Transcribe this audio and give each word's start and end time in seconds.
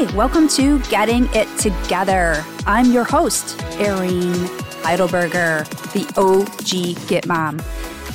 Hi, 0.00 0.16
welcome 0.16 0.48
to 0.48 0.78
Getting 0.84 1.28
It 1.34 1.46
Together. 1.58 2.42
I'm 2.64 2.90
your 2.90 3.04
host, 3.04 3.60
Erin 3.72 4.32
Heidelberger, 4.80 5.68
the 5.92 6.06
OG 6.16 7.06
Get 7.06 7.26
Mom. 7.26 7.58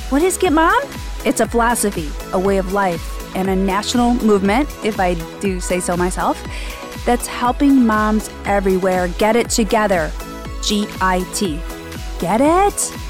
What 0.08 0.20
is 0.20 0.36
Get 0.36 0.52
Mom? 0.52 0.82
It's 1.24 1.38
a 1.38 1.46
philosophy, 1.46 2.10
a 2.32 2.40
way 2.40 2.58
of 2.58 2.72
life, 2.72 3.36
and 3.36 3.48
a 3.48 3.54
national 3.54 4.14
movement, 4.14 4.68
if 4.84 4.98
I 4.98 5.14
do 5.38 5.60
say 5.60 5.78
so 5.78 5.96
myself, 5.96 6.44
that's 7.04 7.28
helping 7.28 7.86
moms 7.86 8.30
everywhere 8.46 9.06
get 9.06 9.36
it 9.36 9.48
together. 9.48 10.10
G 10.64 10.88
I 11.00 11.24
T. 11.34 11.60
Get 12.18 12.40
it? 12.40 13.05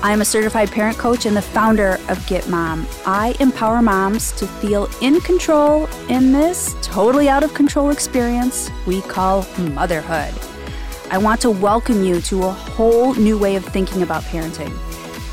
I'm 0.00 0.20
a 0.20 0.24
certified 0.24 0.70
parent 0.70 0.96
coach 0.96 1.26
and 1.26 1.36
the 1.36 1.42
founder 1.42 1.98
of 2.08 2.24
Get 2.28 2.48
Mom. 2.48 2.86
I 3.04 3.34
empower 3.40 3.82
moms 3.82 4.30
to 4.32 4.46
feel 4.46 4.88
in 5.02 5.20
control 5.22 5.86
in 6.08 6.30
this 6.30 6.76
totally 6.82 7.28
out 7.28 7.42
of 7.42 7.52
control 7.52 7.90
experience 7.90 8.70
we 8.86 9.02
call 9.02 9.44
motherhood. 9.58 10.32
I 11.10 11.18
want 11.18 11.40
to 11.40 11.50
welcome 11.50 12.04
you 12.04 12.20
to 12.20 12.44
a 12.44 12.52
whole 12.52 13.14
new 13.14 13.36
way 13.36 13.56
of 13.56 13.64
thinking 13.64 14.02
about 14.02 14.22
parenting. 14.22 14.72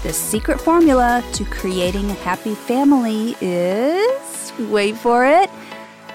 The 0.01 0.11
secret 0.11 0.59
formula 0.59 1.23
to 1.33 1.45
creating 1.45 2.09
a 2.09 2.15
happy 2.15 2.55
family 2.55 3.35
is 3.41 4.51
wait 4.57 4.97
for 4.97 5.27
it 5.27 5.51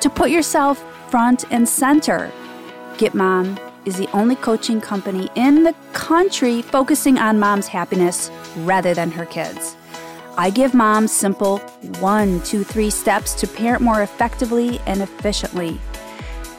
to 0.00 0.10
put 0.10 0.30
yourself 0.30 0.84
front 1.08 1.44
and 1.52 1.68
center. 1.68 2.32
Get 2.98 3.14
Mom 3.14 3.60
is 3.84 3.96
the 3.96 4.08
only 4.12 4.36
coaching 4.36 4.80
company 4.80 5.30
in 5.34 5.64
the 5.64 5.74
country 5.92 6.62
focusing 6.62 7.18
on 7.18 7.38
mom's 7.38 7.66
happiness 7.68 8.30
rather 8.58 8.94
than 8.94 9.10
her 9.10 9.26
kids. 9.26 9.76
I 10.36 10.50
give 10.50 10.74
moms 10.74 11.12
simple 11.12 11.58
one, 11.98 12.40
two, 12.42 12.64
three 12.64 12.90
steps 12.90 13.34
to 13.34 13.46
parent 13.46 13.82
more 13.82 14.02
effectively 14.02 14.80
and 14.86 15.02
efficiently. 15.02 15.78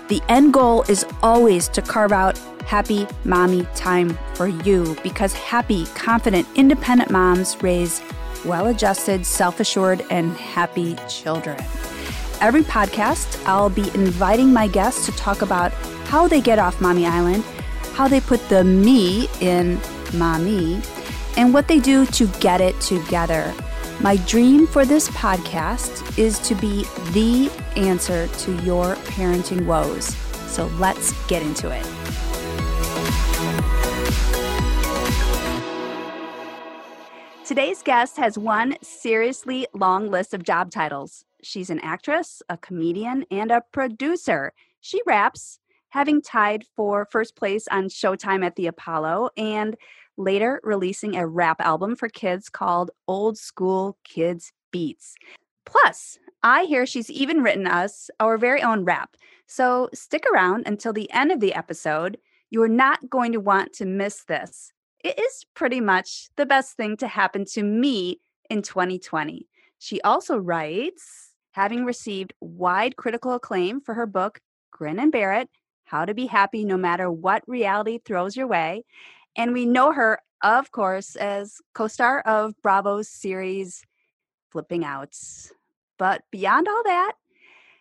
The 0.08 0.22
end 0.28 0.54
goal 0.54 0.84
is 0.90 1.06
always 1.24 1.68
to 1.70 1.82
carve 1.82 2.12
out 2.12 2.38
happy 2.66 3.08
mommy 3.24 3.66
time 3.76 4.18
for 4.34 4.48
you 4.48 4.96
because 5.04 5.34
happy, 5.34 5.86
confident, 5.96 6.48
independent 6.56 7.12
moms 7.12 7.62
raise 7.64 8.02
well 8.46 8.68
adjusted, 8.68 9.26
self 9.26 9.60
assured, 9.60 10.04
and 10.10 10.36
happy 10.38 10.96
children. 11.08 11.58
Every 12.40 12.64
podcast, 12.64 13.44
I'll 13.46 13.70
be 13.70 13.90
inviting 13.94 14.52
my 14.52 14.68
guests 14.68 15.06
to 15.06 15.12
talk 15.14 15.42
about 15.42 15.72
how 16.06 16.28
they 16.28 16.42
get 16.42 16.60
off 16.60 16.82
Mommy 16.82 17.06
Island, 17.06 17.44
how 17.94 18.08
they 18.08 18.20
put 18.20 18.48
the 18.50 18.64
me 18.64 19.28
in 19.40 19.80
mommy, 20.14 20.82
and 21.38 21.54
what 21.54 21.68
they 21.68 21.80
do 21.80 22.06
to 22.08 22.28
get 22.40 22.62
it 22.62 22.80
together. 22.82 23.54
My 24.00 24.18
dream 24.18 24.66
for 24.66 24.84
this 24.84 25.10
podcast 25.10 26.18
is 26.18 26.40
to 26.40 26.56
be 26.56 26.86
the 27.12 27.52
answer 27.76 28.28
to 28.28 28.56
your 28.64 28.96
parenting 28.96 29.66
woes. 29.66 30.16
So 30.48 30.66
let's 30.80 31.14
get 31.28 31.42
into 31.42 31.70
it. 31.70 31.86
Today's 37.46 37.82
guest 37.84 38.18
has 38.18 38.38
one 38.38 38.78
seriously 38.82 39.68
long 39.74 40.10
list 40.10 40.34
of 40.34 40.42
job 40.42 40.72
titles. 40.72 41.26
She's 41.44 41.70
an 41.70 41.80
actress, 41.82 42.42
a 42.48 42.56
comedian, 42.58 43.26
and 43.30 43.52
a 43.52 43.64
producer. 43.74 44.54
She 44.80 45.02
raps, 45.06 45.60
having 45.90 46.22
tied 46.22 46.64
for 46.76 47.06
first 47.12 47.36
place 47.36 47.68
on 47.68 47.90
Showtime 47.90 48.46
at 48.46 48.56
the 48.56 48.68
Apollo, 48.68 49.32
and 49.36 49.76
later 50.18 50.60
releasing 50.64 51.16
a 51.16 51.28
rap 51.28 51.62
album 51.62 51.96
for 51.96 52.10
kids 52.10 52.50
called 52.50 52.92
Old 53.08 53.38
School 53.38 53.98
Kids 54.04 54.52
Beats. 54.72 55.16
Plus, 55.66 56.18
I 56.44 56.64
hear 56.64 56.86
she's 56.86 57.10
even 57.10 57.42
written 57.42 57.68
us 57.68 58.10
our 58.20 58.38
very 58.38 58.62
own 58.62 58.84
rap. 58.84 59.16
So 59.48 59.90
stick 59.94 60.26
around 60.34 60.64
until 60.66 60.94
the 60.94 61.12
end 61.12 61.32
of 61.32 61.40
the 61.40 61.54
episode. 61.54 62.18
You 62.50 62.62
are 62.64 62.70
not 62.70 63.10
going 63.10 63.32
to 63.34 63.40
want 63.40 63.74
to 63.74 63.86
miss 63.86 64.24
this. 64.24 64.74
It 65.04 65.20
is 65.20 65.46
pretty 65.54 65.82
much 65.82 66.30
the 66.36 66.46
best 66.46 66.76
thing 66.76 66.98
to 66.98 67.08
happen 67.08 67.46
to 67.54 67.64
me 67.64 68.20
in 68.50 68.62
2020. 68.62 69.48
She 69.80 70.02
also 70.02 70.38
writes, 70.38 71.34
having 71.52 71.86
received 71.86 72.34
wide 72.40 72.96
critical 72.96 73.34
acclaim 73.34 73.82
for 73.82 73.94
her 73.94 74.06
book, 74.06 74.40
Grin 74.72 75.00
and 75.00 75.12
Bear 75.12 75.34
It 75.34 75.50
how 75.92 76.06
to 76.06 76.14
be 76.14 76.26
happy 76.26 76.64
no 76.64 76.78
matter 76.78 77.12
what 77.12 77.44
reality 77.48 78.00
throws 78.00 78.38
your 78.38 78.48
way. 78.48 78.86
And 79.36 79.54
we 79.54 79.66
know 79.66 79.92
her, 79.92 80.20
of 80.44 80.72
course, 80.72 81.16
as 81.16 81.58
co 81.74 81.88
star 81.88 82.22
of 82.22 82.54
Bravo's 82.62 83.10
series 83.10 83.84
Flipping 84.52 84.84
Outs. 84.84 85.54
But 85.98 86.24
beyond 86.32 86.68
all 86.68 86.84
that, 86.84 87.14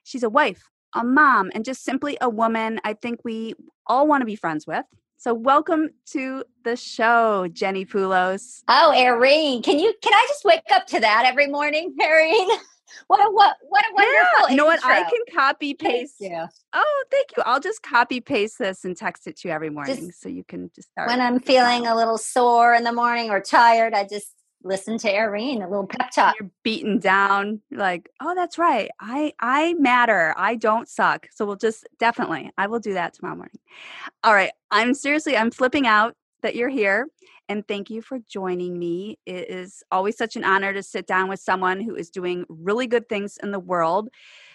she's 0.04 0.22
a 0.22 0.30
wife, 0.30 0.68
a 0.94 1.02
mom, 1.04 1.50
and 1.54 1.64
just 1.64 1.84
simply 1.84 2.16
a 2.20 2.28
woman 2.28 2.80
I 2.84 2.92
think 2.92 3.20
we 3.24 3.54
all 3.86 4.06
want 4.06 4.20
to 4.20 4.26
be 4.26 4.36
friends 4.36 4.66
with. 4.66 4.84
So 5.16 5.34
welcome 5.34 5.90
to 6.12 6.44
the 6.64 6.76
show, 6.76 7.46
Jenny 7.52 7.84
Pulos. 7.84 8.62
Oh, 8.68 8.92
Erin, 8.94 9.62
can 9.62 9.78
you 9.78 9.92
can 10.02 10.14
I 10.14 10.26
just 10.28 10.44
wake 10.44 10.62
up 10.72 10.86
to 10.88 11.00
that 11.00 11.24
every 11.26 11.46
morning, 11.46 11.94
Erin? 12.00 12.48
what 13.06 13.20
a 13.20 13.30
what 13.30 13.56
what 13.68 13.84
a 13.84 13.94
wonderful 13.94 14.26
yeah. 14.42 14.50
You 14.50 14.56
know 14.56 14.64
what? 14.64 14.84
I 14.84 15.02
can 15.02 15.20
copy 15.34 15.74
paste. 15.74 16.16
Yeah. 16.20 16.46
Oh, 16.72 17.04
thank 17.10 17.28
you. 17.36 17.42
I'll 17.44 17.60
just 17.60 17.82
copy 17.82 18.20
paste 18.20 18.58
this 18.58 18.84
and 18.84 18.96
text 18.96 19.26
it 19.26 19.38
to 19.38 19.48
you 19.48 19.54
every 19.54 19.70
morning, 19.70 20.06
just, 20.08 20.22
so 20.22 20.28
you 20.28 20.44
can 20.44 20.70
just 20.74 20.90
start. 20.90 21.08
When 21.08 21.20
I'm 21.20 21.40
feeling 21.40 21.86
a 21.86 21.94
little 21.94 22.18
sore 22.18 22.74
in 22.74 22.84
the 22.84 22.92
morning 22.92 23.30
or 23.30 23.40
tired, 23.40 23.94
I 23.94 24.06
just 24.06 24.34
listen 24.62 24.98
to 24.98 25.10
Erin, 25.10 25.62
a 25.62 25.68
little 25.68 25.86
pep 25.86 26.10
talk. 26.14 26.34
You're 26.38 26.50
beaten 26.62 26.98
down, 26.98 27.62
like, 27.70 28.10
oh, 28.20 28.34
that's 28.34 28.58
right. 28.58 28.90
I 29.00 29.32
I 29.40 29.74
matter. 29.74 30.34
I 30.36 30.56
don't 30.56 30.88
suck. 30.88 31.28
So 31.32 31.46
we'll 31.46 31.56
just 31.56 31.88
definitely. 31.98 32.50
I 32.58 32.66
will 32.66 32.80
do 32.80 32.94
that 32.94 33.14
tomorrow 33.14 33.36
morning. 33.36 33.58
All 34.22 34.34
right. 34.34 34.52
I'm 34.70 34.94
seriously. 34.94 35.36
I'm 35.36 35.50
flipping 35.50 35.86
out 35.86 36.14
that 36.42 36.56
you're 36.56 36.68
here 36.68 37.06
and 37.50 37.66
thank 37.66 37.90
you 37.90 38.00
for 38.00 38.20
joining 38.28 38.78
me. 38.78 39.18
It 39.26 39.50
is 39.50 39.82
always 39.90 40.16
such 40.16 40.36
an 40.36 40.44
honor 40.44 40.72
to 40.72 40.84
sit 40.84 41.08
down 41.08 41.28
with 41.28 41.40
someone 41.40 41.80
who 41.80 41.96
is 41.96 42.08
doing 42.08 42.46
really 42.48 42.86
good 42.86 43.08
things 43.08 43.38
in 43.42 43.50
the 43.50 43.58
world. 43.58 44.08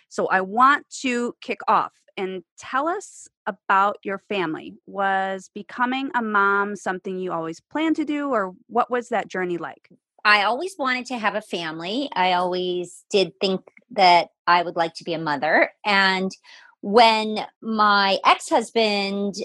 So 0.07 0.27
I 0.27 0.39
want 0.39 0.89
to 1.01 1.35
kick 1.41 1.59
off 1.67 1.91
and 2.15 2.41
tell 2.57 2.87
us 2.87 3.27
about 3.45 3.97
your 4.03 4.17
family. 4.17 4.75
Was 4.87 5.51
becoming 5.53 6.09
a 6.15 6.21
mom 6.21 6.77
something 6.77 7.19
you 7.19 7.33
always 7.33 7.59
planned 7.59 7.97
to 7.97 8.05
do, 8.05 8.29
or 8.29 8.53
what 8.67 8.89
was 8.89 9.09
that 9.09 9.27
journey 9.27 9.57
like? 9.57 9.89
I 10.23 10.43
always 10.43 10.75
wanted 10.79 11.05
to 11.07 11.17
have 11.17 11.35
a 11.35 11.41
family. 11.41 12.09
I 12.15 12.31
always 12.33 13.03
did 13.11 13.33
think 13.41 13.59
that 13.91 14.29
I 14.47 14.63
would 14.63 14.77
like 14.77 14.93
to 14.95 15.03
be 15.03 15.13
a 15.13 15.19
mother. 15.19 15.69
And 15.85 16.31
when 16.79 17.45
my 17.61 18.19
ex 18.25 18.47
husband 18.47 19.35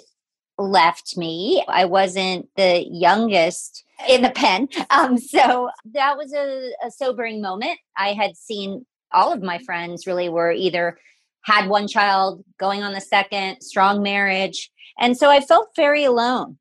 left 0.60 1.16
me. 1.16 1.64
I 1.68 1.86
wasn't 1.86 2.48
the 2.56 2.86
youngest 2.88 3.84
in 4.08 4.22
the 4.22 4.30
pen. 4.30 4.68
Um, 4.90 5.18
so 5.18 5.70
that 5.92 6.16
was 6.16 6.32
a, 6.34 6.72
a 6.84 6.90
sobering 6.90 7.40
moment. 7.40 7.78
I 7.96 8.12
had 8.12 8.36
seen 8.36 8.84
all 9.12 9.32
of 9.32 9.42
my 9.42 9.58
friends 9.58 10.06
really 10.06 10.28
were 10.28 10.50
either 10.50 10.98
had 11.42 11.68
one 11.68 11.86
child, 11.86 12.44
going 12.58 12.82
on 12.82 12.92
the 12.92 13.00
second, 13.00 13.60
strong 13.62 14.02
marriage. 14.02 14.70
And 14.98 15.16
so 15.16 15.30
I 15.30 15.40
felt 15.40 15.68
very 15.76 16.04
alone 16.04 16.58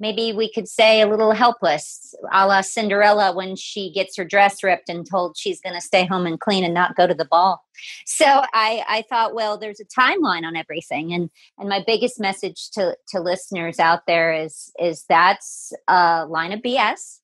maybe 0.00 0.32
we 0.32 0.50
could 0.52 0.68
say 0.68 1.00
a 1.00 1.06
little 1.06 1.32
helpless, 1.32 2.14
a 2.32 2.46
la 2.46 2.60
Cinderella 2.60 3.34
when 3.34 3.56
she 3.56 3.92
gets 3.92 4.16
her 4.16 4.24
dress 4.24 4.62
ripped 4.62 4.88
and 4.88 5.08
told 5.08 5.36
she's 5.36 5.60
going 5.60 5.74
to 5.74 5.80
stay 5.80 6.04
home 6.04 6.26
and 6.26 6.40
clean 6.40 6.64
and 6.64 6.74
not 6.74 6.96
go 6.96 7.06
to 7.06 7.14
the 7.14 7.24
ball. 7.24 7.64
So 8.06 8.24
I, 8.26 8.84
I 8.88 9.04
thought, 9.08 9.34
well, 9.34 9.58
there's 9.58 9.80
a 9.80 9.84
timeline 9.84 10.44
on 10.44 10.56
everything, 10.56 11.12
and 11.12 11.30
and 11.58 11.68
my 11.68 11.82
biggest 11.86 12.20
message 12.20 12.70
to 12.70 12.96
to 13.08 13.20
listeners 13.20 13.78
out 13.78 14.06
there 14.06 14.32
is 14.32 14.72
is 14.78 15.04
that's 15.08 15.72
a 15.88 16.26
line 16.26 16.52
of 16.52 16.60
BS. 16.60 17.20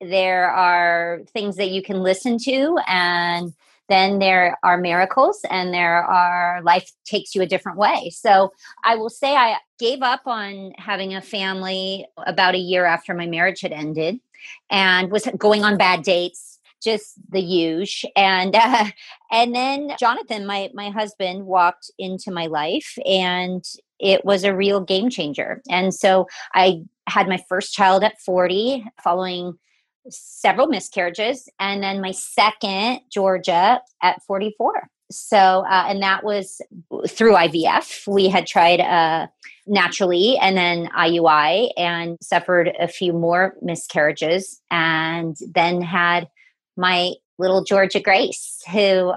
There 0.00 0.50
are 0.50 1.20
things 1.32 1.56
that 1.56 1.70
you 1.70 1.82
can 1.82 2.02
listen 2.02 2.38
to 2.44 2.78
and 2.88 3.52
then 3.90 4.18
there 4.18 4.56
are 4.62 4.78
miracles 4.78 5.40
and 5.50 5.74
there 5.74 6.02
are 6.02 6.62
life 6.62 6.90
takes 7.04 7.34
you 7.34 7.42
a 7.42 7.46
different 7.46 7.78
way. 7.78 8.10
So 8.14 8.52
I 8.84 8.94
will 8.96 9.10
say 9.10 9.34
I 9.34 9.56
gave 9.78 10.02
up 10.02 10.22
on 10.26 10.72
having 10.78 11.14
a 11.14 11.20
family 11.20 12.06
about 12.26 12.54
a 12.54 12.58
year 12.58 12.84
after 12.84 13.14
my 13.14 13.26
marriage 13.26 13.60
had 13.60 13.72
ended 13.72 14.20
and 14.70 15.10
was 15.10 15.26
going 15.36 15.64
on 15.64 15.76
bad 15.76 16.02
dates 16.02 16.58
just 16.82 17.14
the 17.30 17.40
huge 17.40 18.04
and 18.16 18.56
uh, 18.56 18.86
and 19.30 19.54
then 19.54 19.92
jonathan 19.98 20.46
my 20.46 20.70
my 20.72 20.88
husband 20.88 21.44
walked 21.44 21.90
into 21.98 22.30
my 22.30 22.46
life 22.46 22.96
and 23.04 23.64
it 23.98 24.24
was 24.24 24.44
a 24.44 24.56
real 24.56 24.80
game 24.80 25.10
changer 25.10 25.60
and 25.68 25.92
so 25.92 26.26
i 26.54 26.80
had 27.06 27.28
my 27.28 27.38
first 27.48 27.74
child 27.74 28.02
at 28.02 28.18
40 28.20 28.84
following 29.02 29.58
several 30.08 30.66
miscarriages, 30.66 31.48
and 31.58 31.82
then 31.82 32.00
my 32.00 32.10
second, 32.12 33.00
Georgia, 33.10 33.80
at 34.02 34.22
44. 34.22 34.88
So, 35.10 35.36
uh, 35.36 35.86
and 35.88 36.02
that 36.02 36.24
was 36.24 36.62
through 37.08 37.34
IVF. 37.34 38.06
We 38.06 38.28
had 38.28 38.46
tried 38.46 38.80
uh, 38.80 39.26
naturally 39.66 40.38
and 40.38 40.56
then 40.56 40.88
IUI 40.96 41.70
and 41.76 42.16
suffered 42.20 42.72
a 42.78 42.86
few 42.86 43.12
more 43.12 43.54
miscarriages, 43.60 44.60
and 44.70 45.36
then 45.52 45.82
had 45.82 46.28
my 46.76 47.14
little 47.38 47.64
Georgia 47.64 48.00
Grace, 48.00 48.62
who 48.70 49.12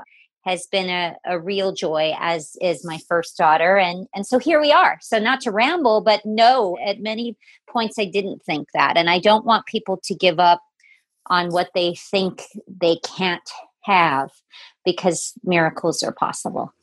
has 0.45 0.67
been 0.67 0.89
a, 0.89 1.15
a 1.25 1.39
real 1.39 1.71
joy 1.73 2.13
as 2.19 2.57
is 2.61 2.85
my 2.85 2.97
first 3.07 3.37
daughter 3.37 3.77
and 3.77 4.07
and 4.13 4.27
so 4.27 4.37
here 4.37 4.59
we 4.59 4.71
are 4.71 4.97
so 5.01 5.17
not 5.17 5.39
to 5.39 5.51
ramble 5.51 6.01
but 6.01 6.21
no 6.25 6.77
at 6.85 6.99
many 6.99 7.37
points 7.69 7.97
i 7.97 8.05
didn't 8.05 8.43
think 8.43 8.67
that 8.73 8.97
and 8.97 9.09
i 9.09 9.19
don't 9.19 9.45
want 9.45 9.65
people 9.65 9.97
to 10.03 10.13
give 10.13 10.39
up 10.39 10.61
on 11.27 11.49
what 11.49 11.69
they 11.73 11.95
think 11.95 12.43
they 12.67 12.97
can't 12.97 13.49
have 13.81 14.29
because 14.85 15.33
miracles 15.43 16.03
are 16.03 16.13
possible 16.13 16.73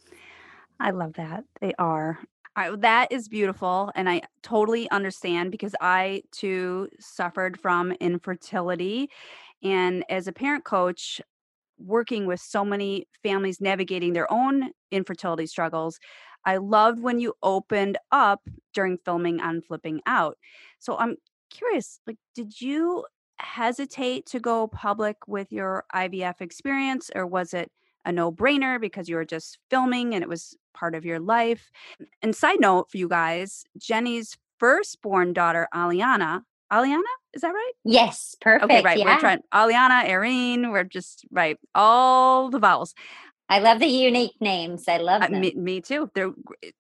i 0.78 0.90
love 0.90 1.12
that 1.14 1.44
they 1.60 1.72
are 1.78 2.18
I, 2.56 2.74
that 2.76 3.12
is 3.12 3.28
beautiful 3.28 3.92
and 3.94 4.08
i 4.08 4.22
totally 4.42 4.90
understand 4.90 5.50
because 5.50 5.74
i 5.80 6.22
too 6.32 6.88
suffered 6.98 7.58
from 7.60 7.92
infertility 7.92 9.08
and 9.62 10.04
as 10.08 10.26
a 10.26 10.32
parent 10.32 10.64
coach 10.64 11.20
working 11.80 12.26
with 12.26 12.40
so 12.40 12.64
many 12.64 13.06
families 13.22 13.60
navigating 13.60 14.12
their 14.12 14.30
own 14.32 14.70
infertility 14.90 15.46
struggles. 15.46 15.98
I 16.44 16.58
loved 16.58 17.00
when 17.00 17.18
you 17.20 17.34
opened 17.42 17.98
up 18.12 18.40
during 18.74 18.98
filming 18.98 19.40
on 19.40 19.62
Flipping 19.62 20.00
Out. 20.06 20.38
So 20.78 20.96
I'm 20.96 21.16
curious, 21.50 22.00
like, 22.06 22.16
did 22.34 22.60
you 22.60 23.04
hesitate 23.40 24.26
to 24.26 24.40
go 24.40 24.66
public 24.68 25.16
with 25.26 25.52
your 25.52 25.84
IVF 25.94 26.40
experience, 26.40 27.10
or 27.14 27.26
was 27.26 27.54
it 27.54 27.70
a 28.04 28.12
no 28.12 28.32
brainer 28.32 28.80
because 28.80 29.08
you 29.08 29.16
were 29.16 29.24
just 29.24 29.58
filming 29.68 30.14
and 30.14 30.22
it 30.22 30.28
was 30.28 30.56
part 30.74 30.94
of 30.94 31.04
your 31.04 31.20
life? 31.20 31.70
And 32.22 32.34
side 32.34 32.60
note 32.60 32.90
for 32.90 32.98
you 32.98 33.08
guys, 33.08 33.64
Jenny's 33.76 34.36
firstborn 34.58 35.32
daughter, 35.32 35.68
Aliana, 35.74 36.42
Aliana, 36.72 37.02
is 37.34 37.42
that 37.42 37.48
right? 37.50 37.72
Yes, 37.84 38.36
perfect. 38.40 38.64
Okay, 38.64 38.82
right. 38.82 38.98
Yeah. 38.98 39.14
We're 39.14 39.20
trying 39.20 39.40
Aliana, 39.52 40.04
Erin. 40.04 40.70
We're 40.70 40.84
just 40.84 41.24
right. 41.30 41.58
All 41.74 42.50
the 42.50 42.58
vowels. 42.58 42.94
I 43.48 43.58
love 43.58 43.80
the 43.80 43.86
unique 43.86 44.40
names. 44.40 44.86
I 44.86 44.98
love 44.98 45.22
them. 45.22 45.34
Uh, 45.34 45.38
me, 45.38 45.54
me 45.56 45.80
too. 45.80 46.10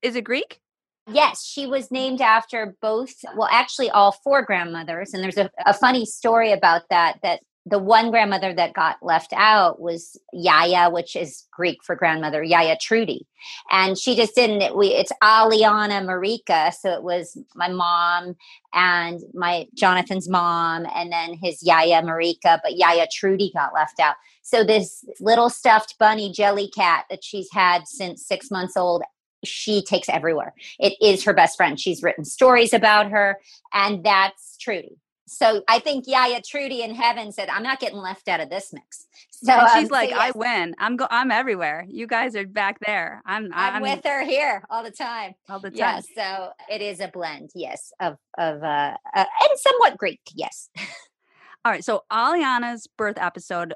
is 0.02 0.14
it 0.14 0.22
Greek? 0.22 0.60
Yes, 1.08 1.44
she 1.44 1.66
was 1.66 1.90
named 1.90 2.20
after 2.20 2.76
both, 2.80 3.14
well, 3.36 3.48
actually, 3.50 3.90
all 3.90 4.12
four 4.12 4.42
grandmothers. 4.42 5.12
And 5.12 5.22
there's 5.22 5.38
a, 5.38 5.50
a 5.66 5.74
funny 5.74 6.04
story 6.04 6.52
about 6.52 6.82
that 6.90 7.18
that 7.22 7.40
the 7.66 7.78
one 7.78 8.10
grandmother 8.10 8.54
that 8.54 8.72
got 8.72 8.96
left 9.02 9.32
out 9.36 9.80
was 9.80 10.18
Yaya, 10.32 10.88
which 10.88 11.14
is 11.14 11.46
Greek 11.52 11.84
for 11.84 11.94
grandmother, 11.94 12.42
Yaya 12.42 12.76
Trudy. 12.80 13.26
And 13.70 13.98
she 13.98 14.16
just 14.16 14.34
didn't, 14.34 14.62
it, 14.62 14.76
we, 14.76 14.88
it's 14.88 15.12
Aliana 15.22 16.02
Marika. 16.02 16.72
So 16.72 16.90
it 16.90 17.02
was 17.02 17.36
my 17.54 17.68
mom 17.68 18.34
and 18.72 19.20
my 19.34 19.66
Jonathan's 19.74 20.28
mom, 20.28 20.86
and 20.94 21.12
then 21.12 21.34
his 21.34 21.62
Yaya 21.62 22.02
Marika, 22.02 22.60
but 22.62 22.76
Yaya 22.76 23.06
Trudy 23.12 23.52
got 23.54 23.74
left 23.74 24.00
out. 24.00 24.14
So 24.42 24.64
this 24.64 25.04
little 25.20 25.50
stuffed 25.50 25.96
bunny 25.98 26.32
Jellycat 26.32 27.02
that 27.10 27.22
she's 27.22 27.48
had 27.52 27.86
since 27.86 28.26
six 28.26 28.50
months 28.50 28.76
old 28.76 29.02
she 29.44 29.82
takes 29.82 30.08
everywhere. 30.08 30.54
It 30.78 30.94
is 31.00 31.24
her 31.24 31.32
best 31.32 31.56
friend. 31.56 31.78
She's 31.78 32.02
written 32.02 32.24
stories 32.24 32.72
about 32.72 33.10
her, 33.10 33.38
and 33.72 34.04
that's 34.04 34.56
Trudy 34.58 34.98
so 35.30 35.62
I 35.68 35.78
think 35.78 36.08
Yaya 36.08 36.42
Trudy 36.42 36.82
in 36.82 36.92
heaven 36.92 37.30
said, 37.30 37.48
"I'm 37.48 37.62
not 37.62 37.78
getting 37.78 37.98
left 37.98 38.26
out 38.26 38.40
of 38.40 38.50
this 38.50 38.72
mix." 38.72 39.06
So 39.30 39.52
and 39.52 39.68
she's 39.74 39.84
um, 39.84 39.92
like, 39.92 40.10
so 40.10 40.16
yes. 40.16 40.32
"I 40.34 40.38
win. 40.38 40.74
I'm 40.78 40.96
go. 40.96 41.06
I'm 41.08 41.30
everywhere. 41.30 41.86
You 41.88 42.08
guys 42.08 42.34
are 42.34 42.44
back 42.46 42.80
there. 42.80 43.22
I'm. 43.24 43.44
I'm, 43.54 43.76
I'm 43.76 43.82
with 43.82 44.04
her 44.04 44.24
here 44.24 44.64
all 44.68 44.82
the 44.82 44.90
time. 44.90 45.34
All 45.48 45.60
the 45.60 45.70
time. 45.70 46.02
So 46.16 46.50
it 46.68 46.82
is 46.82 46.98
a 46.98 47.06
blend. 47.06 47.50
Yes, 47.54 47.92
of 48.00 48.16
of 48.38 48.64
uh, 48.64 48.96
uh 49.14 49.24
and 49.40 49.58
somewhat 49.58 49.96
Greek. 49.96 50.20
Yes. 50.34 50.68
all 51.64 51.70
right. 51.70 51.84
So 51.84 52.02
Aliana's 52.10 52.88
birth 52.88 53.16
episode 53.16 53.72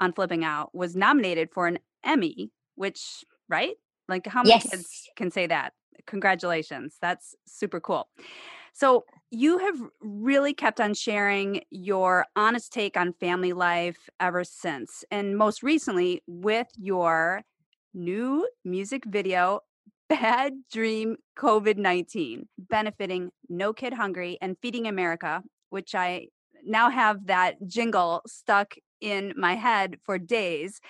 on 0.00 0.12
Flipping 0.12 0.44
Out 0.44 0.74
was 0.74 0.94
nominated 0.94 1.48
for 1.50 1.66
an 1.66 1.78
Emmy, 2.04 2.50
which 2.74 3.24
right? 3.48 3.76
Like 4.08 4.26
how 4.26 4.42
many 4.42 4.50
yes. 4.50 4.70
kids 4.70 5.08
can 5.16 5.30
say 5.30 5.46
that? 5.46 5.72
Congratulations. 6.06 6.96
That's 7.00 7.34
super 7.46 7.80
cool. 7.80 8.08
So, 8.72 9.04
you 9.30 9.58
have 9.58 9.76
really 10.00 10.54
kept 10.54 10.80
on 10.80 10.94
sharing 10.94 11.62
your 11.70 12.24
honest 12.36 12.72
take 12.72 12.96
on 12.96 13.12
family 13.12 13.52
life 13.52 14.08
ever 14.20 14.42
since. 14.44 15.04
And 15.10 15.36
most 15.36 15.62
recently, 15.62 16.22
with 16.26 16.68
your 16.78 17.42
new 17.92 18.48
music 18.64 19.04
video, 19.04 19.60
Bad 20.08 20.54
Dream 20.72 21.16
COVID 21.38 21.76
19, 21.76 22.48
benefiting 22.58 23.30
No 23.50 23.72
Kid 23.74 23.92
Hungry 23.92 24.38
and 24.40 24.56
Feeding 24.62 24.86
America, 24.86 25.42
which 25.68 25.94
I 25.94 26.28
now 26.64 26.88
have 26.88 27.26
that 27.26 27.56
jingle 27.66 28.22
stuck 28.26 28.74
in 29.00 29.34
my 29.36 29.54
head 29.54 29.98
for 30.04 30.18
days. 30.18 30.80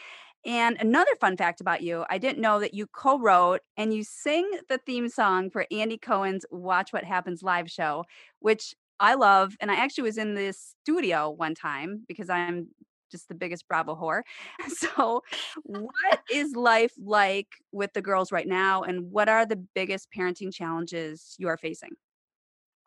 And 0.49 0.79
another 0.81 1.11
fun 1.21 1.37
fact 1.37 1.61
about 1.61 1.83
you, 1.83 2.07
I 2.09 2.17
didn't 2.17 2.41
know 2.41 2.59
that 2.59 2.73
you 2.73 2.87
co 2.87 3.19
wrote 3.19 3.61
and 3.77 3.93
you 3.93 4.03
sing 4.03 4.51
the 4.71 4.79
theme 4.79 5.11
song 5.11 5.51
for 5.51 5.67
Andy 5.71 5.99
Cohen's 5.99 6.47
Watch 6.51 6.91
What 6.91 7.05
Happens 7.05 7.43
live 7.43 7.71
show, 7.71 8.07
which 8.39 8.75
I 8.99 9.13
love. 9.13 9.55
And 9.61 9.71
I 9.71 9.75
actually 9.75 10.05
was 10.05 10.17
in 10.17 10.35
this 10.35 10.75
studio 10.81 11.29
one 11.29 11.55
time 11.55 12.03
because 12.09 12.31
I'm 12.31 12.69
just 13.13 13.29
the 13.29 13.35
biggest 13.35 13.69
Bravo 13.69 13.95
whore. 13.95 14.23
So, 14.69 15.23
what 15.65 16.21
is 16.33 16.57
life 16.57 16.95
like 16.99 17.49
with 17.71 17.93
the 17.93 18.01
girls 18.01 18.33
right 18.33 18.49
now? 18.49 18.83
And 18.83 19.11
what 19.13 19.29
are 19.29 19.45
the 19.45 19.63
biggest 19.75 20.09
parenting 20.17 20.51
challenges 20.51 21.35
you 21.39 21.49
are 21.49 21.59
facing? 21.59 21.91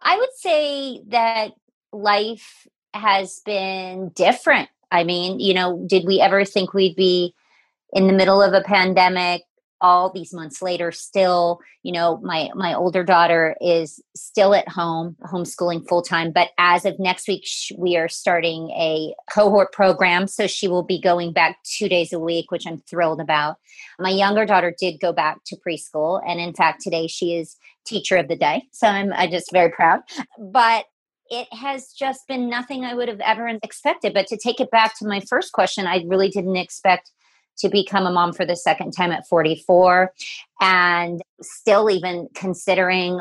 I 0.02 0.18
would 0.18 0.34
say 0.36 1.04
that 1.10 1.52
life 1.94 2.66
has 2.96 3.40
been 3.46 4.10
different. 4.16 4.70
I 4.90 5.04
mean, 5.04 5.40
you 5.40 5.54
know, 5.54 5.86
did 5.86 6.06
we 6.08 6.20
ever 6.20 6.44
think 6.44 6.74
we'd 6.74 6.96
be 6.96 7.36
in 7.94 8.08
the 8.08 8.14
middle 8.14 8.42
of 8.42 8.54
a 8.54 8.62
pandemic 8.62 9.44
all 9.82 10.12
these 10.12 10.34
months 10.34 10.62
later 10.62 10.92
still 10.92 11.60
you 11.84 11.92
know 11.92 12.20
my 12.22 12.50
my 12.54 12.74
older 12.74 13.04
daughter 13.04 13.56
is 13.60 14.00
still 14.16 14.54
at 14.54 14.68
home 14.70 15.16
homeschooling 15.26 15.86
full 15.88 16.02
time 16.02 16.32
but 16.32 16.50
as 16.58 16.86
of 16.86 16.98
next 17.00 17.28
week 17.28 17.46
we 17.78 17.98
are 17.98 18.08
starting 18.08 18.70
a 18.72 19.14
cohort 19.30 19.74
program 19.74 20.28
so 20.28 20.46
she 20.48 20.68
will 20.68 20.84
be 20.84 21.02
going 21.02 21.34
back 21.34 21.58
2 21.64 21.90
days 21.90 22.14
a 22.14 22.20
week 22.20 22.52
which 22.52 22.68
I'm 22.68 22.78
thrilled 22.78 23.20
about 23.20 23.58
my 24.00 24.12
younger 24.12 24.46
daughter 24.46 24.74
did 24.80 25.00
go 25.00 25.12
back 25.12 25.44
to 25.48 25.58
preschool 25.68 26.22
and 26.26 26.40
in 26.40 26.54
fact 26.54 26.82
today 26.82 27.08
she 27.08 27.36
is 27.36 27.58
teacher 27.86 28.18
of 28.18 28.28
the 28.28 28.36
day 28.36 28.64
so 28.72 28.88
I'm, 28.88 29.12
I'm 29.14 29.32
just 29.32 29.52
very 29.52 29.72
proud 29.72 30.02
but 30.38 30.86
it 31.32 31.48
has 31.54 31.94
just 31.94 32.28
been 32.28 32.50
nothing 32.50 32.84
I 32.84 32.94
would 32.94 33.08
have 33.08 33.22
ever 33.22 33.48
expected. 33.48 34.14
But 34.14 34.28
to 34.28 34.38
take 34.38 34.60
it 34.60 34.70
back 34.70 35.00
to 35.00 35.08
my 35.08 35.22
first 35.22 35.54
question, 35.54 35.88
I 35.88 36.04
really 36.06 36.28
didn't 36.28 36.58
expect 36.58 37.10
to 37.62 37.70
become 37.70 38.06
a 38.06 38.12
mom 38.12 38.34
for 38.34 38.46
the 38.46 38.56
second 38.56 38.92
time 38.92 39.12
at 39.12 39.28
44 39.28 40.12
and 40.60 41.22
still 41.42 41.90
even 41.90 42.30
considering 42.34 43.20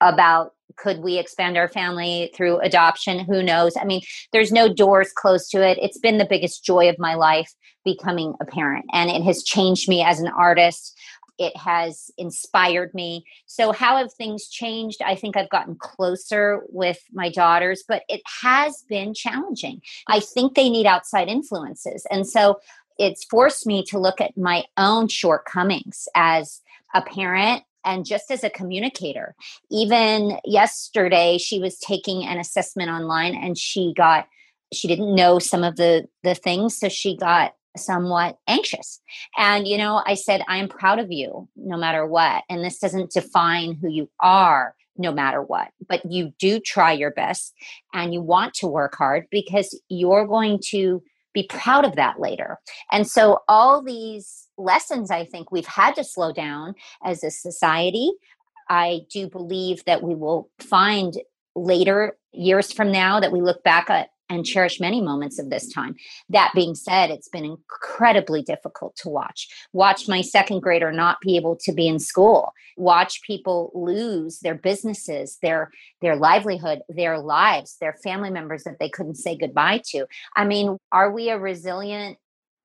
about 0.00 0.52
could 0.76 1.00
we 1.00 1.18
expand 1.18 1.56
our 1.56 1.68
family 1.68 2.32
through 2.34 2.58
adoption 2.60 3.20
who 3.20 3.42
knows 3.42 3.76
i 3.76 3.84
mean 3.84 4.00
there's 4.32 4.50
no 4.50 4.72
doors 4.72 5.12
closed 5.14 5.50
to 5.50 5.66
it 5.66 5.78
it's 5.80 5.98
been 5.98 6.18
the 6.18 6.24
biggest 6.24 6.64
joy 6.64 6.88
of 6.88 6.98
my 6.98 7.14
life 7.14 7.52
becoming 7.84 8.34
a 8.40 8.44
parent 8.44 8.84
and 8.92 9.10
it 9.10 9.22
has 9.22 9.42
changed 9.42 9.88
me 9.88 10.02
as 10.02 10.18
an 10.18 10.28
artist 10.28 10.98
it 11.38 11.56
has 11.56 12.10
inspired 12.18 12.92
me. 12.94 13.24
So, 13.46 13.72
how 13.72 13.96
have 13.96 14.12
things 14.12 14.48
changed? 14.48 15.02
I 15.02 15.14
think 15.14 15.36
I've 15.36 15.50
gotten 15.50 15.76
closer 15.76 16.62
with 16.68 16.98
my 17.12 17.30
daughters, 17.30 17.82
but 17.86 18.02
it 18.08 18.20
has 18.42 18.84
been 18.88 19.14
challenging. 19.14 19.80
I 20.08 20.20
think 20.20 20.54
they 20.54 20.70
need 20.70 20.86
outside 20.86 21.28
influences. 21.28 22.06
And 22.10 22.28
so, 22.28 22.60
it's 22.98 23.24
forced 23.24 23.66
me 23.66 23.84
to 23.88 23.98
look 23.98 24.20
at 24.20 24.36
my 24.36 24.64
own 24.76 25.08
shortcomings 25.08 26.08
as 26.14 26.60
a 26.94 27.02
parent 27.02 27.62
and 27.84 28.04
just 28.04 28.30
as 28.30 28.44
a 28.44 28.50
communicator. 28.50 29.34
Even 29.70 30.38
yesterday, 30.44 31.38
she 31.38 31.58
was 31.58 31.78
taking 31.78 32.24
an 32.24 32.38
assessment 32.38 32.90
online 32.90 33.34
and 33.34 33.58
she 33.58 33.92
got, 33.96 34.26
she 34.72 34.88
didn't 34.88 35.14
know 35.14 35.38
some 35.38 35.64
of 35.64 35.76
the, 35.76 36.06
the 36.22 36.34
things. 36.34 36.78
So 36.78 36.88
she 36.88 37.16
got 37.16 37.54
somewhat 37.76 38.38
anxious. 38.46 39.00
And, 39.36 39.66
you 39.66 39.78
know, 39.78 40.02
I 40.06 40.14
said, 40.14 40.42
I'm 40.46 40.68
proud 40.68 40.98
of 40.98 41.10
you 41.10 41.48
no 41.56 41.76
matter 41.76 42.06
what. 42.06 42.44
And 42.48 42.62
this 42.62 42.78
doesn't 42.78 43.12
define 43.12 43.74
who 43.74 43.88
you 43.88 44.10
are 44.20 44.74
no 44.98 45.10
matter 45.10 45.42
what, 45.42 45.70
but 45.88 46.04
you 46.04 46.32
do 46.38 46.60
try 46.60 46.92
your 46.92 47.10
best 47.10 47.54
and 47.94 48.12
you 48.12 48.20
want 48.20 48.52
to 48.52 48.66
work 48.66 48.94
hard 48.94 49.26
because 49.30 49.78
you're 49.88 50.26
going 50.26 50.60
to 50.68 51.02
be 51.34 51.46
proud 51.48 51.84
of 51.84 51.96
that 51.96 52.20
later. 52.20 52.58
And 52.90 53.08
so, 53.08 53.40
all 53.48 53.82
these 53.82 54.48
lessons, 54.58 55.10
I 55.10 55.24
think 55.24 55.50
we've 55.50 55.66
had 55.66 55.94
to 55.96 56.04
slow 56.04 56.32
down 56.32 56.74
as 57.04 57.24
a 57.24 57.30
society. 57.30 58.10
I 58.68 59.00
do 59.10 59.28
believe 59.28 59.84
that 59.84 60.02
we 60.02 60.14
will 60.14 60.50
find 60.58 61.14
later 61.54 62.16
years 62.32 62.72
from 62.72 62.90
now 62.90 63.20
that 63.20 63.32
we 63.32 63.40
look 63.40 63.62
back 63.62 63.90
at 63.90 64.08
and 64.32 64.46
cherish 64.46 64.80
many 64.80 65.00
moments 65.00 65.38
of 65.38 65.50
this 65.50 65.68
time. 65.68 65.94
That 66.30 66.52
being 66.54 66.74
said, 66.74 67.10
it's 67.10 67.28
been 67.28 67.44
incredibly 67.44 68.42
difficult 68.42 68.96
to 68.96 69.08
watch. 69.08 69.48
Watch 69.72 70.08
my 70.08 70.22
second 70.22 70.60
grader 70.60 70.90
not 70.90 71.20
be 71.20 71.36
able 71.36 71.56
to 71.56 71.72
be 71.72 71.86
in 71.86 71.98
school. 71.98 72.54
Watch 72.76 73.22
people 73.22 73.70
lose 73.74 74.40
their 74.40 74.54
businesses, 74.54 75.38
their 75.42 75.70
their 76.00 76.16
livelihood, 76.16 76.80
their 76.88 77.18
lives, 77.18 77.76
their 77.80 77.94
family 78.02 78.30
members 78.30 78.64
that 78.64 78.78
they 78.78 78.88
couldn't 78.88 79.16
say 79.16 79.36
goodbye 79.36 79.82
to. 79.90 80.06
I 80.34 80.44
mean, 80.46 80.78
are 80.90 81.12
we 81.12 81.28
a 81.28 81.38
resilient 81.38 82.18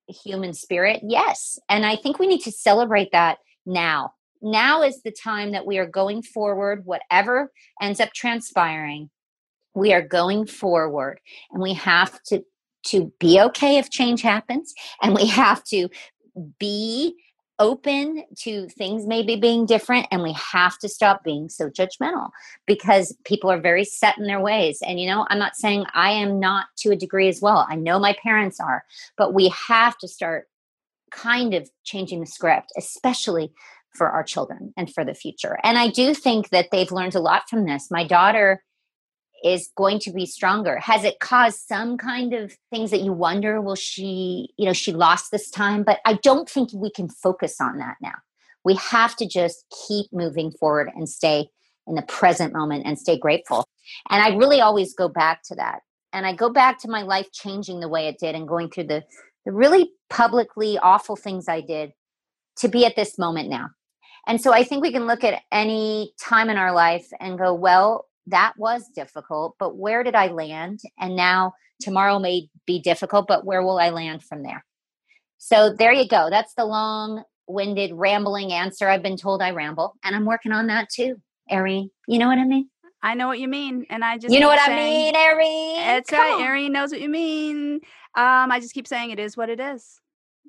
human 0.08 0.54
spirit? 0.54 1.02
Yes. 1.04 1.60
And 1.68 1.86
I 1.86 1.98
think 1.98 2.18
we 2.18 2.28
need 2.28 2.42
to 2.44 2.52
celebrate 2.52 3.12
that 3.12 3.40
now. 3.66 4.14
Now 4.42 4.84
is 4.84 5.02
the 5.02 5.12
time 5.12 5.52
that 5.52 5.66
we 5.66 5.78
are 5.80 5.88
going 5.88 6.22
forward, 6.22 6.86
whatever 6.86 7.52
ends 7.82 8.00
up 8.00 8.14
transpiring. 8.14 9.10
We 9.78 9.94
are 9.94 10.02
going 10.02 10.48
forward 10.48 11.20
and 11.52 11.62
we 11.62 11.74
have 11.74 12.22
to 12.24 12.44
to 12.88 13.12
be 13.20 13.40
okay 13.40 13.78
if 13.78 13.90
change 13.90 14.22
happens 14.22 14.74
and 15.02 15.14
we 15.14 15.28
have 15.28 15.64
to 15.66 15.90
be 16.58 17.16
open 17.60 18.24
to 18.38 18.68
things 18.70 19.06
maybe 19.06 19.36
being 19.36 19.66
different 19.66 20.08
and 20.12 20.22
we 20.24 20.34
have 20.34 20.78
to 20.80 20.88
stop 20.88 21.24
being 21.24 21.50
so 21.50 21.70
judgmental 21.70 22.30
because 22.66 23.16
people 23.26 23.52
are 23.52 23.60
very 23.60 23.84
set 23.84 24.18
in 24.18 24.26
their 24.26 24.40
ways. 24.40 24.80
And 24.86 25.00
you 25.00 25.08
know 25.08 25.28
i'm 25.30 25.40
not 25.40 25.56
saying 25.56 25.86
i 25.94 26.10
am 26.12 26.40
not 26.40 26.68
to 26.78 26.92
a 26.92 26.96
degree 26.96 27.28
as 27.28 27.42
well. 27.42 27.68
I 27.70 27.76
know 27.76 28.00
my 28.00 28.16
parents 28.24 28.60
are 28.60 28.84
but 29.16 29.34
we 29.34 29.54
have 29.68 29.98
to 30.00 30.08
start 30.08 30.48
kind 31.12 31.54
of 31.54 31.70
changing 31.84 32.20
the 32.20 32.26
script 32.26 32.72
especially 32.78 33.52
for 33.94 34.10
our 34.10 34.24
children 34.24 34.74
and 34.78 34.94
for 34.94 35.04
the 35.06 35.14
future. 35.14 35.60
And 35.64 35.78
i 35.78 35.90
do 35.90 36.16
think 36.16 36.50
that 36.50 36.70
they've 36.72 36.92
learned 36.92 37.16
a 37.16 37.20
lot 37.20 37.50
from 37.50 37.66
this. 37.66 37.92
My 37.92 38.04
daughter 38.04 38.64
is 39.44 39.70
going 39.76 40.00
to 40.00 40.12
be 40.12 40.26
stronger? 40.26 40.78
Has 40.80 41.04
it 41.04 41.20
caused 41.20 41.60
some 41.60 41.98
kind 41.98 42.34
of 42.34 42.56
things 42.72 42.92
that 42.92 43.02
you 43.02 43.14
wonder 43.14 43.62
will 43.62 43.76
she 43.76 44.50
you 44.58 44.66
know 44.66 44.74
she 44.74 44.94
lost 44.94 45.32
this 45.32 45.50
time? 45.50 45.84
But 45.84 46.00
i 46.06 46.14
don't 46.14 46.50
think 46.50 46.70
we 46.74 46.92
can 46.92 47.10
focus 47.10 47.60
on 47.62 47.78
that 47.78 47.98
now. 48.02 48.16
We 48.64 48.76
have 48.76 49.16
to 49.18 49.28
just 49.28 49.66
keep 49.88 50.12
moving 50.12 50.52
forward 50.52 50.90
and 50.96 51.08
stay 51.08 51.50
in 51.88 51.96
the 51.96 52.02
present 52.02 52.54
moment 52.54 52.86
and 52.86 53.00
stay 53.00 53.18
grateful. 53.18 53.66
And 54.10 54.22
i 54.22 54.36
really 54.36 54.62
always 54.62 54.94
go 54.94 55.08
back 55.08 55.44
to 55.44 55.56
that. 55.56 55.80
And 56.14 56.26
i 56.26 56.34
go 56.34 56.50
back 56.50 56.80
to 56.82 56.90
my 56.90 57.04
life 57.04 57.32
changing 57.32 57.80
the 57.80 57.90
way 57.90 58.08
it 58.08 58.20
did 58.20 58.36
and 58.36 58.48
going 58.48 58.70
through 58.70 58.86
the 58.88 59.04
the 59.46 59.54
really 59.54 59.92
publicly 60.10 60.78
awful 60.80 61.16
things 61.16 61.48
i 61.48 61.62
did 61.62 61.94
to 62.58 62.68
be 62.68 62.86
at 62.86 62.96
this 62.96 63.18
moment 63.18 63.50
now. 63.50 63.70
And 64.26 64.42
so 64.42 64.52
i 64.52 64.64
think 64.64 64.82
we 64.82 64.92
can 64.92 65.06
look 65.06 65.24
at 65.24 65.44
any 65.52 66.14
time 66.20 66.50
in 66.50 66.58
our 66.58 66.74
life 66.74 67.08
and 67.20 67.38
go 67.38 67.54
well 67.54 68.07
that 68.28 68.54
was 68.58 68.88
difficult, 68.96 69.56
but 69.60 69.78
where 69.78 70.04
did 70.04 70.16
I 70.16 70.28
land? 70.28 70.82
And 71.00 71.16
now 71.16 71.54
tomorrow 71.82 72.20
may 72.20 72.50
be 72.66 72.80
difficult, 72.82 73.28
but 73.28 73.46
where 73.46 73.64
will 73.64 73.80
I 73.80 73.90
land 73.90 74.24
from 74.24 74.44
there? 74.44 74.64
So 75.38 75.74
there 75.74 75.94
you 75.94 76.08
go. 76.08 76.30
That's 76.30 76.54
the 76.56 76.66
long 76.66 77.24
winded, 77.48 77.92
rambling 77.94 78.52
answer. 78.54 78.90
I've 78.90 79.04
been 79.04 79.18
told 79.18 79.42
I 79.42 79.52
ramble, 79.52 79.96
and 80.04 80.16
I'm 80.16 80.26
working 80.26 80.52
on 80.52 80.68
that 80.68 80.90
too, 80.90 81.16
Erin. 81.50 81.90
You 82.08 82.20
know 82.20 82.28
what 82.28 82.38
I 82.38 82.44
mean? 82.44 82.70
I 83.02 83.14
know 83.14 83.28
what 83.28 83.40
you 83.40 83.48
mean, 83.48 83.86
and 83.90 84.04
I 84.04 84.18
just 84.18 84.34
you 84.34 84.40
know 84.40 84.48
what 84.48 84.60
saying, 84.60 84.72
I 84.72 84.76
mean, 84.76 85.16
Erin. 85.16 85.98
It's 85.98 86.12
right. 86.12 86.42
Erin 86.42 86.72
knows 86.74 86.92
what 86.92 87.02
you 87.02 87.10
mean. 87.10 87.76
Um, 88.16 88.52
I 88.52 88.60
just 88.60 88.74
keep 88.74 88.88
saying 88.88 89.12
it 89.12 89.20
is 89.20 89.38
what 89.38 89.50
it 89.50 89.60
is 89.60 90.02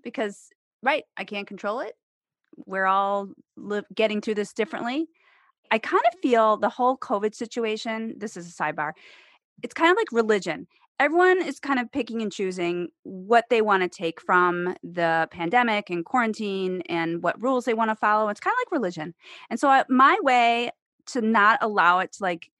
because 0.02 0.48
right, 0.82 1.04
I 1.16 1.24
can't 1.24 1.46
control 1.46 1.80
it. 1.80 1.94
We're 2.66 2.86
all 2.86 3.28
li- 3.56 3.82
getting 3.94 4.20
through 4.20 4.34
this 4.36 4.52
differently. 4.52 5.06
I 5.70 5.78
kind 5.78 6.02
of 6.12 6.18
feel 6.20 6.56
the 6.56 6.68
whole 6.68 6.96
COVID 6.96 7.34
situation, 7.34 8.14
this 8.16 8.36
is 8.36 8.48
a 8.48 8.52
sidebar, 8.52 8.92
it's 9.62 9.74
kind 9.74 9.90
of 9.90 9.96
like 9.96 10.12
religion. 10.12 10.66
Everyone 11.00 11.40
is 11.40 11.60
kind 11.60 11.78
of 11.78 11.92
picking 11.92 12.22
and 12.22 12.32
choosing 12.32 12.88
what 13.04 13.44
they 13.50 13.62
want 13.62 13.84
to 13.84 13.88
take 13.88 14.20
from 14.20 14.74
the 14.82 15.28
pandemic 15.30 15.90
and 15.90 16.04
quarantine 16.04 16.82
and 16.88 17.22
what 17.22 17.40
rules 17.40 17.64
they 17.64 17.74
want 17.74 17.90
to 17.90 17.94
follow. 17.94 18.28
It's 18.28 18.40
kind 18.40 18.52
of 18.52 18.58
like 18.66 18.72
religion. 18.72 19.14
And 19.48 19.60
so, 19.60 19.68
I, 19.68 19.84
my 19.88 20.18
way 20.22 20.72
to 21.06 21.20
not 21.20 21.58
allow 21.62 22.00
it 22.00 22.12
to 22.12 22.22
like 22.22 22.50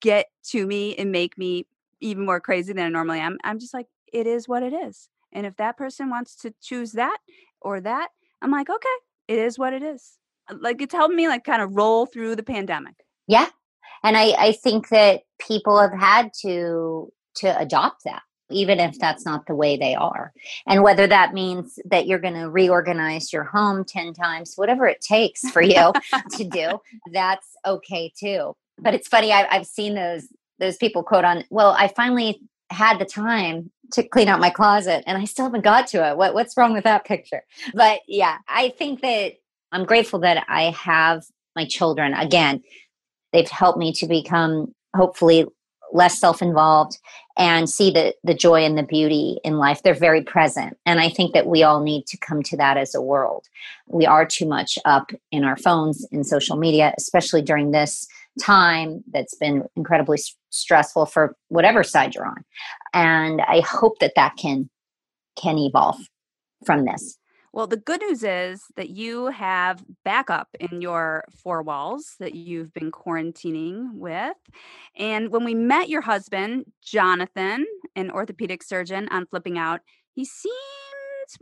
get 0.00 0.26
to 0.44 0.66
me 0.66 0.94
and 0.96 1.12
make 1.12 1.36
me 1.36 1.66
even 2.00 2.24
more 2.24 2.40
crazy 2.40 2.72
than 2.72 2.86
I 2.86 2.88
normally 2.88 3.20
am, 3.20 3.38
I'm 3.44 3.58
just 3.58 3.74
like, 3.74 3.86
it 4.12 4.26
is 4.26 4.48
what 4.48 4.62
it 4.62 4.72
is. 4.72 5.08
And 5.32 5.46
if 5.46 5.56
that 5.56 5.76
person 5.76 6.08
wants 6.08 6.34
to 6.36 6.54
choose 6.62 6.92
that 6.92 7.18
or 7.60 7.80
that, 7.80 8.08
I'm 8.40 8.50
like, 8.50 8.70
okay, 8.70 8.88
it 9.28 9.38
is 9.38 9.58
what 9.58 9.72
it 9.72 9.82
is 9.82 10.18
like 10.60 10.80
it's 10.80 10.94
helped 10.94 11.14
me 11.14 11.28
like 11.28 11.44
kind 11.44 11.62
of 11.62 11.74
roll 11.74 12.06
through 12.06 12.36
the 12.36 12.42
pandemic 12.42 12.94
yeah 13.26 13.48
and 14.02 14.16
i 14.16 14.34
i 14.38 14.52
think 14.52 14.88
that 14.88 15.22
people 15.38 15.78
have 15.78 15.92
had 15.92 16.30
to 16.40 17.12
to 17.34 17.58
adopt 17.58 18.04
that 18.04 18.22
even 18.48 18.78
if 18.78 18.96
that's 18.98 19.24
not 19.24 19.46
the 19.46 19.54
way 19.54 19.76
they 19.76 19.94
are 19.94 20.32
and 20.66 20.82
whether 20.82 21.06
that 21.06 21.34
means 21.34 21.78
that 21.84 22.06
you're 22.06 22.18
going 22.18 22.34
to 22.34 22.48
reorganize 22.48 23.32
your 23.32 23.44
home 23.44 23.84
10 23.84 24.12
times 24.12 24.52
whatever 24.56 24.86
it 24.86 25.00
takes 25.00 25.48
for 25.50 25.62
you 25.62 25.92
to 26.30 26.44
do 26.44 26.78
that's 27.12 27.48
okay 27.66 28.12
too 28.18 28.54
but 28.78 28.94
it's 28.94 29.08
funny 29.08 29.32
I, 29.32 29.46
i've 29.50 29.66
seen 29.66 29.94
those 29.94 30.28
those 30.58 30.76
people 30.76 31.02
quote 31.02 31.24
on 31.24 31.44
well 31.50 31.74
i 31.78 31.88
finally 31.88 32.40
had 32.70 32.98
the 32.98 33.04
time 33.04 33.70
to 33.92 34.02
clean 34.02 34.28
out 34.28 34.40
my 34.40 34.50
closet 34.50 35.04
and 35.06 35.16
I 35.16 35.24
still 35.24 35.44
haven't 35.44 35.64
got 35.64 35.86
to 35.88 36.08
it. 36.08 36.16
What 36.16 36.34
what's 36.34 36.56
wrong 36.56 36.72
with 36.72 36.84
that 36.84 37.04
picture? 37.04 37.44
But 37.74 38.00
yeah, 38.06 38.38
I 38.48 38.70
think 38.70 39.00
that 39.02 39.34
I'm 39.76 39.84
grateful 39.84 40.18
that 40.20 40.42
I 40.48 40.70
have 40.70 41.24
my 41.54 41.66
children. 41.66 42.14
Again, 42.14 42.62
they've 43.34 43.50
helped 43.50 43.78
me 43.78 43.92
to 43.92 44.06
become 44.06 44.74
hopefully 44.96 45.44
less 45.92 46.18
self-involved 46.18 46.98
and 47.36 47.68
see 47.68 47.90
the 47.90 48.14
the 48.24 48.32
joy 48.32 48.64
and 48.64 48.78
the 48.78 48.82
beauty 48.82 49.38
in 49.44 49.58
life. 49.58 49.82
They're 49.82 49.92
very 49.94 50.22
present 50.22 50.78
and 50.86 50.98
i 50.98 51.10
think 51.10 51.34
that 51.34 51.46
we 51.46 51.62
all 51.62 51.80
need 51.82 52.06
to 52.06 52.16
come 52.16 52.42
to 52.44 52.56
that 52.56 52.78
as 52.78 52.94
a 52.94 53.02
world. 53.02 53.44
We 53.86 54.06
are 54.06 54.24
too 54.24 54.46
much 54.46 54.78
up 54.86 55.12
in 55.30 55.44
our 55.44 55.58
phones 55.58 56.06
in 56.10 56.24
social 56.24 56.56
media 56.56 56.94
especially 56.96 57.42
during 57.42 57.70
this 57.70 58.06
time 58.40 59.04
that's 59.12 59.34
been 59.34 59.64
incredibly 59.76 60.18
stressful 60.50 61.06
for 61.06 61.36
whatever 61.48 61.84
side 61.84 62.14
you're 62.14 62.26
on. 62.26 62.42
And 62.94 63.42
i 63.42 63.60
hope 63.60 63.98
that 63.98 64.14
that 64.16 64.36
can 64.38 64.70
can 65.36 65.58
evolve 65.58 65.98
from 66.64 66.86
this 66.86 67.18
well, 67.56 67.66
the 67.66 67.78
good 67.78 68.02
news 68.02 68.22
is 68.22 68.64
that 68.76 68.90
you 68.90 69.28
have 69.28 69.82
backup 70.04 70.48
in 70.60 70.82
your 70.82 71.24
four 71.42 71.62
walls 71.62 72.16
that 72.20 72.34
you've 72.34 72.70
been 72.74 72.92
quarantining 72.92 73.94
with. 73.94 74.36
And 74.94 75.30
when 75.30 75.42
we 75.42 75.54
met 75.54 75.88
your 75.88 76.02
husband, 76.02 76.66
Jonathan, 76.84 77.64
an 77.94 78.10
orthopedic 78.10 78.62
surgeon 78.62 79.08
on 79.10 79.24
Flipping 79.24 79.56
Out, 79.56 79.80
he 80.14 80.26
seemed 80.26 80.52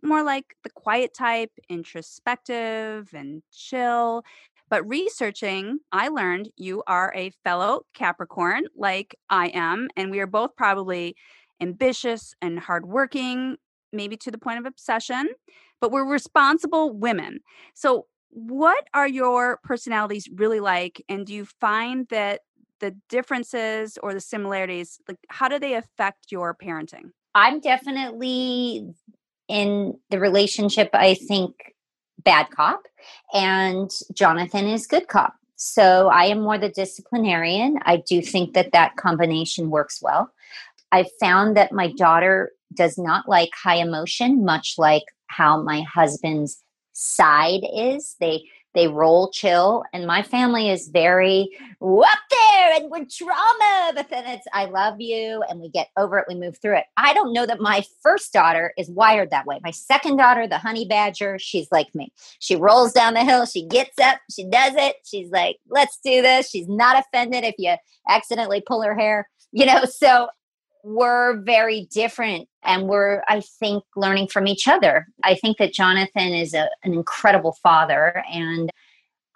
more 0.04 0.23
like 0.23 0.54
the 0.62 0.71
quiet 0.71 1.14
type, 1.14 1.50
introspective 1.68 3.09
and 3.12 3.42
chill. 3.52 4.23
But 4.71 4.88
researching, 4.88 5.80
I 5.90 6.06
learned 6.06 6.49
you 6.56 6.85
are 6.87 7.12
a 7.16 7.33
fellow 7.42 7.87
Capricorn, 7.92 8.66
like 8.76 9.16
I 9.30 9.49
am, 9.49 9.88
and 9.97 10.12
we 10.12 10.21
are 10.21 10.28
both 10.28 10.54
probably 10.54 11.16
ambitious 11.61 12.37
and 12.40 12.61
hardworking, 12.61 13.56
maybe 13.92 14.16
to 14.18 14.30
the 14.30 14.38
point 14.38 14.61
of 14.61 14.64
obsession 14.64 15.30
but 15.85 15.93
we're 15.93 16.11
responsible 16.11 16.95
women. 16.95 17.41
So, 17.75 18.07
what 18.31 18.88
are 18.95 19.07
your 19.07 19.59
personalities 19.62 20.31
really 20.35 20.59
like? 20.59 21.05
And 21.11 21.26
do 21.26 21.35
you 21.35 21.45
find 21.61 22.09
that 22.09 22.41
the 22.81 22.97
differences 23.11 23.99
or 24.03 24.14
the 24.14 24.21
similarities, 24.21 24.99
like, 25.07 25.19
how 25.29 25.47
do 25.47 25.59
they 25.59 25.75
affect 25.75 26.33
your 26.33 26.55
parenting? 26.55 27.11
I'm 27.35 27.61
definitely 27.61 28.95
in 29.47 29.99
the 30.09 30.19
relationship, 30.19 30.88
I 30.95 31.17
think, 31.17 31.75
bad 32.23 32.49
cop, 32.49 32.81
and 33.35 33.91
Jonathan 34.14 34.67
is 34.67 34.87
good 34.87 35.07
cop. 35.09 35.35
So 35.57 36.09
I 36.09 36.25
am 36.25 36.41
more 36.41 36.57
the 36.57 36.71
disciplinarian. 36.71 37.79
I 37.83 37.99
do 37.99 38.23
think 38.23 38.55
that 38.55 38.73
that 38.73 38.97
combination 38.97 39.69
works 39.69 40.00
well. 40.00 40.33
I've 40.93 41.11
found 41.21 41.59
that 41.59 41.73
my 41.73 41.88
mm. 41.88 41.97
daughter 41.97 42.53
does 42.76 42.99
not 42.99 43.28
like 43.28 43.50
high 43.54 43.76
emotion, 43.76 44.45
much 44.45 44.75
like 44.78 45.04
how 45.26 45.62
my 45.62 45.83
husband's 45.83 46.62
side 46.93 47.62
is. 47.75 48.16
They 48.21 48.45
they 48.75 48.88
roll 48.88 49.31
chill 49.31 49.85
and 49.93 50.04
my 50.04 50.23
family 50.23 50.69
is 50.69 50.88
very 50.88 51.49
up 51.81 52.19
there 52.31 52.75
and 52.75 52.90
we're 52.90 53.04
trauma 53.04 53.93
but 53.95 54.11
then 54.11 54.26
it's 54.26 54.47
i 54.52 54.64
love 54.64 55.00
you 55.00 55.45
and 55.49 55.61
we 55.61 55.71
get 55.71 55.90
over 55.97 56.19
it 56.19 56.25
we 56.28 56.35
move 56.35 56.59
through 56.61 56.76
it. 56.76 56.85
I 56.97 57.14
don't 57.14 57.33
know 57.33 57.47
that 57.47 57.61
my 57.61 57.85
first 58.02 58.33
daughter 58.33 58.73
is 58.76 58.90
wired 58.90 59.31
that 59.31 59.47
way. 59.47 59.61
My 59.62 59.71
second 59.71 60.16
daughter 60.16 60.49
the 60.49 60.59
honey 60.59 60.87
badger 60.87 61.38
she's 61.38 61.69
like 61.71 61.95
me. 61.95 62.12
She 62.40 62.57
rolls 62.57 62.93
down 62.93 63.14
the 63.14 63.25
hill 63.25 63.47
she 63.47 63.64
gets 63.66 63.99
up 64.00 64.19
she 64.31 64.45
does 64.45 64.75
it. 64.76 64.97
She's 65.04 65.31
like 65.31 65.59
let's 65.69 65.99
do 66.04 66.21
this. 66.21 66.50
She's 66.50 66.69
not 66.69 66.99
offended 66.99 67.45
if 67.45 67.54
you 67.59 67.76
accidentally 68.09 68.62
pull 68.66 68.83
her 68.83 68.97
hair 68.97 69.28
you 69.54 69.64
know? 69.64 69.85
So 69.85 70.28
we're 70.85 71.41
very 71.43 71.88
different 71.91 72.47
and 72.62 72.87
we're 72.88 73.23
i 73.29 73.41
think 73.59 73.83
learning 73.97 74.29
from 74.29 74.47
each 74.47 74.69
other. 74.69 75.07
I 75.23 75.35
think 75.35 75.57
that 75.59 75.73
jonathan 75.73 76.35
is 76.35 76.55
a, 76.55 76.69
an 76.85 76.93
incredible 76.93 77.57
father 77.62 78.23
and 78.33 78.71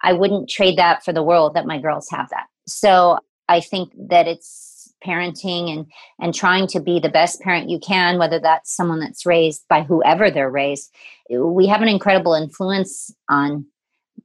i 0.03 0.13
wouldn't 0.13 0.49
trade 0.49 0.77
that 0.77 1.03
for 1.03 1.11
the 1.11 1.23
world 1.23 1.55
that 1.55 1.65
my 1.65 1.79
girls 1.79 2.07
have 2.11 2.29
that. 2.29 2.45
So 2.67 3.17
i 3.47 3.59
think 3.59 3.91
that 4.09 4.27
it's 4.27 4.93
parenting 5.05 5.71
and 5.71 5.85
and 6.19 6.35
trying 6.35 6.67
to 6.67 6.79
be 6.79 6.99
the 6.99 7.09
best 7.09 7.41
parent 7.41 7.69
you 7.69 7.79
can 7.79 8.19
whether 8.19 8.39
that's 8.39 8.75
someone 8.75 8.99
that's 8.99 9.25
raised 9.25 9.65
by 9.69 9.81
whoever 9.81 10.29
they're 10.29 10.51
raised 10.51 10.93
we 11.29 11.67
have 11.67 11.81
an 11.81 11.87
incredible 11.87 12.33
influence 12.33 13.11
on 13.29 13.65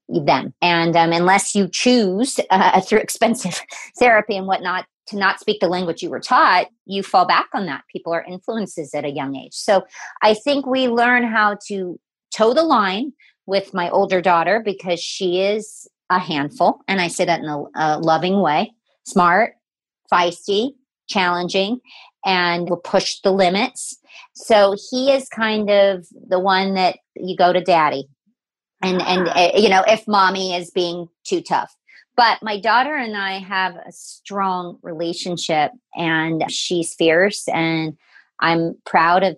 them. 0.08 0.52
And 0.60 0.96
um, 0.96 1.12
unless 1.12 1.54
you 1.54 1.68
choose 1.68 2.38
uh, 2.50 2.80
through 2.82 2.98
expensive 2.98 3.60
therapy 3.98 4.36
and 4.36 4.46
whatnot 4.46 4.86
to 5.08 5.16
not 5.16 5.40
speak 5.40 5.60
the 5.60 5.68
language 5.68 6.02
you 6.02 6.10
were 6.10 6.20
taught, 6.20 6.66
you 6.86 7.02
fall 7.02 7.26
back 7.26 7.48
on 7.54 7.66
that. 7.66 7.82
People 7.92 8.12
are 8.12 8.24
influences 8.24 8.94
at 8.94 9.04
a 9.04 9.10
young 9.10 9.36
age. 9.36 9.54
So 9.54 9.84
I 10.22 10.34
think 10.34 10.66
we 10.66 10.88
learn 10.88 11.24
how 11.24 11.58
to 11.68 11.98
toe 12.34 12.54
the 12.54 12.62
line 12.62 13.12
with 13.46 13.74
my 13.74 13.90
older 13.90 14.20
daughter 14.20 14.62
because 14.64 15.00
she 15.00 15.40
is 15.40 15.86
a 16.10 16.18
handful. 16.18 16.80
And 16.88 17.00
I 17.00 17.08
say 17.08 17.24
that 17.24 17.40
in 17.40 17.46
a, 17.46 17.64
a 17.76 17.98
loving 17.98 18.40
way 18.40 18.72
smart, 19.06 19.54
feisty, 20.10 20.70
challenging, 21.08 21.78
and 22.24 22.68
will 22.68 22.78
push 22.78 23.20
the 23.20 23.32
limits. 23.32 23.98
So 24.34 24.74
he 24.90 25.12
is 25.12 25.28
kind 25.28 25.70
of 25.70 26.06
the 26.28 26.40
one 26.40 26.74
that 26.74 26.96
you 27.14 27.36
go 27.36 27.52
to 27.52 27.60
daddy. 27.60 28.08
And, 28.82 29.02
and 29.02 29.28
uh, 29.28 29.50
you 29.54 29.68
know, 29.68 29.84
if 29.86 30.08
mommy 30.08 30.54
is 30.54 30.70
being 30.70 31.08
too 31.24 31.40
tough. 31.40 31.74
But 32.16 32.42
my 32.42 32.60
daughter 32.60 32.94
and 32.94 33.16
I 33.16 33.38
have 33.40 33.74
a 33.76 33.90
strong 33.90 34.78
relationship, 34.82 35.72
and 35.96 36.44
she's 36.50 36.94
fierce, 36.94 37.48
and 37.48 37.96
I'm 38.40 38.76
proud 38.86 39.22
of 39.22 39.36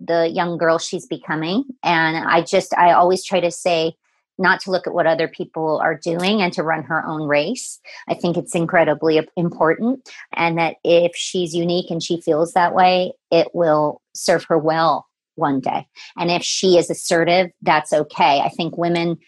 the 0.00 0.28
young 0.28 0.58
girl 0.58 0.78
she's 0.78 1.06
becoming. 1.06 1.64
And 1.82 2.16
I 2.16 2.42
just, 2.42 2.76
I 2.76 2.92
always 2.92 3.24
try 3.24 3.40
to 3.40 3.50
say, 3.50 3.94
not 4.38 4.60
to 4.60 4.70
look 4.70 4.86
at 4.86 4.94
what 4.94 5.06
other 5.06 5.26
people 5.26 5.78
are 5.78 5.96
doing 5.96 6.40
and 6.40 6.52
to 6.52 6.62
run 6.62 6.84
her 6.84 7.04
own 7.04 7.26
race. 7.26 7.80
I 8.08 8.14
think 8.14 8.36
it's 8.36 8.54
incredibly 8.54 9.20
important. 9.36 10.08
And 10.32 10.56
that 10.58 10.76
if 10.84 11.16
she's 11.16 11.54
unique 11.54 11.90
and 11.90 12.00
she 12.02 12.20
feels 12.20 12.52
that 12.52 12.74
way, 12.74 13.12
it 13.32 13.48
will 13.52 14.00
serve 14.14 14.44
her 14.44 14.56
well 14.56 15.06
one 15.34 15.60
day. 15.60 15.88
And 16.16 16.30
if 16.30 16.42
she 16.42 16.78
is 16.78 16.88
assertive, 16.88 17.50
that's 17.62 17.92
okay. 17.92 18.40
I 18.40 18.48
think 18.48 18.76
women 18.76 19.18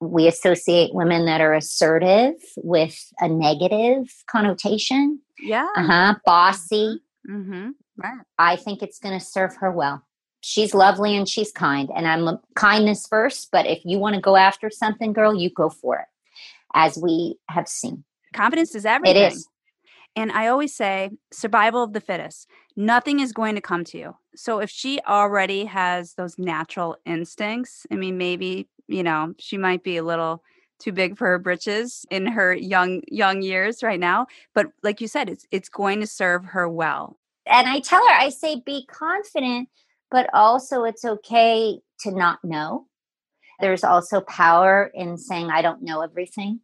we 0.00 0.26
associate 0.28 0.94
women 0.94 1.26
that 1.26 1.40
are 1.40 1.54
assertive 1.54 2.34
with 2.56 3.12
a 3.20 3.28
negative 3.28 4.12
connotation. 4.30 5.20
Yeah. 5.40 5.66
Uh 5.76 5.82
huh. 5.82 6.14
Bossy. 6.24 7.00
Mm-hmm. 7.28 7.52
mm-hmm. 7.52 7.70
Right. 8.00 8.20
I 8.38 8.54
think 8.54 8.80
it's 8.82 9.00
going 9.00 9.18
to 9.18 9.24
serve 9.24 9.56
her 9.56 9.72
well. 9.72 10.04
She's 10.40 10.72
lovely 10.72 11.16
and 11.16 11.28
she's 11.28 11.50
kind, 11.50 11.90
and 11.96 12.06
I'm 12.06 12.28
a 12.28 12.40
kindness 12.54 13.08
first. 13.08 13.48
But 13.50 13.66
if 13.66 13.80
you 13.84 13.98
want 13.98 14.14
to 14.14 14.20
go 14.20 14.36
after 14.36 14.70
something, 14.70 15.12
girl, 15.12 15.34
you 15.34 15.50
go 15.50 15.68
for 15.68 15.96
it, 15.96 16.06
as 16.74 16.96
we 16.96 17.38
have 17.50 17.66
seen. 17.66 18.04
Confidence 18.32 18.76
is 18.76 18.86
everything. 18.86 19.16
It 19.16 19.32
is. 19.32 19.48
And 20.14 20.32
I 20.32 20.46
always 20.46 20.74
say 20.74 21.10
survival 21.32 21.82
of 21.82 21.92
the 21.92 22.00
fittest. 22.00 22.48
Nothing 22.76 23.20
is 23.20 23.32
going 23.32 23.56
to 23.56 23.60
come 23.60 23.84
to 23.84 23.98
you. 23.98 24.16
So 24.36 24.60
if 24.60 24.70
she 24.70 25.00
already 25.06 25.64
has 25.64 26.14
those 26.14 26.38
natural 26.38 26.96
instincts, 27.04 27.86
I 27.90 27.96
mean, 27.96 28.16
maybe 28.16 28.68
you 28.88 29.02
know, 29.02 29.34
she 29.38 29.58
might 29.58 29.84
be 29.84 29.96
a 29.96 30.02
little 30.02 30.42
too 30.78 30.92
big 30.92 31.16
for 31.16 31.26
her 31.26 31.38
britches 31.38 32.06
in 32.10 32.26
her 32.26 32.54
young 32.54 33.02
young 33.08 33.42
years 33.42 33.82
right 33.82 34.00
now, 34.00 34.26
but 34.54 34.66
like 34.82 35.00
you 35.00 35.08
said, 35.08 35.28
it's 35.28 35.46
it's 35.50 35.68
going 35.68 36.00
to 36.00 36.06
serve 36.06 36.44
her 36.44 36.68
well. 36.68 37.18
And 37.46 37.68
I 37.68 37.80
tell 37.80 38.00
her 38.00 38.14
I 38.14 38.28
say 38.30 38.62
be 38.64 38.86
confident, 38.86 39.68
but 40.10 40.28
also 40.32 40.84
it's 40.84 41.04
okay 41.04 41.80
to 42.00 42.10
not 42.10 42.38
know. 42.44 42.86
There's 43.60 43.84
also 43.84 44.20
power 44.20 44.90
in 44.94 45.18
saying 45.18 45.50
I 45.50 45.62
don't 45.62 45.82
know 45.82 46.00
everything. 46.00 46.60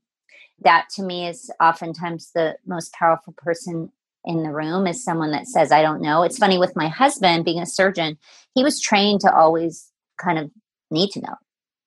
That 0.61 0.87
to 0.95 1.03
me 1.03 1.27
is 1.27 1.51
oftentimes 1.61 2.31
the 2.35 2.57
most 2.67 2.93
powerful 2.93 3.35
person 3.37 3.91
in 4.25 4.43
the 4.43 4.51
room 4.51 4.87
is 4.87 5.05
someone 5.05 5.33
that 5.33 5.49
says 5.49 5.73
I 5.73 5.83
don't 5.83 6.01
know. 6.01 6.23
It's 6.23 6.39
funny 6.39 6.57
with 6.57 6.77
my 6.77 6.89
husband 6.89 7.45
being 7.45 7.61
a 7.61 7.67
surgeon, 7.67 8.17
he 8.55 8.63
was 8.63 8.81
trained 8.81 9.21
to 9.23 9.35
always 9.35 9.91
kind 10.19 10.39
of 10.39 10.51
need 10.91 11.11
to 11.11 11.21
know 11.21 11.35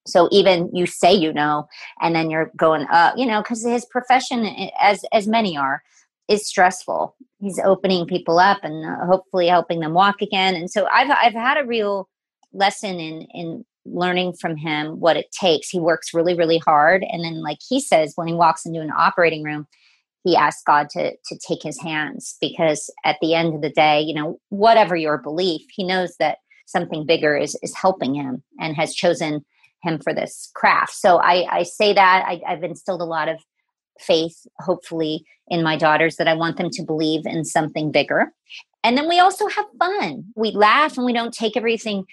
so 0.07 0.27
even 0.31 0.69
you 0.73 0.85
say 0.85 1.13
you 1.13 1.33
know 1.33 1.67
and 2.01 2.15
then 2.15 2.29
you're 2.29 2.51
going 2.55 2.85
up 2.91 3.17
you 3.17 3.25
know 3.25 3.41
because 3.41 3.63
his 3.63 3.85
profession 3.85 4.45
as 4.79 5.03
as 5.13 5.27
many 5.27 5.57
are 5.57 5.81
is 6.27 6.45
stressful. 6.45 7.15
He's 7.39 7.59
opening 7.59 8.05
people 8.05 8.37
up 8.37 8.59
and 8.63 8.85
uh, 8.85 9.05
hopefully 9.05 9.47
helping 9.47 9.79
them 9.79 9.93
walk 9.93 10.21
again. 10.21 10.55
And 10.55 10.69
so 10.69 10.87
i've 10.91 11.09
i've 11.09 11.33
had 11.33 11.57
a 11.57 11.65
real 11.65 12.09
lesson 12.53 12.99
in 12.99 13.27
in 13.33 13.65
learning 13.85 14.33
from 14.33 14.57
him 14.57 14.99
what 14.99 15.15
it 15.15 15.31
takes. 15.31 15.69
He 15.69 15.79
works 15.79 16.13
really 16.13 16.35
really 16.35 16.57
hard. 16.59 17.05
And 17.09 17.23
then 17.23 17.41
like 17.41 17.59
he 17.67 17.79
says 17.79 18.13
when 18.15 18.27
he 18.27 18.33
walks 18.33 18.65
into 18.65 18.81
an 18.81 18.91
operating 18.91 19.43
room 19.43 19.67
he 20.27 20.35
asks 20.35 20.63
god 20.63 20.89
to 20.89 21.11
to 21.25 21.39
take 21.47 21.63
his 21.63 21.79
hands 21.81 22.35
because 22.41 22.91
at 23.05 23.17
the 23.21 23.33
end 23.33 23.55
of 23.55 23.61
the 23.61 23.69
day 23.69 24.01
you 24.01 24.13
know 24.13 24.39
whatever 24.49 24.95
your 24.95 25.17
belief 25.17 25.61
he 25.71 25.85
knows 25.85 26.15
that 26.19 26.39
something 26.65 27.05
bigger 27.05 27.35
is 27.35 27.57
is 27.63 27.73
helping 27.75 28.13
him 28.13 28.43
and 28.59 28.75
has 28.75 28.93
chosen 28.93 29.45
him 29.83 29.99
for 29.99 30.13
this 30.13 30.49
craft. 30.55 30.93
So 30.93 31.17
I, 31.17 31.45
I 31.59 31.63
say 31.63 31.93
that 31.93 32.25
I, 32.27 32.41
I've 32.47 32.63
instilled 32.63 33.01
a 33.01 33.05
lot 33.05 33.29
of 33.29 33.39
faith, 33.99 34.45
hopefully, 34.59 35.25
in 35.47 35.63
my 35.63 35.77
daughters 35.77 36.17
that 36.17 36.27
I 36.27 36.33
want 36.33 36.57
them 36.57 36.69
to 36.71 36.83
believe 36.83 37.25
in 37.25 37.45
something 37.45 37.91
bigger. 37.91 38.31
And 38.83 38.97
then 38.97 39.07
we 39.09 39.19
also 39.19 39.47
have 39.47 39.65
fun. 39.79 40.25
We 40.35 40.51
laugh 40.51 40.97
and 40.97 41.05
we 41.05 41.13
don't 41.13 41.33
take 41.33 41.57
everything 41.57 42.05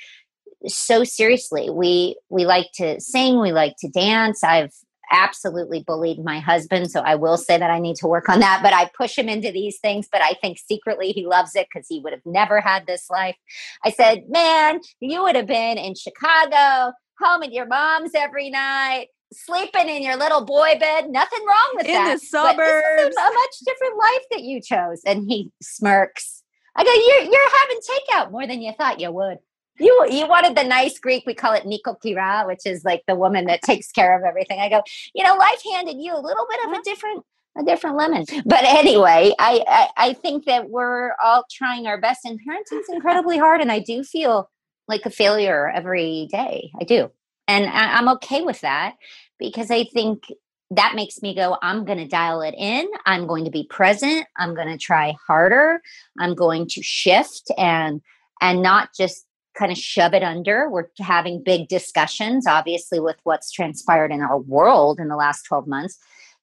so 0.66 1.04
seriously. 1.04 1.70
We 1.70 2.16
we 2.30 2.46
like 2.46 2.68
to 2.76 3.00
sing, 3.00 3.40
we 3.40 3.52
like 3.52 3.74
to 3.80 3.88
dance. 3.88 4.42
I've 4.42 4.72
absolutely 5.12 5.84
bullied 5.86 6.24
my 6.24 6.40
husband, 6.40 6.90
so 6.90 7.00
I 7.00 7.14
will 7.16 7.36
say 7.36 7.58
that 7.58 7.70
I 7.70 7.78
need 7.78 7.96
to 7.96 8.06
work 8.06 8.28
on 8.28 8.40
that, 8.40 8.60
but 8.62 8.72
I 8.72 8.90
push 8.96 9.18
him 9.18 9.28
into 9.28 9.52
these 9.52 9.78
things, 9.78 10.08
but 10.10 10.22
I 10.22 10.34
think 10.40 10.58
secretly 10.58 11.12
he 11.12 11.26
loves 11.26 11.54
it 11.54 11.68
cuz 11.70 11.86
he 11.88 12.00
would 12.00 12.14
have 12.14 12.24
never 12.24 12.60
had 12.60 12.86
this 12.86 13.10
life. 13.10 13.36
I 13.84 13.90
said, 13.90 14.24
"Man, 14.28 14.80
you 15.00 15.22
would 15.22 15.36
have 15.36 15.46
been 15.46 15.76
in 15.76 15.94
Chicago 15.94 16.94
home 17.18 17.42
at 17.42 17.52
your 17.52 17.66
mom's 17.66 18.12
every 18.14 18.50
night, 18.50 19.08
sleeping 19.32 19.88
in 19.88 20.02
your 20.02 20.16
little 20.16 20.44
boy 20.44 20.76
bed. 20.78 21.10
Nothing 21.10 21.44
wrong 21.46 21.72
with 21.74 21.86
in 21.86 21.92
that. 21.92 22.08
In 22.08 22.14
the 22.14 22.18
suburbs. 22.18 23.16
a, 23.16 23.32
much 23.32 23.58
different 23.64 23.98
life 23.98 24.24
that 24.32 24.42
you 24.42 24.60
chose. 24.60 25.02
And 25.06 25.28
he 25.28 25.50
smirks. 25.62 26.42
I 26.76 26.84
go, 26.84 26.90
you're 26.90 27.32
you're 27.32 27.58
having 27.60 27.78
takeout 27.78 28.32
more 28.32 28.46
than 28.46 28.60
you 28.60 28.72
thought 28.72 29.00
you 29.00 29.12
would. 29.12 29.38
You 29.78 30.06
you 30.10 30.26
wanted 30.26 30.56
the 30.56 30.64
nice 30.64 30.98
Greek. 30.98 31.24
We 31.26 31.34
call 31.34 31.52
it 31.52 31.64
nikokira, 31.64 32.46
which 32.46 32.64
is 32.64 32.84
like 32.84 33.02
the 33.06 33.14
woman 33.14 33.46
that 33.46 33.62
takes 33.62 33.90
care 33.90 34.16
of 34.16 34.24
everything. 34.24 34.60
I 34.60 34.68
go, 34.68 34.82
you 35.14 35.24
know, 35.24 35.36
life 35.36 35.62
handed 35.72 36.00
you 36.00 36.14
a 36.14 36.20
little 36.20 36.46
bit 36.48 36.68
of 36.68 36.72
a 36.72 36.82
different 36.82 37.24
a 37.56 37.64
different 37.64 37.96
lemon. 37.96 38.24
But 38.44 38.64
anyway, 38.64 39.32
I, 39.38 39.64
I, 39.68 40.08
I 40.08 40.12
think 40.12 40.44
that 40.46 40.70
we're 40.70 41.12
all 41.22 41.44
trying 41.50 41.86
our 41.86 42.00
best, 42.00 42.24
and 42.24 42.40
parenting's 42.44 42.88
incredibly 42.92 43.38
hard. 43.38 43.60
And 43.60 43.70
I 43.70 43.78
do 43.78 44.02
feel 44.02 44.50
like 44.88 45.06
a 45.06 45.10
failure 45.10 45.70
every 45.70 46.28
day. 46.30 46.70
I 46.80 46.84
do. 46.84 47.10
And 47.48 47.66
I, 47.66 47.96
I'm 47.96 48.08
okay 48.10 48.42
with 48.42 48.60
that 48.62 48.96
because 49.38 49.70
I 49.70 49.84
think 49.84 50.24
that 50.70 50.94
makes 50.94 51.22
me 51.22 51.34
go, 51.34 51.56
I'm 51.62 51.84
going 51.84 51.98
to 51.98 52.08
dial 52.08 52.40
it 52.40 52.54
in. 52.56 52.88
I'm 53.06 53.26
going 53.26 53.44
to 53.44 53.50
be 53.50 53.64
present. 53.64 54.26
I'm 54.36 54.54
going 54.54 54.68
to 54.68 54.78
try 54.78 55.14
harder. 55.26 55.80
I'm 56.18 56.34
going 56.34 56.66
to 56.68 56.82
shift 56.82 57.50
and, 57.58 58.00
and 58.40 58.62
not 58.62 58.90
just 58.96 59.26
kind 59.54 59.70
of 59.70 59.78
shove 59.78 60.14
it 60.14 60.22
under. 60.22 60.68
We're 60.68 60.88
having 60.98 61.42
big 61.42 61.68
discussions, 61.68 62.46
obviously, 62.46 62.98
with 62.98 63.16
what's 63.24 63.52
transpired 63.52 64.10
in 64.10 64.20
our 64.20 64.38
world 64.38 64.98
in 64.98 65.08
the 65.08 65.16
last 65.16 65.42
12 65.42 65.66
months. 65.66 65.98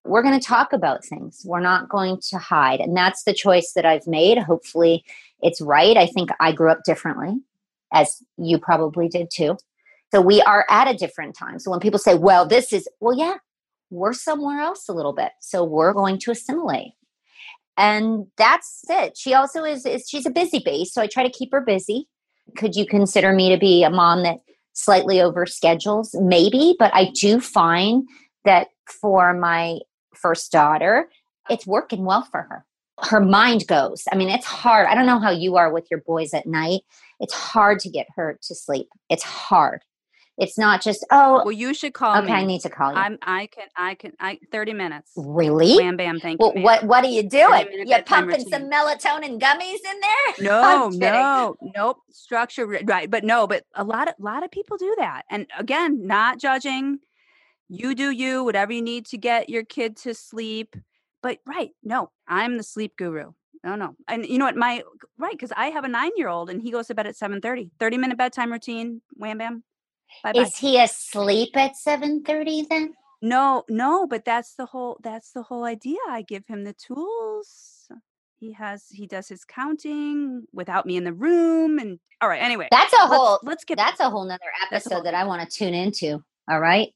We're 0.06 0.23
going 0.23 0.39
to 0.39 0.45
talk 0.45 0.71
about 0.71 1.06
things. 1.06 1.41
We're 1.45 1.60
not 1.60 1.89
going 1.89 2.19
to 2.30 2.38
hide. 2.38 2.80
And 2.80 2.95
that's 2.95 3.23
the 3.23 3.34
choice 3.34 3.73
that 3.75 3.86
I've 3.86 4.08
made. 4.08 4.38
Hopefully, 4.38 5.04
it's 5.41 5.62
right. 5.62 5.97
I 5.97 6.08
think 6.08 6.30
I 6.39 6.54
grew 6.54 6.71
up 6.71 6.84
differently 6.86 7.41
as 7.93 8.21
you 8.38 8.58
probably 8.58 9.08
did 9.08 9.30
too. 9.34 9.58
So 10.13 10.21
we 10.21 10.41
are 10.41 10.65
at 10.69 10.89
a 10.89 10.93
different 10.93 11.36
time. 11.36 11.60
So 11.60 11.71
when 11.71 11.80
people 11.80 11.99
say, 11.99 12.15
well, 12.15 12.45
this 12.45 12.73
is, 12.73 12.88
well, 12.99 13.17
yeah, 13.17 13.36
we're 13.89 14.13
somewhere 14.13 14.60
else 14.60 14.89
a 14.89 14.93
little 14.93 15.13
bit. 15.13 15.32
So 15.39 15.63
we're 15.63 15.93
going 15.93 16.17
to 16.19 16.32
assimilate. 16.32 16.93
And 17.77 18.27
that's 18.38 18.84
it. 18.89 19.17
She 19.17 19.34
also 19.34 19.63
is, 19.63 19.86
is 19.86 20.08
she's 20.08 20.25
a 20.25 20.32
busy 20.32 20.62
bee. 20.63 20.86
So 20.86 21.01
I 21.01 21.08
try 21.08 21.23
to 21.23 21.30
keep 21.30 21.51
her 21.51 21.62
busy. 21.62 22.08
Could 22.58 22.75
you 22.75 22.86
consider 22.86 23.32
me 23.32 23.49
to 23.49 23.58
be 23.58 23.84
a 23.84 23.89
mom 23.89 24.23
that 24.23 24.39
slightly 24.73 25.21
over 25.21 25.45
schedules? 25.45 26.13
Maybe, 26.19 26.75
but 26.77 26.93
I 26.93 27.12
do 27.12 27.39
find 27.39 28.08
that 28.43 28.67
for 28.86 29.34
my 29.34 29.80
first 30.13 30.51
daughter, 30.51 31.10
it's 31.49 31.65
working 31.65 32.04
well 32.04 32.23
for 32.23 32.41
her 32.41 32.65
her 33.03 33.19
mind 33.19 33.67
goes. 33.67 34.03
I 34.11 34.15
mean, 34.15 34.29
it's 34.29 34.45
hard. 34.45 34.87
I 34.87 34.95
don't 34.95 35.05
know 35.05 35.19
how 35.19 35.31
you 35.31 35.57
are 35.57 35.71
with 35.71 35.89
your 35.89 36.01
boys 36.01 36.33
at 36.33 36.45
night. 36.45 36.81
It's 37.19 37.33
hard 37.33 37.79
to 37.79 37.89
get 37.89 38.07
her 38.15 38.37
to 38.43 38.55
sleep. 38.55 38.89
It's 39.09 39.23
hard. 39.23 39.81
It's 40.37 40.57
not 40.57 40.81
just 40.81 41.05
oh. 41.11 41.43
Well, 41.43 41.51
you 41.51 41.73
should 41.73 41.93
call 41.93 42.17
okay, 42.17 42.27
me. 42.27 42.33
I 42.33 42.45
need 42.45 42.61
to 42.61 42.69
call 42.69 42.91
you. 42.91 42.97
I'm. 42.97 43.19
I 43.21 43.47
can. 43.47 43.67
I 43.75 43.95
can. 43.95 44.13
I. 44.19 44.39
Thirty 44.51 44.73
minutes. 44.73 45.11
Really? 45.15 45.77
Bam, 45.77 45.97
bam. 45.97 46.19
Thank 46.19 46.39
well, 46.39 46.53
you. 46.55 46.63
What 46.63 46.83
What 46.83 47.03
are 47.03 47.09
you 47.09 47.23
doing? 47.23 47.67
You're 47.85 48.01
pumping 48.03 48.39
some 48.49 48.63
melatonin 48.63 49.39
gummies 49.39 49.79
in 49.85 49.99
there? 50.01 50.17
No, 50.51 50.89
no, 50.89 51.55
nope. 51.75 51.97
Structure 52.09 52.65
right, 52.65 53.09
but 53.09 53.23
no, 53.23 53.45
but 53.45 53.65
a 53.75 53.83
lot 53.83 54.07
of 54.07 54.15
a 54.19 54.23
lot 54.23 54.43
of 54.43 54.49
people 54.49 54.77
do 54.77 54.95
that, 54.97 55.23
and 55.29 55.47
again, 55.57 56.07
not 56.07 56.39
judging. 56.39 56.99
You 57.67 57.93
do 57.93 58.09
you. 58.09 58.43
Whatever 58.43 58.73
you 58.73 58.81
need 58.81 59.05
to 59.07 59.17
get 59.17 59.49
your 59.49 59.63
kid 59.63 59.97
to 59.97 60.13
sleep 60.13 60.75
but 61.21 61.39
right, 61.45 61.71
no, 61.84 62.12
I'm 62.27 62.57
the 62.57 62.63
sleep 62.63 62.93
guru. 62.97 63.31
No, 63.63 63.75
no. 63.75 63.95
And 64.07 64.25
you 64.25 64.39
know 64.39 64.45
what? 64.45 64.55
My 64.55 64.84
right, 65.19 65.34
because 65.34 65.51
I 65.55 65.67
have 65.67 65.84
a 65.84 65.88
nine 65.88 66.12
year 66.15 66.29
old 66.29 66.49
and 66.49 66.62
he 66.62 66.71
goes 66.71 66.88
to 66.88 66.95
bed 66.95 67.07
at 67.07 67.15
7 67.15 67.41
30. 67.41 67.71
30 67.79 67.97
minute 67.97 68.17
bedtime 68.17 68.51
routine. 68.51 69.01
Wham 69.13 69.38
bam. 69.38 69.63
Bye 70.23 70.34
bye. 70.34 70.41
Is 70.41 70.57
he 70.57 70.79
asleep 70.79 71.55
at 71.55 71.75
7 71.75 72.23
30 72.23 72.65
then? 72.69 72.93
No, 73.21 73.63
no, 73.69 74.07
but 74.07 74.25
that's 74.25 74.55
the 74.55 74.65
whole 74.65 74.99
that's 75.03 75.31
the 75.31 75.43
whole 75.43 75.63
idea. 75.63 75.97
I 76.10 76.23
give 76.23 76.45
him 76.47 76.63
the 76.63 76.73
tools. 76.73 77.88
he 78.41 78.51
has 78.53 78.88
he 78.89 79.05
does 79.05 79.29
his 79.29 79.45
counting 79.45 80.43
without 80.51 80.86
me 80.86 80.97
in 80.97 81.03
the 81.05 81.13
room 81.13 81.79
and 81.79 81.99
all 82.21 82.27
right 82.27 82.41
anyway 82.41 82.67
that's 82.71 82.91
a 82.93 83.07
whole 83.07 83.34
let's, 83.34 83.43
let's 83.43 83.65
get 83.65 83.77
that's 83.77 83.99
a 83.99 84.10
whole 84.10 84.25
nother 84.25 84.51
episode 84.63 84.95
whole 84.95 85.03
that 85.03 85.13
i 85.13 85.23
want 85.23 85.47
to 85.47 85.57
tune 85.57 85.73
into 85.73 86.21
all 86.49 86.60
right 86.60 86.89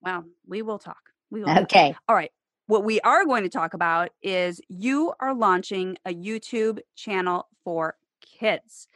well 0.00 0.24
we 0.46 0.62
will 0.62 0.78
talk 0.78 1.10
we 1.30 1.42
will 1.42 1.50
okay 1.50 1.92
talk. 1.92 2.02
all 2.08 2.14
right 2.14 2.30
what 2.66 2.84
we 2.84 3.00
are 3.00 3.24
going 3.24 3.42
to 3.42 3.48
talk 3.48 3.74
about 3.74 4.10
is 4.22 4.60
you 4.68 5.12
are 5.20 5.34
launching 5.34 5.96
a 6.04 6.14
youtube 6.14 6.80
channel 6.94 7.48
for 7.64 7.96
kids 8.20 8.88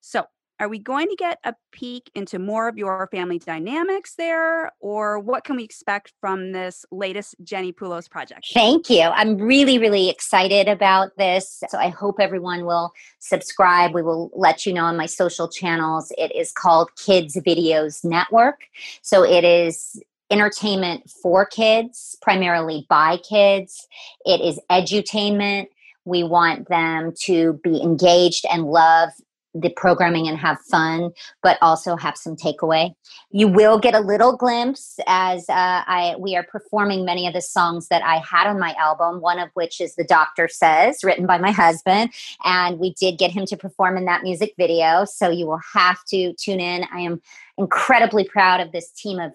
so 0.00 0.26
are 0.60 0.68
we 0.68 0.78
going 0.78 1.08
to 1.08 1.16
get 1.16 1.38
a 1.42 1.54
peek 1.72 2.10
into 2.14 2.38
more 2.38 2.68
of 2.68 2.76
your 2.76 3.08
family 3.10 3.38
dynamics 3.38 4.14
there, 4.16 4.70
or 4.80 5.18
what 5.18 5.42
can 5.42 5.56
we 5.56 5.64
expect 5.64 6.12
from 6.20 6.52
this 6.52 6.84
latest 6.92 7.34
Jenny 7.42 7.72
Pulos 7.72 8.10
project? 8.10 8.46
Thank 8.52 8.90
you. 8.90 9.04
I'm 9.04 9.38
really, 9.38 9.78
really 9.78 10.10
excited 10.10 10.68
about 10.68 11.16
this. 11.16 11.62
So 11.70 11.78
I 11.78 11.88
hope 11.88 12.16
everyone 12.20 12.66
will 12.66 12.92
subscribe. 13.20 13.94
We 13.94 14.02
will 14.02 14.30
let 14.34 14.66
you 14.66 14.74
know 14.74 14.84
on 14.84 14.98
my 14.98 15.06
social 15.06 15.48
channels. 15.48 16.12
It 16.18 16.30
is 16.36 16.52
called 16.52 16.90
Kids 16.96 17.36
Videos 17.36 18.04
Network. 18.04 18.64
So 19.00 19.24
it 19.24 19.44
is 19.44 19.98
entertainment 20.30 21.10
for 21.22 21.44
kids, 21.44 22.16
primarily 22.22 22.86
by 22.88 23.18
kids. 23.18 23.86
It 24.24 24.40
is 24.40 24.60
edutainment. 24.70 25.66
We 26.04 26.22
want 26.22 26.68
them 26.68 27.12
to 27.24 27.60
be 27.62 27.82
engaged 27.82 28.46
and 28.50 28.64
love 28.64 29.10
the 29.54 29.70
programming 29.70 30.28
and 30.28 30.38
have 30.38 30.60
fun, 30.70 31.10
but 31.42 31.58
also 31.60 31.96
have 31.96 32.16
some 32.16 32.36
takeaway. 32.36 32.94
You 33.30 33.48
will 33.48 33.78
get 33.78 33.94
a 33.94 34.00
little 34.00 34.36
glimpse 34.36 34.98
as 35.06 35.48
uh, 35.48 35.82
I 35.86 36.14
we 36.18 36.36
are 36.36 36.44
performing 36.44 37.04
many 37.04 37.26
of 37.26 37.34
the 37.34 37.40
songs 37.40 37.88
that 37.88 38.02
I 38.02 38.18
had 38.18 38.46
on 38.46 38.60
my 38.60 38.74
album. 38.78 39.20
One 39.20 39.38
of 39.38 39.50
which 39.54 39.80
is 39.80 39.94
"The 39.96 40.04
Doctor 40.04 40.46
Says," 40.48 41.02
written 41.02 41.26
by 41.26 41.38
my 41.38 41.50
husband, 41.50 42.12
and 42.44 42.78
we 42.78 42.94
did 42.94 43.18
get 43.18 43.32
him 43.32 43.44
to 43.46 43.56
perform 43.56 43.96
in 43.96 44.04
that 44.04 44.22
music 44.22 44.54
video. 44.56 45.04
So 45.04 45.30
you 45.30 45.46
will 45.46 45.60
have 45.74 46.04
to 46.06 46.32
tune 46.34 46.60
in. 46.60 46.84
I 46.92 47.00
am 47.00 47.20
incredibly 47.58 48.24
proud 48.24 48.60
of 48.60 48.72
this 48.72 48.92
team 48.92 49.18
of 49.18 49.32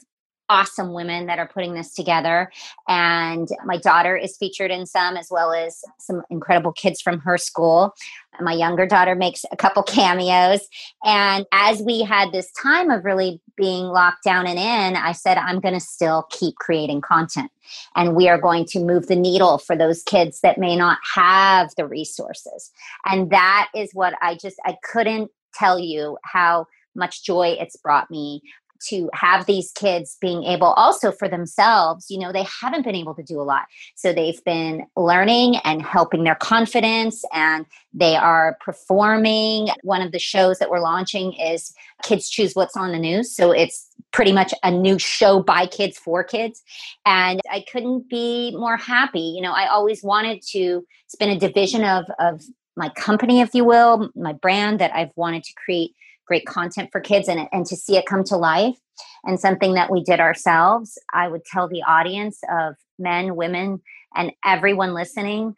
awesome 0.49 0.93
women 0.93 1.25
that 1.25 1.39
are 1.39 1.47
putting 1.47 1.73
this 1.73 1.93
together. 1.93 2.51
And 2.87 3.47
my 3.65 3.77
daughter 3.77 4.15
is 4.15 4.37
featured 4.37 4.71
in 4.71 4.85
some, 4.85 5.17
as 5.17 5.27
well 5.31 5.51
as 5.51 5.81
some 5.99 6.21
incredible 6.29 6.71
kids 6.71 7.01
from 7.01 7.19
her 7.19 7.37
school. 7.37 7.95
My 8.41 8.53
younger 8.53 8.85
daughter 8.85 9.15
makes 9.15 9.45
a 9.51 9.55
couple 9.55 9.81
cameos. 9.83 10.67
And 11.03 11.45
as 11.51 11.81
we 11.81 12.01
had 12.01 12.31
this 12.31 12.51
time 12.51 12.89
of 12.89 13.05
really 13.05 13.41
being 13.55 13.85
locked 13.85 14.23
down 14.23 14.45
and 14.45 14.59
in, 14.59 15.01
I 15.01 15.13
said, 15.13 15.37
I'm 15.37 15.59
going 15.59 15.73
to 15.73 15.79
still 15.79 16.27
keep 16.29 16.55
creating 16.55 17.01
content. 17.01 17.51
And 17.95 18.15
we 18.15 18.27
are 18.27 18.39
going 18.39 18.65
to 18.65 18.79
move 18.79 19.07
the 19.07 19.15
needle 19.15 19.57
for 19.57 19.75
those 19.75 20.03
kids 20.03 20.41
that 20.41 20.57
may 20.57 20.75
not 20.75 20.99
have 21.15 21.71
the 21.77 21.87
resources. 21.87 22.71
And 23.05 23.29
that 23.31 23.69
is 23.73 23.91
what 23.93 24.13
I 24.21 24.35
just, 24.35 24.57
I 24.65 24.77
couldn't 24.83 25.31
tell 25.53 25.79
you 25.79 26.17
how 26.23 26.67
much 26.95 27.23
joy 27.23 27.57
it's 27.59 27.75
brought 27.77 28.09
me 28.11 28.41
to 28.87 29.09
have 29.13 29.45
these 29.45 29.71
kids 29.71 30.17
being 30.19 30.43
able 30.43 30.67
also 30.67 31.11
for 31.11 31.27
themselves 31.27 32.07
you 32.09 32.19
know 32.19 32.31
they 32.31 32.45
haven't 32.61 32.83
been 32.83 32.95
able 32.95 33.15
to 33.15 33.23
do 33.23 33.39
a 33.39 33.43
lot. 33.43 33.65
So 33.95 34.13
they've 34.13 34.43
been 34.43 34.85
learning 34.95 35.57
and 35.57 35.81
helping 35.81 36.23
their 36.23 36.35
confidence 36.35 37.23
and 37.33 37.65
they 37.93 38.15
are 38.15 38.57
performing. 38.63 39.69
One 39.83 40.01
of 40.01 40.11
the 40.11 40.19
shows 40.19 40.59
that 40.59 40.69
we're 40.69 40.81
launching 40.81 41.33
is 41.33 41.73
kids 42.03 42.29
choose 42.29 42.53
what's 42.53 42.77
on 42.77 42.91
the 42.91 42.99
news. 42.99 43.35
So 43.35 43.51
it's 43.51 43.87
pretty 44.11 44.31
much 44.31 44.53
a 44.63 44.71
new 44.71 44.99
show 44.99 45.41
by 45.41 45.67
kids 45.67 45.97
for 45.97 46.23
kids. 46.23 46.63
And 47.05 47.41
i 47.51 47.63
couldn't 47.71 48.09
be 48.09 48.55
more 48.57 48.77
happy. 48.77 49.19
You 49.35 49.41
know 49.41 49.53
i 49.53 49.67
always 49.67 50.03
wanted 50.03 50.41
to 50.51 50.85
it's 51.05 51.15
been 51.15 51.29
a 51.29 51.39
division 51.39 51.83
of 51.83 52.05
of 52.19 52.43
my 52.75 52.89
company 52.89 53.39
if 53.39 53.53
you 53.53 53.63
will 53.63 54.11
my 54.15 54.33
brand 54.33 54.79
that 54.79 54.93
i've 54.93 55.11
wanted 55.15 55.43
to 55.43 55.53
create 55.63 55.95
great 56.25 56.45
content 56.45 56.89
for 56.91 57.01
kids 57.01 57.27
and, 57.27 57.47
and 57.51 57.65
to 57.65 57.75
see 57.75 57.97
it 57.97 58.05
come 58.05 58.23
to 58.25 58.37
life. 58.37 58.77
And 59.25 59.39
something 59.39 59.73
that 59.73 59.91
we 59.91 60.03
did 60.03 60.19
ourselves 60.21 60.97
i 61.13 61.27
would 61.27 61.43
tell 61.43 61.67
the 61.67 61.83
audience 61.83 62.39
of 62.49 62.75
men 62.97 63.35
women 63.35 63.81
and 64.15 64.31
everyone 64.45 64.93
listening 64.93 65.55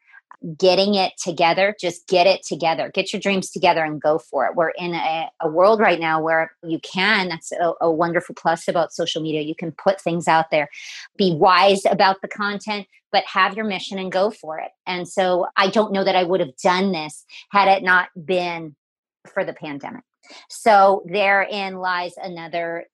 getting 0.57 0.95
it 0.95 1.13
together 1.17 1.75
just 1.79 2.07
get 2.07 2.27
it 2.27 2.43
together. 2.43 2.91
Get 2.93 3.11
your 3.11 3.19
dreams 3.19 3.49
together 3.49 3.83
and 3.83 3.99
go 3.99 4.19
for 4.19 4.45
it. 4.45 4.55
We're 4.55 4.69
in 4.69 4.93
a, 4.93 5.29
a 5.41 5.49
world 5.49 5.79
right 5.79 5.99
now 5.99 6.21
where 6.21 6.51
you 6.63 6.79
can 6.79 7.29
that's 7.29 7.51
a, 7.51 7.73
a 7.81 7.91
wonderful 7.91 8.35
plus 8.35 8.67
about 8.67 8.93
social 8.93 9.21
media. 9.21 9.41
You 9.41 9.55
can 9.55 9.71
put 9.71 9.99
things 9.99 10.27
out 10.27 10.51
there. 10.51 10.69
Be 11.17 11.33
wise 11.33 11.85
about 11.85 12.21
the 12.21 12.27
content 12.27 12.87
but 13.09 13.23
have 13.23 13.55
your 13.55 13.65
mission 13.65 13.97
and 13.97 14.11
go 14.11 14.29
for 14.29 14.59
it. 14.59 14.71
And 14.85 15.07
so 15.07 15.47
i 15.55 15.69
don't 15.69 15.91
know 15.91 16.03
that 16.03 16.15
i 16.15 16.23
would 16.23 16.39
have 16.39 16.55
done 16.61 16.91
this 16.91 17.25
had 17.49 17.67
it 17.67 17.83
not 17.83 18.09
been 18.25 18.75
for 19.33 19.43
the 19.43 19.53
pandemic 19.53 20.03
so 20.49 21.03
therein 21.05 21.77
lies 21.77 22.13
another 22.17 22.85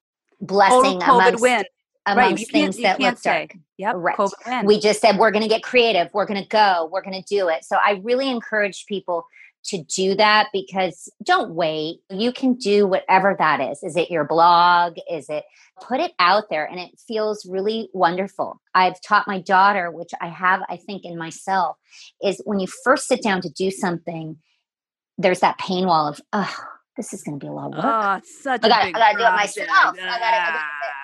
blessing 0.42 1.00
Total 1.00 1.20
COVID 1.20 1.28
amongst, 1.28 1.42
win. 1.42 1.64
amongst 2.06 2.52
things 2.52 2.78
that 2.78 3.00
look 3.00 3.22
dark. 3.22 3.56
Yep. 3.78 3.96
Right. 3.98 4.18
COVID 4.18 4.32
win. 4.46 4.66
We 4.66 4.80
just 4.80 5.02
said 5.02 5.18
we're 5.18 5.32
going 5.32 5.44
to 5.44 5.50
get 5.50 5.64
creative. 5.64 6.10
We're 6.14 6.26
going 6.26 6.42
to 6.42 6.50
go. 6.50 6.90
We're 6.92 7.04
going 7.04 7.22
to 7.22 7.28
do 7.28 7.50
it. 7.50 7.64
So 7.64 7.78
I 7.84 8.02
really 8.04 8.30
encourage 8.30 8.86
people 8.86 9.26
to 9.66 9.82
do 9.84 10.14
that 10.16 10.50
because 10.52 11.10
don't 11.24 11.52
wait. 11.52 12.00
You 12.10 12.34
can 12.34 12.56
do 12.56 12.86
whatever 12.86 13.36
that 13.40 13.62
is. 13.62 13.82
Is 13.82 13.96
it 13.96 14.12
your 14.12 14.26
blog? 14.26 14.98
Is 15.10 15.30
it 15.30 15.46
put 15.82 16.00
it 16.00 16.14
out 16.20 16.46
there 16.50 16.66
and 16.66 16.80
it 16.80 17.00
feels 17.08 17.46
really 17.46 17.90
wonderful. 17.94 18.62
I've 18.74 19.02
taught 19.02 19.28
my 19.28 19.40
daughter, 19.40 19.90
which 19.92 20.12
I 20.22 20.28
have, 20.28 20.62
I 20.70 20.78
think, 20.78 21.06
in 21.06 21.18
myself, 21.18 21.78
is 22.22 22.42
when 22.46 22.60
you 22.60 22.68
first 22.84 23.08
sit 23.08 23.22
down 23.24 23.42
to 23.42 23.50
do 23.50 23.72
something, 23.72 24.38
there's 25.18 25.40
that 25.40 25.58
pain 25.58 25.86
wall 25.86 26.08
of, 26.08 26.22
oh, 26.34 26.56
this 26.96 27.14
is 27.14 27.24
going 27.24 27.40
to 27.40 27.44
be 27.44 27.50
a 27.50 27.54
lot 27.54 27.68
of 27.68 27.74
work. 27.74 27.86
Oh, 27.86 28.14
it's 28.16 28.44
such 28.44 28.64
I 28.64 28.68
a 28.68 28.70
gotta, 28.70 28.86
big 28.86 28.96
I 28.96 29.00
gotta 29.00 29.18
do 29.18 29.24
it 29.24 29.28
project. 29.28 29.58
myself. 29.70 29.96
I 30.00 30.20
gotta, 30.20 30.26
I 30.26 30.52
gotta, 30.52 30.60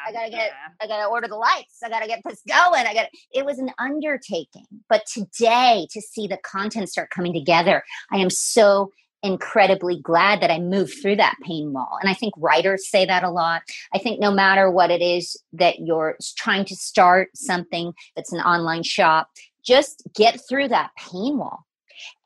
I 0.08 0.12
gotta 0.12 0.30
get, 0.30 0.52
I 0.82 0.88
gotta 0.88 1.06
order 1.08 1.28
the 1.28 1.36
lights. 1.36 1.80
I 1.84 1.90
gotta 1.90 2.08
get 2.08 2.22
this 2.26 2.42
going. 2.48 2.86
I 2.86 2.94
gotta. 2.94 3.10
It 3.34 3.46
was 3.46 3.60
an 3.60 3.72
undertaking, 3.80 4.66
but 4.88 5.06
today 5.06 5.88
to 5.92 6.02
see 6.02 6.28
the 6.28 6.38
content 6.38 6.90
start 6.90 7.10
coming 7.10 7.34
together, 7.34 7.84
I 8.12 8.18
am 8.18 8.30
so 8.30 8.92
incredibly 9.24 10.00
glad 10.00 10.42
that 10.42 10.52
I 10.52 10.60
moved 10.60 10.94
through 11.02 11.18
that 11.18 11.36
pain 11.44 11.74
wall. 11.74 11.98
And 12.00 12.10
I 12.10 12.14
think 12.14 12.34
writers 12.38 12.88
say 12.88 13.06
that 13.06 13.24
a 13.24 13.30
lot. 13.30 13.64
I 13.94 13.98
think 13.98 14.20
no 14.20 14.32
matter 14.32 14.72
what 14.72 14.92
it 14.92 15.02
is 15.02 15.38
that 15.54 15.80
you're 15.80 16.16
trying 16.38 16.66
to 16.66 16.76
start 16.76 17.30
something 17.36 17.94
that's 18.16 18.32
an 18.32 18.40
online 18.40 18.84
shop, 18.84 19.30
just 19.64 20.04
get 20.16 20.40
through 20.48 20.70
that 20.70 20.92
pain 20.98 21.38
wall 21.38 21.66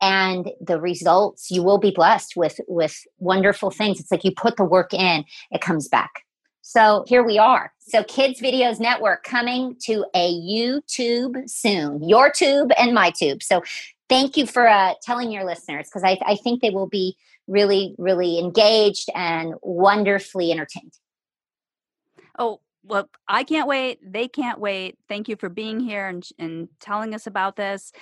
and 0.00 0.50
the 0.60 0.80
results 0.80 1.50
you 1.50 1.62
will 1.62 1.78
be 1.78 1.90
blessed 1.90 2.36
with 2.36 2.60
with 2.68 3.04
wonderful 3.18 3.70
things 3.70 4.00
it's 4.00 4.10
like 4.10 4.24
you 4.24 4.32
put 4.32 4.56
the 4.56 4.64
work 4.64 4.92
in 4.92 5.24
it 5.50 5.60
comes 5.60 5.88
back 5.88 6.24
so 6.62 7.04
here 7.06 7.22
we 7.22 7.38
are 7.38 7.72
so 7.78 8.02
kids 8.04 8.40
videos 8.40 8.80
network 8.80 9.22
coming 9.22 9.76
to 9.80 10.04
a 10.14 10.32
youtube 10.34 11.48
soon 11.48 12.02
your 12.02 12.30
tube 12.30 12.70
and 12.78 12.94
my 12.94 13.10
tube 13.10 13.42
so 13.42 13.62
thank 14.08 14.36
you 14.36 14.46
for 14.46 14.68
uh, 14.68 14.94
telling 15.02 15.30
your 15.30 15.44
listeners 15.44 15.88
because 15.88 16.04
I, 16.04 16.18
I 16.26 16.36
think 16.36 16.60
they 16.60 16.70
will 16.70 16.88
be 16.88 17.16
really 17.46 17.94
really 17.98 18.38
engaged 18.38 19.08
and 19.14 19.54
wonderfully 19.62 20.50
entertained 20.50 20.92
Oh, 22.38 22.60
well, 22.82 23.08
I 23.28 23.44
can't 23.44 23.68
wait. 23.68 24.00
They 24.02 24.28
can't 24.28 24.58
wait. 24.58 24.98
Thank 25.08 25.28
you 25.28 25.36
for 25.36 25.48
being 25.48 25.80
here 25.80 26.06
and, 26.06 26.26
and 26.38 26.68
telling 26.80 27.14
us 27.14 27.26
about 27.26 27.56
this. 27.56 27.92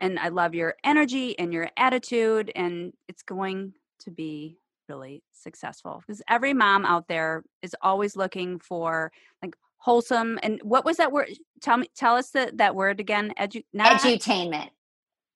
And 0.00 0.18
I 0.18 0.28
love 0.28 0.54
your 0.54 0.74
energy 0.84 1.38
and 1.38 1.52
your 1.52 1.68
attitude. 1.76 2.50
And 2.54 2.92
it's 3.08 3.22
going 3.22 3.74
to 4.00 4.10
be 4.10 4.56
really 4.88 5.22
successful 5.32 6.02
because 6.06 6.22
every 6.28 6.52
mom 6.54 6.84
out 6.84 7.06
there 7.08 7.44
is 7.62 7.76
always 7.82 8.16
looking 8.16 8.58
for 8.58 9.12
like 9.42 9.54
wholesome. 9.78 10.38
And 10.42 10.60
what 10.62 10.84
was 10.84 10.96
that 10.96 11.12
word? 11.12 11.28
Tell 11.60 11.76
me, 11.76 11.88
tell 11.94 12.16
us 12.16 12.30
the, 12.30 12.50
that 12.54 12.74
word 12.74 12.98
again. 13.00 13.32
Edu, 13.38 13.64
not 13.72 14.00
edutainment 14.00 14.70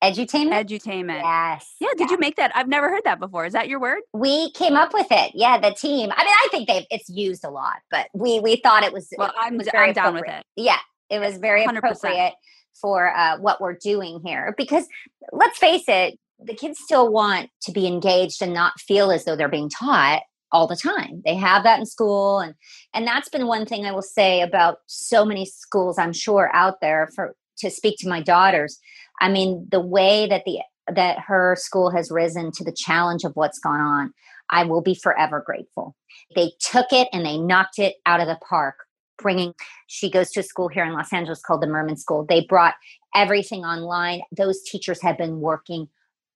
edutainment 0.03 0.67
edutainment. 0.67 1.23
yes 1.23 1.77
Yeah. 1.81 1.89
Did 1.97 2.11
you 2.11 2.19
make 2.19 2.37
that? 2.37 2.55
I've 2.55 2.69
never 2.69 2.91
heard 2.91 3.05
that 3.05 3.19
before. 3.21 3.47
Is 3.47 3.55
that 3.55 3.69
your 3.69 3.81
word? 3.81 4.01
we 4.13 4.51
came 4.53 4.75
up 4.75 4.93
with 4.93 5.07
it 5.11 5.31
yeah 5.35 5.57
the 5.59 5.71
team 5.73 6.11
i 6.15 6.25
mean 6.25 6.35
i 6.45 6.49
think 6.51 6.69
they've 6.69 6.85
it's 6.91 7.09
used 7.09 7.43
a 7.45 7.49
lot 7.51 7.77
but 7.91 8.09
we 8.13 8.39
we 8.41 8.57
thought 8.57 8.83
it 8.83 8.93
was 8.93 9.09
Well, 9.17 9.29
it 9.29 9.35
I'm, 9.39 9.57
was 9.57 9.69
very 9.73 9.89
I'm 9.89 9.95
down 9.95 10.15
with 10.15 10.25
it. 10.29 10.45
yeah 10.57 10.79
it 11.09 11.21
was 11.21 11.39
very 11.39 11.65
100%. 11.65 11.79
appropriate 11.79 12.35
for 12.81 13.15
uh, 13.15 13.39
what 13.39 13.61
we're 13.61 13.75
doing 13.75 14.21
here 14.25 14.55
because 14.57 14.87
let's 15.33 15.59
face 15.59 15.85
it 15.89 16.19
the 16.43 16.55
kids 16.55 16.79
still 16.83 17.11
want 17.11 17.51
to 17.63 17.73
be 17.73 17.87
engaged 17.87 18.43
and 18.43 18.53
not 18.53 18.79
feel 18.81 19.11
as 19.11 19.25
though 19.25 19.37
they're 19.37 19.49
being 19.49 19.71
taught 19.71 20.23
all 20.53 20.67
the 20.67 20.77
time. 20.77 21.23
They 21.25 21.35
have 21.35 21.65
that 21.65 21.81
in 21.81 21.87
school 21.87 22.39
and 22.39 22.55
and 22.93 23.07
that's 23.07 23.29
been 23.29 23.47
one 23.47 23.67
thing 23.67 23.85
i 23.85 23.93
will 23.93 24.03
say 24.03 24.41
about 24.41 24.79
so 24.87 25.25
many 25.25 25.45
schools 25.45 25.99
i'm 25.99 26.13
sure 26.13 26.51
out 26.55 26.81
there 26.81 27.09
for 27.15 27.35
to 27.59 27.71
speak 27.71 27.99
to 27.99 28.09
my 28.09 28.21
daughters. 28.21 28.79
I 29.21 29.29
mean 29.29 29.67
the 29.71 29.81
way 29.81 30.27
that 30.29 30.45
the 30.45 30.61
that 30.93 31.19
her 31.21 31.57
school 31.59 31.91
has 31.91 32.11
risen 32.11 32.53
to 32.53 32.65
the 32.65 32.75
challenge 32.77 33.25
of 33.25 33.33
what's 33.35 33.59
gone 33.59 33.81
on 33.81 34.13
i 34.51 34.65
will 34.65 34.83
be 34.83 34.95
forever 34.95 35.43
grateful. 35.45 35.97
They 36.35 36.53
took 36.61 36.87
it 36.93 37.09
and 37.13 37.25
they 37.25 37.39
knocked 37.39 37.79
it 37.79 37.97
out 38.07 38.21
of 38.21 38.27
the 38.27 38.39
park 38.49 38.77
bringing 39.19 39.55
she 39.87 40.11
goes 40.11 40.31
to 40.31 40.41
a 40.41 40.43
school 40.43 40.69
here 40.69 40.85
in 40.85 40.93
los 40.93 41.13
angeles 41.13 41.41
called 41.41 41.63
the 41.63 41.67
Mirman 41.67 41.99
school 41.99 42.25
they 42.29 42.45
brought 42.49 42.75
everything 43.15 43.65
online 43.65 44.23
those 44.33 44.63
teachers 44.63 45.01
have 45.03 45.19
been 45.19 45.41
working 45.41 45.89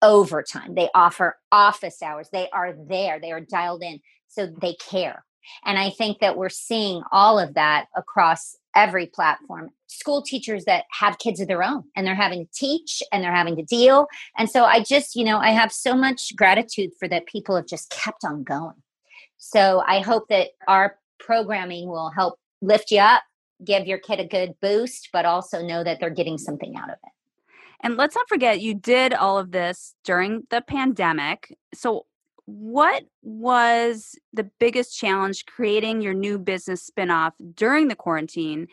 overtime. 0.02 0.74
They 0.74 0.88
offer 0.94 1.36
office 1.50 2.02
hours. 2.02 2.28
They 2.30 2.48
are 2.50 2.74
there. 2.88 3.18
They 3.20 3.32
are 3.32 3.40
dialed 3.40 3.82
in. 3.82 4.00
So 4.28 4.46
they 4.60 4.74
care. 4.74 5.24
And 5.64 5.78
I 5.78 5.90
think 5.90 6.18
that 6.20 6.36
we're 6.36 6.50
seeing 6.50 7.02
all 7.10 7.38
of 7.38 7.54
that 7.54 7.86
across 7.96 8.56
every 8.76 9.06
platform. 9.06 9.70
School 9.86 10.22
teachers 10.22 10.66
that 10.66 10.84
have 10.90 11.18
kids 11.18 11.40
of 11.40 11.48
their 11.48 11.62
own 11.62 11.84
and 11.96 12.06
they're 12.06 12.14
having 12.14 12.44
to 12.44 12.52
teach 12.52 13.02
and 13.10 13.24
they're 13.24 13.34
having 13.34 13.56
to 13.56 13.62
deal. 13.62 14.06
And 14.36 14.50
so 14.50 14.64
I 14.64 14.82
just, 14.82 15.16
you 15.16 15.24
know, 15.24 15.38
I 15.38 15.50
have 15.50 15.72
so 15.72 15.94
much 15.94 16.36
gratitude 16.36 16.90
for 16.98 17.08
that 17.08 17.26
people 17.26 17.56
have 17.56 17.66
just 17.66 17.90
kept 17.90 18.24
on 18.24 18.44
going. 18.44 18.76
So 19.38 19.82
I 19.86 20.00
hope 20.00 20.28
that 20.28 20.50
our 20.68 20.96
programming 21.18 21.88
will 21.88 22.10
help 22.10 22.38
lift 22.60 22.90
you 22.90 23.00
up, 23.00 23.22
give 23.64 23.86
your 23.86 23.98
kid 23.98 24.20
a 24.20 24.26
good 24.26 24.54
boost, 24.60 25.08
but 25.12 25.24
also 25.24 25.62
know 25.62 25.84
that 25.84 26.00
they're 26.00 26.10
getting 26.10 26.38
something 26.38 26.76
out 26.76 26.90
of 26.90 26.96
it. 27.04 27.12
And 27.80 27.96
let's 27.96 28.16
not 28.16 28.28
forget, 28.28 28.60
you 28.60 28.74
did 28.74 29.14
all 29.14 29.38
of 29.38 29.52
this 29.52 29.94
during 30.04 30.46
the 30.50 30.60
pandemic. 30.60 31.56
So, 31.74 32.06
what 32.46 33.04
was 33.22 34.18
the 34.32 34.50
biggest 34.58 34.98
challenge 34.98 35.44
creating 35.44 36.00
your 36.00 36.14
new 36.14 36.38
business 36.38 36.90
spinoff 36.90 37.32
during 37.54 37.88
the 37.88 37.94
quarantine? 37.94 38.68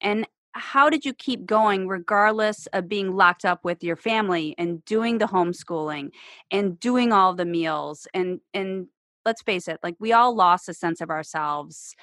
And 0.00 0.26
how 0.56 0.88
did 0.88 1.04
you 1.04 1.12
keep 1.12 1.44
going 1.44 1.86
regardless 1.86 2.66
of 2.68 2.88
being 2.88 3.14
locked 3.14 3.44
up 3.44 3.64
with 3.64 3.84
your 3.84 3.96
family 3.96 4.54
and 4.56 4.84
doing 4.84 5.18
the 5.18 5.26
homeschooling 5.26 6.10
and 6.50 6.80
doing 6.80 7.12
all 7.12 7.34
the 7.34 7.44
meals 7.44 8.08
and 8.14 8.40
and 8.54 8.86
let's 9.26 9.42
face 9.42 9.68
it 9.68 9.78
like 9.82 9.96
we 9.98 10.12
all 10.12 10.34
lost 10.34 10.68
a 10.68 10.74
sense 10.74 11.00
of 11.02 11.10
ourselves 11.10 11.94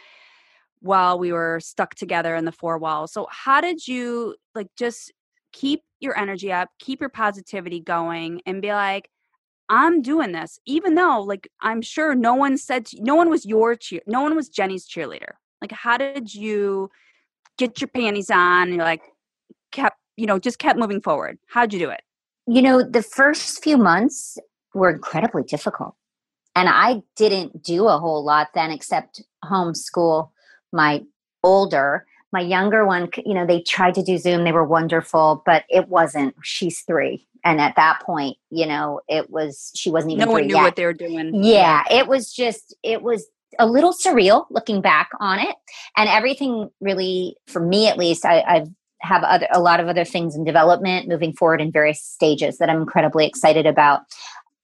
while 0.84 1.17
we 1.17 1.32
were 1.32 1.60
stuck 1.62 1.96
together 1.96 2.36
in 2.36 2.46
the 2.46 2.52
four 2.52 2.78
walls. 2.78 3.13
So 3.13 3.28
how 3.32 3.62
did 3.62 3.88
you 3.88 4.36
like 4.54 4.67
just 4.78 5.12
keep 5.54 5.82
your 6.00 6.17
energy 6.17 6.52
up 6.52 6.69
keep 6.80 7.00
your 7.00 7.10
positivity 7.10 7.80
going 7.80 8.41
and 8.46 8.62
be 8.62 8.74
like 8.74 9.10
i'm 9.69 10.02
doing 10.02 10.34
this 10.34 10.60
even 10.65 10.96
though 10.96 11.22
like 11.22 11.48
i'm 11.62 11.82
sure 11.82 12.13
no 12.13 12.34
one 12.34 12.58
said 12.58 12.86
to, 12.86 13.02
no 13.02 13.15
one 13.15 13.30
was 13.30 13.46
your 13.46 13.76
cheer 13.76 14.02
no 14.06 14.22
one 14.22 14.36
was 14.36 14.50
jenny's 14.50 14.88
cheerleader. 14.88 15.34
Like 15.62 15.72
how 15.72 15.98
did 15.98 16.34
you 16.34 16.89
get 17.58 17.80
your 17.80 17.88
panties 17.88 18.30
on 18.30 18.63
and 18.63 18.76
you're 18.76 18.84
like 18.84 19.04
kept 19.72 19.98
you 20.17 20.26
know 20.26 20.39
just 20.39 20.60
kept 20.60 20.78
moving 20.78 21.02
forward? 21.02 21.38
How'd 21.48 21.72
you 21.72 21.80
do 21.80 21.89
it? 21.89 22.02
You 22.48 22.62
know 22.62 22.84
the 22.84 23.04
first 23.04 23.63
few 23.63 23.78
months 23.78 24.38
were 24.74 24.89
incredibly 24.89 25.43
difficult 25.43 25.96
and 26.56 26.67
i 26.67 27.02
didn't 27.15 27.63
do 27.63 27.88
a 27.88 27.98
whole 27.98 28.24
lot 28.26 28.50
then 28.54 28.72
except 28.72 29.22
homeschool 29.46 30.32
my 30.74 31.04
older 31.44 32.06
my 32.34 32.42
younger 32.42 32.86
one 32.86 33.08
you 33.26 33.34
know 33.34 33.46
they 33.46 33.62
tried 33.62 33.94
to 33.94 34.04
do 34.04 34.18
zoom 34.18 34.44
they 34.44 34.52
were 34.52 34.66
wonderful 34.66 35.44
but 35.46 35.64
it 35.70 35.88
wasn't 35.88 36.36
she's 36.44 36.82
three. 36.82 37.26
And 37.46 37.60
at 37.60 37.76
that 37.76 38.02
point 38.02 38.38
you 38.50 38.66
know 38.66 39.02
it 39.08 39.30
was 39.30 39.72
she 39.76 39.90
wasn't 39.90 40.14
even 40.14 40.26
no 40.26 40.32
one 40.32 40.48
knew 40.48 40.56
yet. 40.56 40.64
what 40.64 40.76
they 40.76 40.86
were 40.86 40.94
doing. 40.94 41.44
Yeah. 41.44 41.84
it 41.90 42.08
was 42.08 42.34
just 42.34 42.76
it 42.84 43.02
was 43.02 43.26
a 43.60 43.68
little 43.68 43.94
surreal 43.94 44.48
looking 44.50 44.82
back 44.82 45.10
on 45.20 45.40
it. 45.40 45.56
And 45.96 46.10
everything 46.10 46.70
really 46.82 47.38
for 47.48 47.60
me 47.60 47.88
at 47.88 47.98
least 47.98 48.26
I, 48.26 48.42
i've 48.42 48.68
have 49.02 49.24
other 49.24 49.48
a 49.52 49.60
lot 49.60 49.82
of 49.82 49.90
other 49.90 50.06
things 50.06 50.34
in 50.34 50.46
development 50.46 51.10
moving 51.10 51.34
forward 51.34 51.60
in 51.60 51.74
various 51.74 52.02
stages 52.02 52.58
that 52.58 52.70
i'm 52.70 52.80
incredibly 52.80 53.26
excited 53.26 53.66
about 53.66 54.04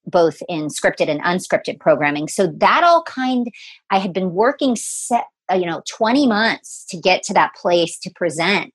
both 0.06 0.42
in 0.48 0.68
scripted 0.68 1.10
and 1.10 1.22
unscripted 1.22 1.80
programming. 1.80 2.28
So 2.28 2.48
that 2.48 2.84
all 2.84 3.04
kind 3.04 3.48
i 3.92 4.00
had 4.00 4.14
been 4.14 4.34
working 4.34 4.76
set 4.76 5.26
Uh, 5.52 5.56
you 5.56 5.66
know 5.66 5.82
20 5.88 6.28
months 6.28 6.86
to 6.90 6.98
get 6.98 7.24
to 7.24 7.34
that 7.34 7.54
place 7.56 7.98
to 8.00 8.12
present. 8.12 8.74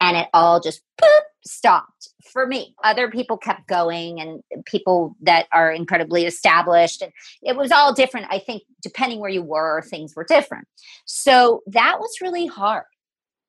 And 0.00 0.16
it 0.16 0.28
all 0.34 0.60
just 0.60 0.82
boop, 1.00 1.20
stopped 1.44 2.10
for 2.32 2.46
me. 2.46 2.74
Other 2.84 3.10
people 3.10 3.38
kept 3.38 3.66
going 3.66 4.20
and 4.20 4.42
people 4.66 5.16
that 5.22 5.46
are 5.52 5.72
incredibly 5.72 6.26
established. 6.26 7.00
And 7.00 7.12
it 7.42 7.56
was 7.56 7.72
all 7.72 7.94
different. 7.94 8.26
I 8.30 8.38
think 8.38 8.62
depending 8.82 9.20
where 9.20 9.30
you 9.30 9.42
were 9.42 9.82
things 9.82 10.14
were 10.14 10.24
different. 10.24 10.66
So 11.06 11.62
that 11.66 11.98
was 11.98 12.20
really 12.20 12.46
hard. 12.46 12.84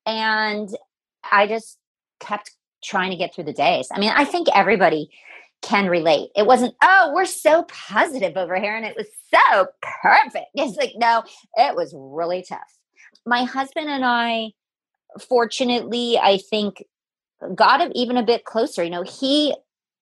And 0.06 0.68
i 1.30 1.46
just 1.46 1.78
kept 2.20 2.52
trying 2.82 3.10
to 3.10 3.16
get 3.16 3.34
through 3.34 3.44
the 3.44 3.52
days. 3.52 3.88
I 3.92 3.98
mean 3.98 4.12
i 4.14 4.24
think 4.24 4.48
everybody 4.54 5.10
can 5.62 5.88
relate. 5.88 6.30
It 6.36 6.46
wasn't, 6.46 6.74
oh, 6.82 7.12
we're 7.14 7.26
so 7.26 7.64
positive 7.64 8.36
over 8.36 8.56
here 8.56 8.76
and 8.76 8.84
it 8.84 8.96
was 8.96 9.06
so 9.34 9.66
perfect. 10.02 10.46
It's 10.54 10.76
like, 10.76 10.92
no, 10.96 11.22
it 11.54 11.74
was 11.74 11.94
really 11.96 12.44
tough. 12.48 12.78
My 13.26 13.44
husband 13.44 13.88
and 13.88 14.04
I, 14.04 14.52
fortunately, 15.28 16.18
I 16.18 16.38
think 16.38 16.84
got 17.54 17.90
even 17.94 18.16
a 18.16 18.22
bit 18.22 18.44
closer. 18.44 18.82
You 18.84 18.90
know, 18.90 19.02
he 19.02 19.54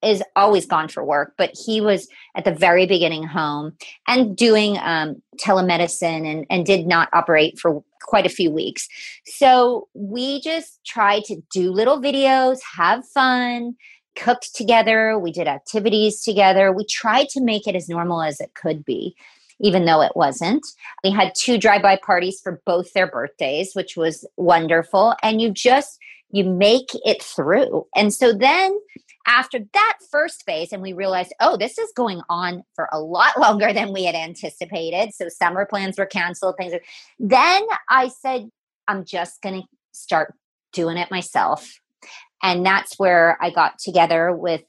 is 0.03 0.23
always 0.37 0.67
gone 0.67 0.89
for 0.89 1.05
work, 1.05 1.33
but 1.39 1.51
he 1.65 1.81
was 1.81 2.07
at 2.37 2.45
the 2.45 2.53
very 2.53 2.87
beginning 2.87 3.25
home 3.25 3.73
and 4.07 4.37
doing 4.37 4.79
um, 4.79 5.23
telemedicine 5.41 6.31
and, 6.31 6.47
and 6.51 6.67
did 6.67 6.87
not 6.87 7.09
operate 7.13 7.59
for 7.59 7.83
quite 8.03 8.27
a 8.27 8.31
few 8.31 8.51
weeks. 8.51 8.87
So 9.25 9.89
we 9.95 10.41
just 10.43 10.81
tried 10.87 11.25
to 11.25 11.41
do 11.53 11.73
little 11.73 12.01
videos, 12.01 12.59
have 12.77 13.05
fun, 13.09 13.75
cooked 14.17 14.55
together, 14.55 15.19
we 15.19 15.33
did 15.33 15.47
activities 15.47 16.23
together. 16.23 16.73
We 16.73 16.85
tried 16.85 17.29
to 17.31 17.41
make 17.41 17.67
it 17.67 17.77
as 17.77 17.89
normal 17.89 18.23
as 18.23 18.41
it 18.41 18.55
could 18.55 18.85
be, 18.85 19.15
even 19.61 19.85
though 19.85 20.03
it 20.03 20.17
wasn't. 20.17 20.67
We 21.05 21.11
had 21.11 21.35
two 21.37 21.59
drive-by 21.59 22.01
parties 22.05 22.41
for 22.41 22.61
both 22.67 22.93
their 22.93 23.07
birthdays, 23.07 23.75
which 23.75 23.97
was 23.97 24.27
wonderful. 24.37 25.15
And 25.23 25.41
you 25.41 25.51
just 25.51 25.99
you 26.31 26.45
make 26.45 26.91
it 27.05 27.23
through. 27.23 27.87
And 27.95 28.13
so 28.13 28.33
then 28.33 28.79
after 29.27 29.61
that 29.73 29.99
first 30.11 30.45
phase, 30.45 30.73
and 30.73 30.83
we 30.83 30.93
realized, 30.93 31.33
oh, 31.41 31.57
this 31.57 31.79
is 31.79 31.93
going 31.97 32.21
on 32.29 32.63
for 32.75 32.89
a 32.93 33.01
lot 33.01 33.39
longer 33.39 33.73
than 33.73 33.93
we 33.93 34.05
had 34.05 34.15
anticipated. 34.15 35.15
So 35.15 35.29
summer 35.29 35.67
plans 35.67 35.99
were 35.99 36.07
canceled, 36.07 36.57
things. 36.59 36.75
Then 37.19 37.63
I 37.89 38.09
said, 38.09 38.51
I'm 38.89 39.05
just 39.05 39.43
going 39.43 39.63
to 39.63 39.69
start 39.93 40.35
doing 40.73 40.97
it 40.97 41.11
myself 41.11 41.81
and 42.43 42.65
that's 42.65 42.99
where 42.99 43.39
I 43.41 43.51
got 43.51 43.79
together 43.79 44.35
with 44.35 44.63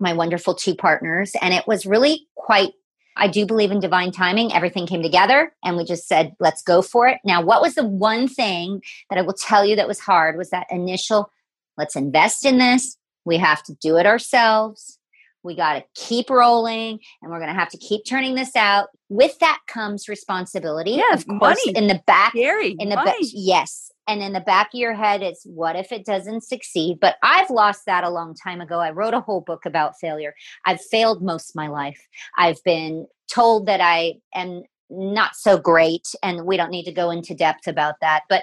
my 0.00 0.12
wonderful 0.12 0.54
two 0.54 0.74
partners. 0.74 1.32
And 1.40 1.54
it 1.54 1.66
was 1.66 1.86
really 1.86 2.26
quite, 2.34 2.72
I 3.16 3.28
do 3.28 3.46
believe 3.46 3.70
in 3.70 3.80
divine 3.80 4.10
timing. 4.10 4.52
Everything 4.52 4.86
came 4.86 5.02
together 5.02 5.54
and 5.64 5.76
we 5.76 5.84
just 5.84 6.08
said, 6.08 6.34
let's 6.40 6.62
go 6.62 6.82
for 6.82 7.06
it. 7.06 7.18
Now, 7.24 7.40
what 7.40 7.62
was 7.62 7.76
the 7.76 7.84
one 7.84 8.26
thing 8.26 8.82
that 9.08 9.18
I 9.18 9.22
will 9.22 9.34
tell 9.34 9.64
you 9.64 9.76
that 9.76 9.88
was 9.88 10.00
hard 10.00 10.36
was 10.36 10.50
that 10.50 10.66
initial, 10.70 11.30
let's 11.78 11.96
invest 11.96 12.44
in 12.44 12.58
this. 12.58 12.96
We 13.24 13.38
have 13.38 13.62
to 13.64 13.74
do 13.80 13.96
it 13.96 14.06
ourselves. 14.06 14.98
We 15.44 15.56
got 15.56 15.74
to 15.74 15.84
keep 15.94 16.30
rolling 16.30 16.98
and 17.20 17.30
we're 17.30 17.38
going 17.38 17.52
to 17.52 17.58
have 17.58 17.70
to 17.70 17.78
keep 17.78 18.04
turning 18.04 18.34
this 18.34 18.54
out. 18.56 18.88
With 19.08 19.38
that 19.40 19.60
comes 19.68 20.08
responsibility. 20.08 20.92
Yeah, 20.92 21.14
of 21.14 21.26
course, 21.26 21.64
money. 21.66 21.76
in 21.76 21.86
the 21.86 22.00
back. 22.06 22.32
Scary. 22.32 22.76
In 22.78 22.88
the 22.88 22.96
money. 22.96 23.10
back. 23.10 23.16
Yes 23.20 23.91
and 24.08 24.22
in 24.22 24.32
the 24.32 24.40
back 24.40 24.68
of 24.74 24.78
your 24.78 24.94
head 24.94 25.22
it's 25.22 25.44
what 25.44 25.76
if 25.76 25.92
it 25.92 26.04
doesn't 26.04 26.42
succeed? 26.42 26.98
But 27.00 27.16
i've 27.22 27.50
lost 27.50 27.86
that 27.86 28.04
a 28.04 28.10
long 28.10 28.34
time 28.34 28.60
ago. 28.60 28.80
I 28.80 28.90
wrote 28.90 29.14
a 29.14 29.20
whole 29.20 29.40
book 29.40 29.66
about 29.66 29.98
failure. 30.00 30.34
I've 30.66 30.80
failed 30.80 31.22
most 31.22 31.50
of 31.50 31.56
my 31.56 31.68
life. 31.68 32.00
I've 32.36 32.62
been 32.64 33.06
told 33.28 33.66
that 33.66 33.80
i 33.80 34.14
am 34.34 34.62
not 34.90 35.34
so 35.34 35.56
great 35.56 36.06
and 36.22 36.44
we 36.44 36.56
don't 36.56 36.70
need 36.70 36.84
to 36.84 36.92
go 36.92 37.10
into 37.10 37.34
depth 37.34 37.66
about 37.66 37.94
that 38.00 38.22
but 38.28 38.42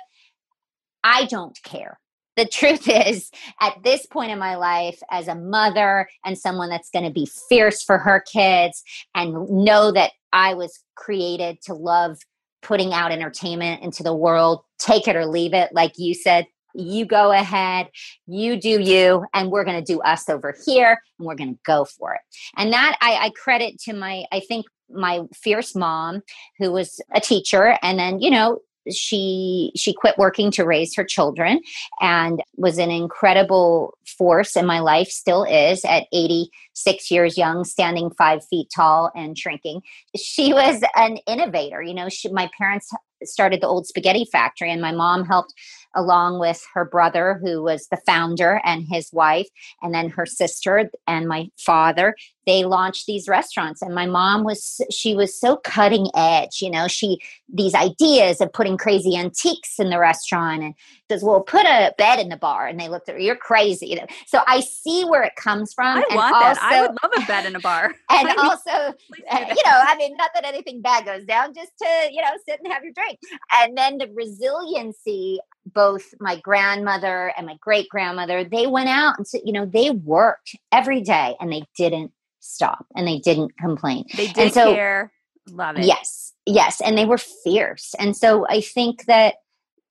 i 1.04 1.26
don't 1.26 1.58
care. 1.64 2.00
The 2.36 2.46
truth 2.52 2.88
is 2.88 3.30
at 3.60 3.84
this 3.84 4.06
point 4.06 4.32
in 4.32 4.40
my 4.40 4.56
life 4.56 5.00
as 5.12 5.28
a 5.28 5.36
mother 5.36 6.08
and 6.26 6.38
someone 6.38 6.70
that's 6.70 6.90
going 6.90 7.06
to 7.06 7.12
be 7.12 7.28
fierce 7.50 7.84
for 7.84 7.98
her 7.98 8.24
kids 8.32 8.84
and 9.14 9.50
know 9.50 9.92
that 9.92 10.12
i 10.34 10.54
was 10.54 10.84
created 10.96 11.62
to 11.64 11.74
love 11.74 12.18
putting 12.62 12.94
out 12.94 13.12
entertainment 13.12 13.84
into 13.84 14.04
the 14.04 14.14
world. 14.14 14.62
Take 14.78 15.08
it 15.08 15.16
or 15.16 15.26
leave 15.26 15.54
it. 15.54 15.74
Like 15.74 15.94
you 15.98 16.14
said, 16.14 16.46
you 16.76 17.06
go 17.06 17.32
ahead, 17.32 17.90
you 18.28 18.60
do 18.60 18.80
you, 18.80 19.26
and 19.34 19.50
we're 19.50 19.64
going 19.64 19.84
to 19.84 19.94
do 19.94 20.00
us 20.02 20.30
over 20.30 20.56
here, 20.66 21.02
and 21.18 21.28
we're 21.28 21.36
going 21.36 21.54
to 21.54 21.60
go 21.66 21.86
for 21.86 22.14
it. 22.14 22.22
And 22.58 22.72
that 22.74 22.98
I, 23.02 23.16
I 23.26 23.30
credit 23.32 23.80
to 23.86 23.94
my, 23.94 24.26
I 24.32 24.40
think, 24.40 24.66
my 24.92 25.22
fierce 25.36 25.76
mom, 25.76 26.22
who 26.58 26.72
was 26.72 27.00
a 27.14 27.20
teacher, 27.20 27.78
and 27.82 28.00
then, 28.00 28.20
you 28.20 28.32
know, 28.32 28.60
she 28.92 29.72
she 29.76 29.94
quit 29.94 30.18
working 30.18 30.52
to 30.52 30.66
raise 30.66 30.96
her 30.96 31.04
children 31.04 31.60
and 32.02 32.42
was 32.58 32.78
an 32.78 32.92
incredible 32.92 33.94
force 34.06 34.56
in 34.56 34.66
my 34.66 34.80
life 34.80 35.08
still 35.10 35.44
is 35.44 35.84
at 35.86 36.08
86 36.14 37.12
years 37.12 37.38
young 37.38 37.64
standing 37.64 38.10
five 38.12 38.46
feet 38.46 38.68
tall 38.76 39.12
and 39.16 39.38
shrinking. 39.38 39.82
She 40.16 40.54
was 40.54 40.84
an 40.96 41.18
innovator 41.28 41.82
you 41.82 41.94
know 41.94 42.10
she, 42.10 42.30
my 42.30 42.50
parents 42.58 42.92
started 43.24 43.62
the 43.62 43.68
old 43.68 43.86
spaghetti 43.86 44.26
factory 44.32 44.72
and 44.72 44.82
my 44.82 44.92
mom 44.92 45.26
helped 45.26 45.54
along 45.96 46.40
with 46.40 46.66
her 46.74 46.86
brother 46.86 47.40
who 47.44 47.62
was 47.62 47.88
the 47.88 48.02
founder 48.06 48.62
and 48.64 48.86
his 48.90 49.12
wife 49.12 49.48
and 49.82 49.94
then 49.94 50.10
her 50.10 50.26
sister 50.26 50.90
and 51.08 51.28
my 51.28 51.50
father 51.58 52.16
they 52.46 52.64
launched 52.64 53.06
these 53.06 53.28
restaurants 53.28 53.82
and 53.82 53.94
my 53.94 54.06
mom 54.06 54.44
was 54.44 54.82
she 54.92 55.16
was 55.16 55.40
so 55.40 55.58
cutting 55.58 56.08
edge 56.16 56.62
you 56.62 56.70
know 56.70 56.88
she 56.88 57.20
these 57.52 57.74
ideas 57.74 58.42
of 58.42 58.52
putting 58.54 58.78
crazy 58.78 59.16
antiques 59.16 59.80
in 59.80 59.90
the 59.90 60.00
restaurant 60.00 60.64
and 60.64 60.74
says, 61.10 61.24
"Well, 61.24 61.42
put 61.42 61.66
a 61.66 61.94
bed 61.98 62.20
in 62.20 62.30
the 62.30 62.38
bar," 62.38 62.68
and 62.68 62.80
they 62.80 62.88
looked 62.88 63.10
at 63.10 63.16
her. 63.16 63.22
You're 63.22 63.36
crazy. 63.36 64.00
So 64.28 64.42
I 64.48 64.60
see 64.62 65.04
where 65.04 65.24
it 65.24 65.36
comes 65.36 65.74
from. 65.74 65.98
I 65.98 66.04
and 66.10 66.16
want 66.16 66.36
also, 66.36 66.62
that. 66.62 66.72
I 66.72 66.82
would 66.82 66.98
love 67.04 67.12
a 67.24 67.26
bed 67.26 67.46
in 67.46 67.56
a 67.56 67.60
bar. 67.60 67.94
And 68.12 68.28
I 68.28 68.36
mean, 68.36 68.40
also, 68.40 68.72
eh, 68.72 68.92
that. 69.32 69.50
you 69.50 69.64
know, 69.66 69.82
I 69.88 69.96
mean, 69.98 70.16
not 70.18 70.32
that 70.34 70.46
anything 70.46 70.82
bad 70.82 71.06
goes 71.06 71.26
down, 71.26 71.54
just 71.54 71.72
to 71.82 72.10
you 72.12 72.22
know 72.22 72.30
sit 72.48 72.60
and 72.64 72.72
have 72.72 72.84
your 72.84 72.94
drink. 72.94 73.20
And 73.54 73.78
then 73.78 73.98
the 73.98 74.08
resiliency. 74.14 75.40
Both 75.74 76.14
my 76.20 76.40
grandmother 76.40 77.34
and 77.38 77.48
my 77.48 77.58
great 77.62 77.90
grandmother, 77.90 78.44
they 78.44 78.68
went 78.68 78.90
out 78.90 79.18
and 79.18 79.28
so, 79.28 79.40
you 79.44 79.54
know 79.54 79.66
they 79.66 79.92
worked 79.92 80.56
every 80.72 81.02
day 81.02 81.36
and 81.40 81.52
they 81.52 81.64
didn't 81.78 82.12
stop 82.40 82.86
and 82.96 83.08
they 83.08 83.20
didn't 83.20 83.58
complain. 83.58 84.06
they 84.16 84.28
did 84.28 84.54
so- 84.54 84.74
care. 84.74 85.12
Love 85.52 85.78
it. 85.78 85.86
Yes, 85.86 86.34
yes, 86.46 86.80
and 86.80 86.96
they 86.96 87.06
were 87.06 87.18
fierce. 87.18 87.96
And 87.98 88.16
so 88.16 88.46
I 88.48 88.62
think 88.62 89.06
that 89.06 89.36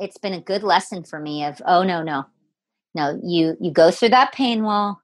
it's 0.01 0.19
been 0.19 0.35
a 0.35 0.41
good 0.41 0.63
lesson 0.63 1.05
for 1.05 1.19
me 1.19 1.45
of 1.45 1.61
oh 1.67 1.83
no 1.83 2.03
no 2.03 2.25
no 2.95 3.19
you 3.23 3.57
you 3.61 3.71
go 3.71 3.91
through 3.91 4.11
that 4.11 4.33
pain 4.33 4.63
wall 4.63 5.01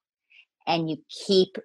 and 0.67 0.89
you 0.89 0.97
keep 1.27 1.57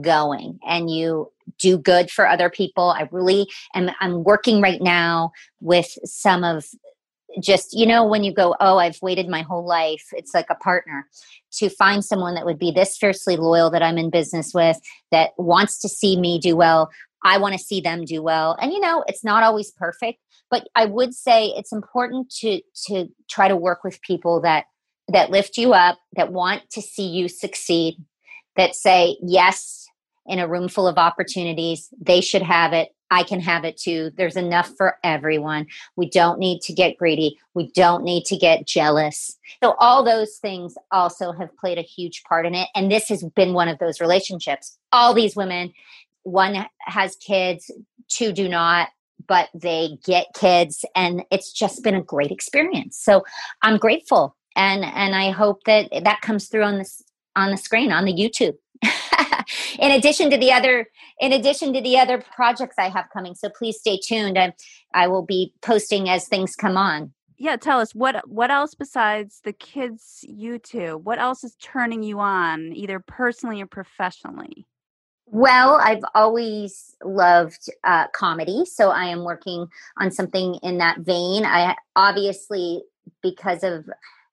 going 0.00 0.58
and 0.66 0.90
you 0.90 1.30
do 1.58 1.78
good 1.78 2.10
for 2.10 2.26
other 2.26 2.50
people 2.50 2.90
i 2.90 3.08
really 3.12 3.46
am 3.74 3.90
i'm 4.00 4.24
working 4.24 4.60
right 4.60 4.82
now 4.82 5.30
with 5.60 5.96
some 6.04 6.42
of 6.42 6.64
just 7.40 7.72
you 7.72 7.86
know 7.86 8.04
when 8.06 8.24
you 8.24 8.32
go 8.32 8.54
oh 8.60 8.78
i've 8.78 9.00
waited 9.02 9.28
my 9.28 9.42
whole 9.42 9.66
life 9.66 10.04
it's 10.12 10.32
like 10.34 10.46
a 10.50 10.54
partner 10.56 11.06
to 11.52 11.68
find 11.68 12.04
someone 12.04 12.34
that 12.34 12.44
would 12.44 12.58
be 12.58 12.70
this 12.70 12.96
fiercely 12.96 13.36
loyal 13.36 13.70
that 13.70 13.82
i'm 13.82 13.98
in 13.98 14.10
business 14.10 14.52
with 14.54 14.78
that 15.10 15.30
wants 15.36 15.78
to 15.78 15.88
see 15.88 16.18
me 16.18 16.38
do 16.38 16.56
well 16.56 16.90
i 17.24 17.36
want 17.36 17.52
to 17.52 17.58
see 17.58 17.80
them 17.80 18.04
do 18.04 18.22
well 18.22 18.56
and 18.60 18.72
you 18.72 18.80
know 18.80 19.04
it's 19.06 19.24
not 19.24 19.42
always 19.42 19.70
perfect 19.72 20.18
but 20.50 20.68
i 20.74 20.84
would 20.84 21.14
say 21.14 21.48
it's 21.56 21.72
important 21.72 22.30
to 22.30 22.60
to 22.74 23.08
try 23.28 23.48
to 23.48 23.56
work 23.56 23.82
with 23.84 24.00
people 24.02 24.40
that 24.40 24.66
that 25.08 25.30
lift 25.30 25.56
you 25.56 25.72
up 25.72 25.98
that 26.14 26.32
want 26.32 26.62
to 26.70 26.80
see 26.80 27.06
you 27.06 27.28
succeed 27.28 27.96
that 28.56 28.74
say 28.74 29.16
yes 29.22 29.86
in 30.26 30.38
a 30.38 30.48
room 30.48 30.68
full 30.68 30.88
of 30.88 30.96
opportunities 30.96 31.88
they 32.00 32.20
should 32.20 32.42
have 32.42 32.72
it 32.72 32.88
i 33.10 33.22
can 33.22 33.40
have 33.40 33.64
it 33.64 33.76
too. 33.76 34.10
There's 34.16 34.36
enough 34.36 34.72
for 34.76 34.98
everyone. 35.04 35.66
We 35.96 36.10
don't 36.10 36.38
need 36.38 36.60
to 36.62 36.72
get 36.72 36.96
greedy. 36.96 37.38
We 37.54 37.70
don't 37.72 38.04
need 38.04 38.24
to 38.26 38.36
get 38.36 38.66
jealous. 38.66 39.38
So 39.62 39.74
all 39.78 40.04
those 40.04 40.36
things 40.36 40.74
also 40.90 41.32
have 41.32 41.56
played 41.56 41.78
a 41.78 41.82
huge 41.82 42.22
part 42.24 42.46
in 42.46 42.54
it. 42.54 42.68
And 42.74 42.90
this 42.90 43.08
has 43.08 43.22
been 43.22 43.54
one 43.54 43.68
of 43.68 43.78
those 43.78 44.00
relationships. 44.00 44.78
All 44.92 45.14
these 45.14 45.36
women 45.36 45.72
one 46.24 46.66
has 46.80 47.14
kids 47.16 47.70
two 48.08 48.32
do 48.32 48.48
not 48.48 48.88
but 49.28 49.48
they 49.54 49.98
get 50.04 50.26
kids 50.34 50.84
and 50.94 51.22
it's 51.30 51.52
just 51.52 51.82
been 51.82 51.94
a 51.94 52.02
great 52.02 52.30
experience. 52.32 52.98
So 52.98 53.24
i'm 53.62 53.78
grateful 53.78 54.36
and 54.56 54.84
and 54.84 55.14
i 55.14 55.30
hope 55.30 55.62
that 55.64 55.88
that 56.02 56.20
comes 56.22 56.48
through 56.48 56.64
on 56.64 56.78
this 56.78 57.02
on 57.36 57.50
the 57.50 57.56
screen 57.56 57.92
on 57.92 58.04
the 58.04 58.12
youtube 58.12 58.54
in 59.78 59.92
addition 59.92 60.30
to 60.30 60.36
the 60.36 60.52
other 60.52 60.88
in 61.20 61.32
addition 61.32 61.72
to 61.72 61.80
the 61.80 61.98
other 61.98 62.22
projects 62.34 62.76
i 62.78 62.88
have 62.88 63.06
coming 63.12 63.34
so 63.34 63.48
please 63.48 63.78
stay 63.78 63.98
tuned 63.98 64.38
i, 64.38 64.52
I 64.94 65.08
will 65.08 65.24
be 65.24 65.52
posting 65.62 66.08
as 66.08 66.28
things 66.28 66.56
come 66.56 66.76
on 66.76 67.12
Yeah, 67.38 67.56
tell 67.56 67.80
us 67.80 67.94
what 67.94 68.26
what 68.28 68.50
else 68.50 68.74
besides 68.74 69.40
the 69.44 69.52
kids 69.52 70.24
you 70.26 70.58
YouTube? 70.58 71.02
What 71.02 71.18
else 71.18 71.44
is 71.44 71.54
turning 71.60 72.02
you 72.02 72.18
on, 72.18 72.72
either 72.72 72.98
personally 73.00 73.60
or 73.60 73.66
professionally? 73.66 74.66
Well, 75.26 75.78
I've 75.82 76.04
always 76.14 76.94
loved 77.04 77.68
uh, 77.84 78.06
comedy, 78.14 78.64
so 78.64 78.90
I 78.90 79.06
am 79.06 79.24
working 79.24 79.66
on 79.98 80.10
something 80.10 80.54
in 80.62 80.78
that 80.78 81.00
vein. 81.00 81.44
I 81.44 81.74
obviously, 81.96 82.82
because 83.22 83.64
of 83.64 83.84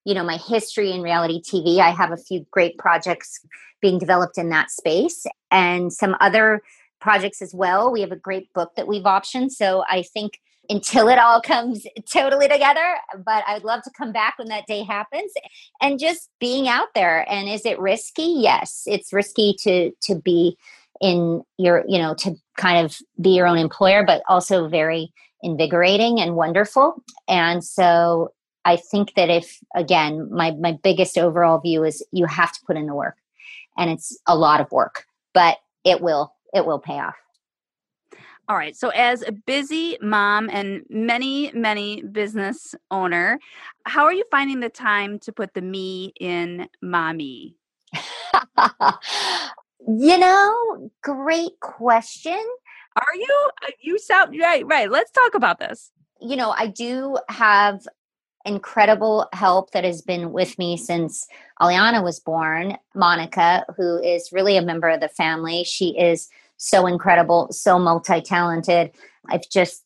you 0.04 0.14
know 0.14 0.24
my 0.24 0.36
history 0.36 0.92
in 0.92 1.02
reality 1.02 1.40
TV, 1.40 1.78
I 1.78 1.90
have 1.90 2.12
a 2.12 2.16
few 2.16 2.46
great 2.50 2.78
projects 2.78 3.40
being 3.80 3.98
developed 3.98 4.38
in 4.38 4.48
that 4.50 4.70
space, 4.70 5.26
and 5.50 5.92
some 5.92 6.16
other 6.20 6.62
projects 7.00 7.42
as 7.42 7.54
well. 7.54 7.92
We 7.92 8.00
have 8.00 8.12
a 8.12 8.16
great 8.16 8.52
book 8.54 8.72
that 8.76 8.86
we've 8.86 9.02
optioned, 9.02 9.50
so 9.50 9.84
I 9.88 10.02
think 10.02 10.40
until 10.68 11.08
it 11.08 11.18
all 11.18 11.40
comes 11.52 11.86
totally 12.10 12.48
together. 12.48 12.96
But 13.24 13.44
I'd 13.46 13.64
love 13.64 13.82
to 13.82 13.90
come 13.96 14.12
back 14.12 14.38
when 14.38 14.48
that 14.48 14.66
day 14.66 14.82
happens 14.82 15.32
and 15.80 15.98
just 15.98 16.30
being 16.40 16.68
out 16.68 16.88
there. 16.94 17.30
And 17.30 17.48
is 17.48 17.66
it 17.66 17.78
risky? 17.78 18.34
Yes, 18.38 18.84
it's 18.86 19.12
risky 19.12 19.54
to 19.60 19.90
to 20.02 20.14
be 20.14 20.56
in 21.00 21.42
your, 21.58 21.84
you 21.88 21.98
know, 21.98 22.14
to 22.14 22.34
kind 22.56 22.84
of 22.84 22.96
be 23.20 23.30
your 23.30 23.46
own 23.46 23.58
employer, 23.58 24.04
but 24.06 24.22
also 24.28 24.68
very 24.68 25.12
invigorating 25.42 26.20
and 26.20 26.36
wonderful. 26.36 27.02
And 27.28 27.62
so 27.62 28.32
I 28.64 28.76
think 28.76 29.14
that 29.14 29.30
if 29.30 29.60
again, 29.74 30.28
my 30.30 30.52
my 30.52 30.72
biggest 30.82 31.18
overall 31.18 31.58
view 31.58 31.84
is 31.84 32.04
you 32.12 32.26
have 32.26 32.52
to 32.52 32.60
put 32.66 32.76
in 32.76 32.86
the 32.86 32.94
work. 32.94 33.16
And 33.76 33.90
it's 33.90 34.16
a 34.26 34.36
lot 34.36 34.60
of 34.60 34.70
work, 34.70 35.06
but 35.32 35.58
it 35.84 36.00
will 36.00 36.34
it 36.52 36.64
will 36.64 36.78
pay 36.78 36.98
off. 36.98 37.16
All 38.46 38.56
right. 38.56 38.76
So, 38.76 38.90
as 38.90 39.22
a 39.22 39.32
busy 39.32 39.96
mom 40.02 40.50
and 40.52 40.82
many, 40.90 41.50
many 41.54 42.02
business 42.02 42.74
owner, 42.90 43.38
how 43.86 44.04
are 44.04 44.12
you 44.12 44.24
finding 44.30 44.60
the 44.60 44.68
time 44.68 45.18
to 45.20 45.32
put 45.32 45.54
the 45.54 45.62
me 45.62 46.12
in 46.20 46.68
mommy? 46.82 47.56
you 49.88 50.18
know, 50.18 50.90
great 51.02 51.58
question. 51.60 52.44
Are 52.96 53.16
you? 53.16 53.50
You 53.80 53.98
sound 53.98 54.38
right. 54.38 54.66
Right. 54.66 54.90
Let's 54.90 55.10
talk 55.10 55.34
about 55.34 55.58
this. 55.58 55.90
You 56.20 56.36
know, 56.36 56.50
I 56.50 56.66
do 56.66 57.16
have 57.30 57.86
incredible 58.44 59.28
help 59.32 59.70
that 59.72 59.84
has 59.84 60.02
been 60.02 60.32
with 60.32 60.58
me 60.58 60.76
since 60.76 61.26
Aliana 61.60 62.02
was 62.02 62.20
born. 62.20 62.76
Monica, 62.94 63.64
who 63.76 64.00
is 64.02 64.30
really 64.32 64.56
a 64.56 64.62
member 64.62 64.88
of 64.88 65.00
the 65.00 65.08
family, 65.08 65.64
she 65.64 65.98
is 65.98 66.28
so 66.56 66.86
incredible, 66.86 67.48
so 67.50 67.78
multi 67.78 68.20
talented. 68.20 68.92
I've 69.28 69.48
just 69.50 69.84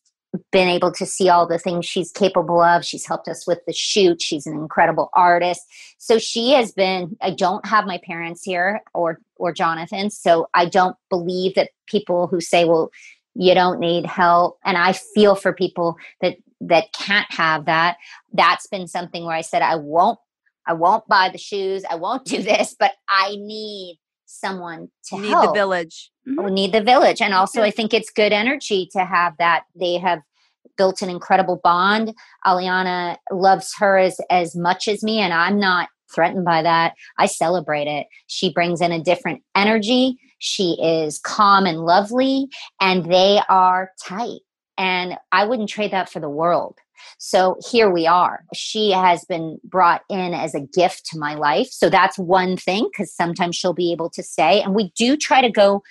been 0.51 0.67
able 0.67 0.91
to 0.91 1.05
see 1.05 1.29
all 1.29 1.47
the 1.47 1.57
things 1.57 1.85
she's 1.85 2.11
capable 2.11 2.61
of. 2.61 2.85
She's 2.85 3.07
helped 3.07 3.27
us 3.27 3.47
with 3.47 3.65
the 3.65 3.73
shoot. 3.73 4.21
She's 4.21 4.45
an 4.45 4.53
incredible 4.53 5.09
artist. 5.13 5.61
So 5.97 6.19
she 6.19 6.51
has 6.51 6.71
been 6.71 7.17
I 7.21 7.31
don't 7.31 7.65
have 7.65 7.85
my 7.85 7.99
parents 8.03 8.43
here 8.43 8.81
or 8.93 9.19
or 9.37 9.53
Jonathan, 9.53 10.09
so 10.09 10.47
I 10.53 10.65
don't 10.65 10.95
believe 11.09 11.55
that 11.55 11.71
people 11.87 12.27
who 12.27 12.41
say, 12.41 12.65
"Well, 12.65 12.91
you 13.35 13.53
don't 13.53 13.79
need 13.79 14.05
help." 14.05 14.59
And 14.63 14.77
I 14.77 14.93
feel 14.93 15.35
for 15.35 15.53
people 15.53 15.97
that 16.21 16.37
that 16.61 16.91
can't 16.93 17.31
have 17.31 17.65
that. 17.65 17.97
That's 18.33 18.67
been 18.67 18.87
something 18.87 19.25
where 19.25 19.35
I 19.35 19.41
said 19.41 19.61
I 19.61 19.75
won't 19.75 20.19
I 20.67 20.73
won't 20.73 21.07
buy 21.07 21.29
the 21.29 21.37
shoes. 21.37 21.83
I 21.89 21.95
won't 21.95 22.25
do 22.33 22.41
this, 22.41 22.75
but 22.77 22.91
I 23.07 23.35
need 23.37 23.99
someone 24.25 24.89
to 25.05 25.17
need 25.19 25.29
help 25.29 25.47
the 25.47 25.59
village. 25.59 26.11
Mhm. 26.27 26.45
we 26.45 26.51
need 26.51 26.71
the 26.71 26.83
village 26.83 27.19
and 27.19 27.33
also 27.33 27.63
i 27.63 27.71
think 27.71 27.95
it's 27.95 28.11
good 28.11 28.31
energy 28.31 28.87
to 28.91 29.03
have 29.03 29.33
that 29.39 29.63
they 29.73 29.97
have 29.97 30.19
built 30.77 31.01
an 31.01 31.09
incredible 31.09 31.59
bond 31.63 32.13
aliana 32.45 33.17
loves 33.31 33.73
her 33.79 33.97
as 33.97 34.21
as 34.29 34.55
much 34.55 34.87
as 34.87 35.01
me 35.01 35.19
and 35.19 35.33
i'm 35.33 35.59
not 35.59 35.89
threatened 36.13 36.45
by 36.45 36.61
that 36.61 36.93
i 37.17 37.25
celebrate 37.25 37.87
it 37.87 38.05
she 38.27 38.53
brings 38.53 38.81
in 38.81 38.91
a 38.91 39.01
different 39.01 39.41
energy 39.55 40.15
she 40.37 40.77
is 40.79 41.17
calm 41.17 41.65
and 41.65 41.79
lovely 41.79 42.47
and 42.79 43.05
they 43.11 43.41
are 43.49 43.89
tight 44.05 44.41
and 44.79 45.15
i 45.31 45.45
wouldn't 45.45 45.69
trade 45.69 45.91
that 45.91 46.09
for 46.09 46.19
the 46.19 46.29
world 46.29 46.79
so 47.17 47.57
here 47.69 47.89
we 47.89 48.07
are. 48.07 48.43
She 48.53 48.91
has 48.91 49.25
been 49.25 49.59
brought 49.63 50.01
in 50.09 50.33
as 50.33 50.53
a 50.53 50.59
gift 50.59 51.05
to 51.07 51.19
my 51.19 51.35
life. 51.35 51.69
So 51.69 51.89
that's 51.89 52.17
one 52.17 52.57
thing 52.57 52.89
because 52.91 53.13
sometimes 53.13 53.55
she'll 53.55 53.73
be 53.73 53.91
able 53.91 54.09
to 54.11 54.23
stay. 54.23 54.61
And 54.61 54.75
we 54.75 54.91
do 54.95 55.17
try 55.17 55.41
to 55.41 55.49
go 55.49 55.83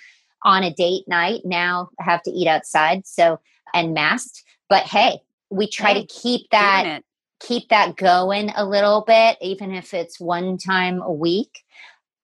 on 0.43 0.63
a 0.63 0.73
date 0.73 1.03
night 1.07 1.41
now, 1.45 1.89
have 1.99 2.21
to 2.23 2.31
eat 2.31 2.47
outside. 2.47 3.05
So, 3.05 3.39
and 3.73 3.93
masked. 3.93 4.43
But 4.69 4.83
hey, 4.83 5.19
we 5.49 5.69
try 5.69 5.93
Hey, 5.93 6.01
to 6.01 6.07
keep 6.07 6.49
that 6.51 7.03
keep 7.39 7.69
that 7.69 7.95
going 7.95 8.51
a 8.55 8.65
little 8.65 9.03
bit, 9.07 9.37
even 9.41 9.71
if 9.73 9.93
it's 9.93 10.19
one 10.19 10.57
time 10.57 11.01
a 11.01 11.11
week. 11.11 11.63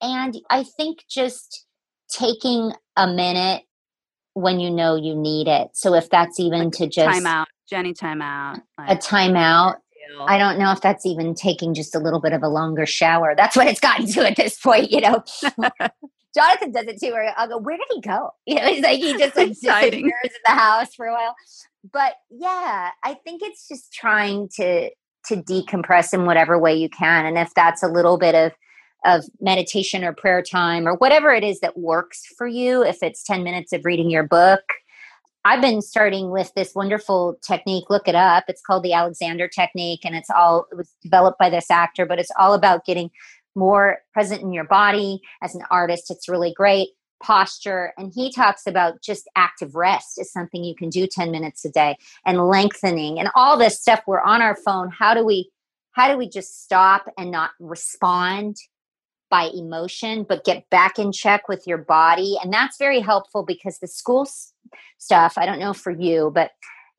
And 0.01 0.35
I 0.49 0.63
think 0.63 1.05
just 1.09 1.65
taking 2.09 2.73
a 2.97 3.07
minute 3.07 3.63
when 4.35 4.59
you 4.59 4.69
know 4.69 4.95
you 4.95 5.15
need 5.15 5.47
it. 5.47 5.69
So 5.73 5.95
if 5.95 6.09
that's 6.09 6.39
even 6.39 6.69
to 6.71 6.87
just 6.87 7.11
Time 7.11 7.25
out. 7.25 7.47
Jenny, 7.67 7.93
time 7.93 8.21
out. 8.21 8.59
a 8.77 8.95
timeout, 8.95 9.77
I 10.27 10.37
don't 10.37 10.59
know 10.59 10.71
if 10.71 10.81
that's 10.81 11.05
even 11.05 11.33
taking 11.33 11.73
just 11.73 11.95
a 11.95 11.99
little 11.99 12.21
bit 12.21 12.31
of 12.31 12.43
a 12.43 12.47
longer 12.47 12.85
shower. 12.85 13.33
That's 13.35 13.55
what 13.55 13.67
it's 13.67 13.79
gotten 13.79 14.05
to 14.07 14.29
at 14.29 14.35
this 14.35 14.59
point, 14.59 14.91
you 14.91 15.01
know. 15.01 15.23
Jonathan 16.35 16.71
does 16.71 16.85
it 16.85 16.99
too, 16.99 17.11
where 17.11 17.33
I'll 17.37 17.47
go, 17.47 17.57
Where 17.57 17.77
did 17.77 17.87
he 17.91 18.01
go? 18.01 18.31
You 18.45 18.55
know, 18.55 18.67
he's 18.67 18.83
like, 18.83 18.99
he 18.99 19.17
just 19.17 19.35
like 19.35 19.49
disappears 19.49 20.03
in 20.23 20.31
the 20.45 20.51
house 20.51 20.93
for 20.93 21.07
a 21.07 21.13
while. 21.13 21.33
But 21.91 22.15
yeah, 22.29 22.91
I 23.03 23.13
think 23.23 23.41
it's 23.41 23.67
just 23.67 23.91
trying 23.93 24.49
to 24.57 24.89
to 25.27 25.37
decompress 25.37 26.13
in 26.13 26.25
whatever 26.25 26.59
way 26.59 26.75
you 26.75 26.89
can. 26.89 27.25
And 27.25 27.37
if 27.37 27.51
that's 27.55 27.81
a 27.81 27.87
little 27.87 28.17
bit 28.17 28.35
of 28.35 28.51
of 29.05 29.25
meditation 29.39 30.03
or 30.03 30.13
prayer 30.13 30.41
time 30.41 30.87
or 30.87 30.95
whatever 30.95 31.31
it 31.31 31.43
is 31.43 31.59
that 31.59 31.77
works 31.77 32.23
for 32.37 32.47
you, 32.47 32.83
if 32.83 33.01
it's 33.01 33.23
10 33.23 33.43
minutes 33.43 33.73
of 33.73 33.85
reading 33.85 34.09
your 34.09 34.23
book, 34.23 34.61
I've 35.45 35.61
been 35.61 35.81
starting 35.81 36.31
with 36.31 36.51
this 36.55 36.73
wonderful 36.73 37.37
technique. 37.45 37.85
Look 37.89 38.07
it 38.07 38.15
up. 38.15 38.45
It's 38.47 38.63
called 38.63 38.81
the 38.81 38.93
Alexander 38.93 39.47
technique, 39.47 40.01
and 40.03 40.15
it's 40.15 40.31
all 40.31 40.65
it 40.71 40.75
was 40.75 40.91
developed 41.03 41.37
by 41.37 41.51
this 41.51 41.69
actor, 41.69 42.07
but 42.07 42.17
it's 42.17 42.31
all 42.39 42.53
about 42.53 42.83
getting 42.83 43.11
more 43.53 43.99
present 44.11 44.41
in 44.41 44.51
your 44.51 44.63
body 44.63 45.21
as 45.43 45.53
an 45.53 45.61
artist. 45.69 46.09
It's 46.09 46.27
really 46.27 46.51
great 46.51 46.89
posture 47.23 47.93
and 47.97 48.11
he 48.13 48.31
talks 48.31 48.67
about 48.67 49.01
just 49.01 49.29
active 49.35 49.73
rest 49.73 50.19
is 50.19 50.31
something 50.31 50.63
you 50.63 50.75
can 50.75 50.89
do 50.89 51.07
10 51.07 51.31
minutes 51.31 51.63
a 51.63 51.71
day 51.71 51.95
and 52.25 52.47
lengthening 52.47 53.19
and 53.19 53.29
all 53.35 53.57
this 53.57 53.79
stuff 53.79 54.01
we're 54.05 54.21
on 54.21 54.41
our 54.41 54.55
phone 54.55 54.91
how 54.91 55.13
do 55.13 55.25
we 55.25 55.49
how 55.93 56.11
do 56.11 56.17
we 56.17 56.27
just 56.27 56.61
stop 56.61 57.05
and 57.17 57.31
not 57.31 57.51
respond 57.59 58.57
by 59.29 59.49
emotion 59.53 60.23
but 60.27 60.45
get 60.45 60.69
back 60.69 60.99
in 60.99 61.11
check 61.11 61.47
with 61.47 61.65
your 61.65 61.77
body. 61.77 62.37
And 62.43 62.53
that's 62.53 62.77
very 62.77 62.99
helpful 62.99 63.43
because 63.43 63.79
the 63.79 63.87
school 63.87 64.27
stuff 64.97 65.37
i 65.37 65.45
don't 65.45 65.59
know 65.59 65.73
for 65.73 65.91
you 65.91 66.31
but 66.33 66.51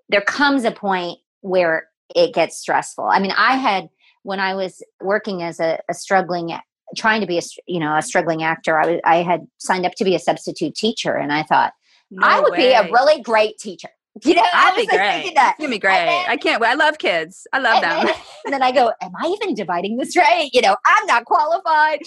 there 0.09 0.21
comes 0.21 0.65
a 0.65 0.71
point 0.71 1.19
where 1.41 1.89
it 2.15 2.33
gets 2.35 2.59
stressful. 2.59 3.05
I 3.05 3.19
mean 3.19 3.33
i 3.33 3.57
had 3.57 3.89
when 4.23 4.41
i 4.41 4.55
was 4.55 4.83
working 5.01 5.43
as 5.43 5.61
a, 5.61 5.79
a 5.89 5.95
struggling 5.95 6.53
trying 6.97 7.21
to 7.21 7.27
be 7.27 7.39
a 7.39 7.43
you 7.67 7.81
know 7.81 7.97
a 7.97 8.03
struggling 8.03 8.43
actor 8.43 8.79
i, 8.79 9.01
I 9.05 9.17
had 9.23 9.47
signed 9.59 9.87
up 9.87 9.95
to 9.97 10.05
be 10.05 10.15
a 10.15 10.21
substitute 10.21 10.75
teacher 10.75 11.15
and 11.15 11.33
i 11.33 11.43
thought 11.43 11.73
no 12.11 12.27
i 12.27 12.41
would 12.41 12.53
way. 12.53 12.59
be 12.59 12.73
a 12.73 12.91
really 12.93 13.21
great 13.23 13.59
teacher 13.59 13.89
you 14.25 14.35
know, 14.35 14.43
I'd 14.55 14.75
be 14.77 14.83
like 14.83 14.89
great. 14.91 15.35
That. 15.35 15.57
Be 15.59 15.67
great. 15.67 15.81
Then, 15.81 16.25
I 16.29 16.37
can't. 16.37 16.61
wait. 16.61 16.69
I 16.69 16.75
love 16.75 16.99
kids. 16.99 17.47
I 17.53 17.59
love 17.59 17.83
them. 17.83 18.07
Then, 18.07 18.15
and 18.45 18.55
then 18.55 18.63
I 18.63 18.73
go, 18.73 18.93
"Am 19.01 19.13
I 19.21 19.27
even 19.29 19.55
dividing 19.55 19.97
this 19.97 20.17
right?" 20.17 20.49
You 20.53 20.63
know, 20.63 20.77
I'm 20.87 21.07
not 21.07 21.25
qualified. 21.25 22.01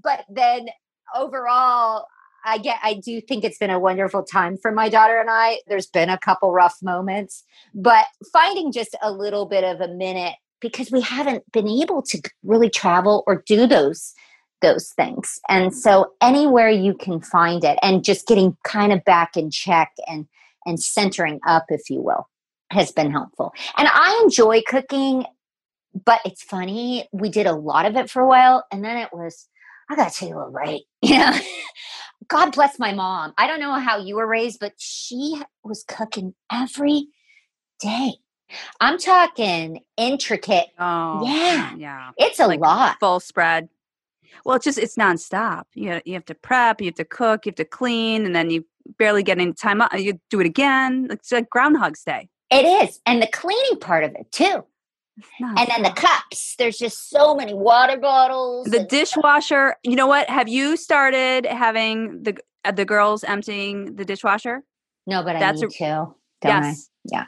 But 0.00 0.24
then 0.30 0.68
overall, 1.16 2.06
I 2.44 2.58
get. 2.58 2.78
I 2.82 2.94
do 2.94 3.20
think 3.20 3.44
it's 3.44 3.58
been 3.58 3.70
a 3.70 3.80
wonderful 3.80 4.22
time 4.22 4.56
for 4.56 4.72
my 4.72 4.88
daughter 4.88 5.20
and 5.20 5.30
I. 5.30 5.60
There's 5.66 5.86
been 5.86 6.10
a 6.10 6.18
couple 6.18 6.52
rough 6.52 6.76
moments, 6.82 7.44
but 7.74 8.06
finding 8.32 8.72
just 8.72 8.96
a 9.02 9.10
little 9.10 9.46
bit 9.46 9.64
of 9.64 9.80
a 9.80 9.88
minute 9.88 10.36
because 10.60 10.90
we 10.90 11.00
haven't 11.00 11.50
been 11.52 11.68
able 11.68 12.02
to 12.02 12.20
really 12.42 12.70
travel 12.70 13.24
or 13.26 13.42
do 13.46 13.66
those 13.66 14.14
those 14.60 14.88
things. 14.96 15.40
And 15.48 15.74
so 15.74 16.12
anywhere 16.20 16.68
you 16.68 16.94
can 16.94 17.20
find 17.20 17.62
it 17.64 17.78
and 17.82 18.02
just 18.02 18.26
getting 18.26 18.56
kind 18.64 18.92
of 18.92 19.04
back 19.04 19.36
in 19.36 19.50
check 19.50 19.92
and 20.08 20.26
and 20.66 20.80
centering 20.80 21.40
up 21.46 21.66
if 21.68 21.90
you 21.90 22.00
will 22.00 22.28
has 22.70 22.92
been 22.92 23.10
helpful. 23.10 23.52
And 23.76 23.88
I 23.90 24.20
enjoy 24.22 24.62
cooking, 24.66 25.24
but 26.04 26.20
it's 26.24 26.42
funny, 26.42 27.08
we 27.12 27.30
did 27.30 27.46
a 27.46 27.54
lot 27.54 27.86
of 27.86 27.96
it 27.96 28.10
for 28.10 28.20
a 28.20 28.28
while 28.28 28.64
and 28.70 28.84
then 28.84 28.96
it 28.98 29.08
was 29.12 29.48
I 29.90 29.96
got 29.96 30.12
to 30.12 30.18
tell 30.18 30.28
you 30.28 30.38
a 30.38 30.48
right. 30.48 30.82
You 31.02 31.18
know, 31.18 31.38
God 32.26 32.50
bless 32.52 32.78
my 32.78 32.92
mom. 32.92 33.32
I 33.38 33.46
don't 33.46 33.60
know 33.60 33.72
how 33.74 33.98
you 33.98 34.16
were 34.16 34.26
raised, 34.26 34.58
but 34.60 34.72
she 34.76 35.40
was 35.62 35.84
cooking 35.84 36.34
every 36.52 37.06
day. 37.80 38.14
I'm 38.80 38.98
talking 38.98 39.80
intricate. 39.96 40.66
Oh, 40.78 41.24
yeah. 41.24 41.74
Yeah. 41.76 42.10
It's 42.18 42.40
a 42.40 42.46
like 42.46 42.60
lot. 42.60 42.96
Full 43.00 43.20
spread. 43.20 43.68
Well, 44.44 44.56
it's 44.56 44.64
just, 44.64 44.78
it's 44.78 44.96
nonstop. 44.96 45.64
You, 45.74 46.00
you 46.04 46.14
have 46.14 46.24
to 46.26 46.34
prep, 46.34 46.80
you 46.80 46.86
have 46.86 46.96
to 46.96 47.04
cook, 47.04 47.46
you 47.46 47.50
have 47.50 47.56
to 47.56 47.64
clean, 47.64 48.26
and 48.26 48.34
then 48.34 48.50
you 48.50 48.64
barely 48.98 49.22
get 49.22 49.38
any 49.38 49.52
time 49.52 49.80
up. 49.80 49.92
You 49.98 50.20
do 50.30 50.40
it 50.40 50.46
again. 50.46 51.08
It's 51.10 51.32
like 51.32 51.50
Groundhog's 51.50 52.02
Day. 52.04 52.28
It 52.50 52.64
is. 52.64 53.00
And 53.04 53.20
the 53.20 53.26
cleaning 53.26 53.78
part 53.80 54.04
of 54.04 54.12
it, 54.14 54.30
too. 54.32 54.64
And 55.40 55.68
then 55.68 55.82
the 55.82 55.90
cups. 55.90 56.54
There's 56.58 56.78
just 56.78 57.10
so 57.10 57.34
many 57.34 57.52
water 57.54 57.96
bottles. 57.96 58.66
The 58.68 58.84
dishwasher. 58.84 59.76
You 59.82 59.96
know 59.96 60.06
what? 60.06 60.28
Have 60.30 60.48
you 60.48 60.76
started 60.76 61.46
having 61.46 62.22
the 62.22 62.36
uh, 62.64 62.72
the 62.72 62.84
girls 62.84 63.24
emptying 63.24 63.96
the 63.96 64.04
dishwasher? 64.04 64.62
No, 65.06 65.22
but 65.22 65.38
That's 65.38 65.62
I 65.62 65.66
need 65.66 65.74
a, 65.74 65.78
to. 65.78 66.14
yes. 66.44 66.90
I? 67.12 67.16
Yeah. 67.16 67.24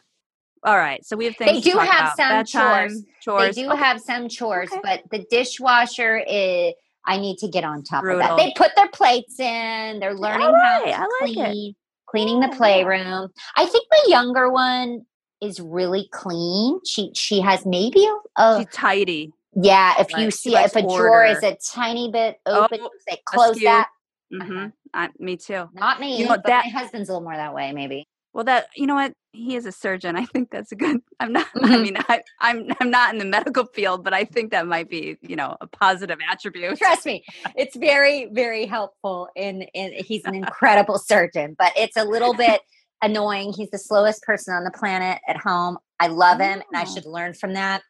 All 0.63 0.77
right. 0.77 1.05
So 1.05 1.17
we 1.17 1.25
have 1.25 1.37
things. 1.37 1.65
They 1.65 1.71
do 1.71 1.79
have 1.79 2.13
some 2.17 2.45
chores. 2.45 3.05
chores. 3.23 3.57
They 3.57 3.63
do 3.63 3.71
okay. 3.71 3.79
have 3.79 4.01
some 4.01 4.29
chores, 4.29 4.71
okay. 4.71 4.81
but 4.83 5.03
the 5.11 5.27
dishwasher 5.31 6.19
is. 6.19 6.75
I 7.07 7.19
need 7.19 7.39
to 7.39 7.49
get 7.49 7.65
on 7.65 7.83
top 7.83 8.03
Brutal. 8.03 8.23
of 8.23 8.29
that. 8.29 8.37
They 8.37 8.53
put 8.57 8.73
their 8.77 8.89
plates 8.89 9.39
in. 9.41 10.01
They're 10.01 10.15
learning 10.15 10.53
right. 10.53 10.93
how 10.93 11.05
to 11.05 11.11
like 11.23 11.35
clean, 11.35 11.71
it. 11.71 11.77
cleaning 12.07 12.43
yeah. 12.43 12.49
the 12.49 12.57
playroom. 12.57 13.31
I 13.57 13.67
think 13.67 13.87
the 13.91 14.11
younger 14.11 14.51
one 14.51 15.07
is 15.41 15.61
really 15.61 16.09
clean. 16.13 16.81
She 16.85 17.11
she 17.15 17.41
has 17.41 17.65
maybe 17.65 18.05
a, 18.05 18.43
a 18.43 18.59
She's 18.59 18.75
tidy. 18.75 19.33
Yeah, 19.55 19.95
if 19.99 20.13
like, 20.13 20.23
you 20.23 20.31
see 20.31 20.57
if 20.57 20.77
a 20.77 20.83
order. 20.83 21.03
drawer 21.03 21.25
is 21.25 21.43
a 21.43 21.57
tiny 21.73 22.11
bit 22.11 22.37
open, 22.47 22.81
oh, 22.83 22.91
say 23.09 23.19
close 23.25 23.59
that. 23.61 23.89
Mm-hmm. 24.33 24.57
Uh-huh. 24.57 24.69
Uh, 24.95 25.09
me 25.19 25.37
too. 25.37 25.69
Not 25.73 25.99
me. 25.99 26.19
You 26.19 26.27
know, 26.27 26.37
that, 26.45 26.67
my 26.67 26.71
husband's 26.71 27.09
a 27.09 27.13
little 27.13 27.25
more 27.25 27.37
that 27.37 27.53
way, 27.53 27.73
maybe. 27.73 28.07
Well, 28.33 28.45
that 28.45 28.69
you 28.77 28.87
know 28.87 28.95
what 28.95 29.13
he 29.33 29.57
is 29.57 29.67
a 29.67 29.73
surgeon. 29.73 30.17
I 30.17 30.25
think 30.25 30.51
that's 30.51 30.73
a 30.73 30.77
good. 30.77 31.01
I'm 31.21 31.33
not. 31.33 31.47
Mm-hmm. 31.49 31.73
I 31.73 31.79
mean, 31.79 31.97
I, 32.09 32.23
I'm 32.41 32.69
I'm 32.81 32.91
not 32.91 33.13
in 33.13 33.19
the 33.19 33.25
medical 33.25 33.67
field, 33.67 34.05
but 34.05 34.15
I 34.15 34.25
think 34.25 34.51
that 34.51 34.67
might 34.67 34.89
be 34.89 35.17
you 35.23 35.37
know 35.37 35.57
a 35.61 35.67
positive 35.67 36.19
attribute. 36.31 36.79
Trust 36.79 37.07
me, 37.07 37.25
it's 37.57 37.77
very 37.77 38.29
very 38.33 38.67
helpful. 38.67 39.29
In 39.35 39.63
in 39.75 39.93
he's 40.05 40.25
an 40.25 40.35
incredible 40.37 40.99
surgeon, 40.99 41.57
but 41.59 41.73
it's 41.77 41.97
a 41.97 42.05
little 42.05 42.35
bit 42.35 42.61
annoying. 43.03 43.53
He's 43.53 43.71
the 43.71 43.79
slowest 43.79 44.23
person 44.23 44.55
on 44.55 44.65
the 44.65 44.71
planet 44.71 45.21
at 45.27 45.37
home. 45.37 45.79
I 45.99 46.07
love 46.07 46.41
him, 46.41 46.63
and 46.71 46.77
I 46.77 46.83
oh. 46.83 46.95
should 46.95 47.07
learn 47.07 47.35
from 47.35 47.55
that. 47.55 47.83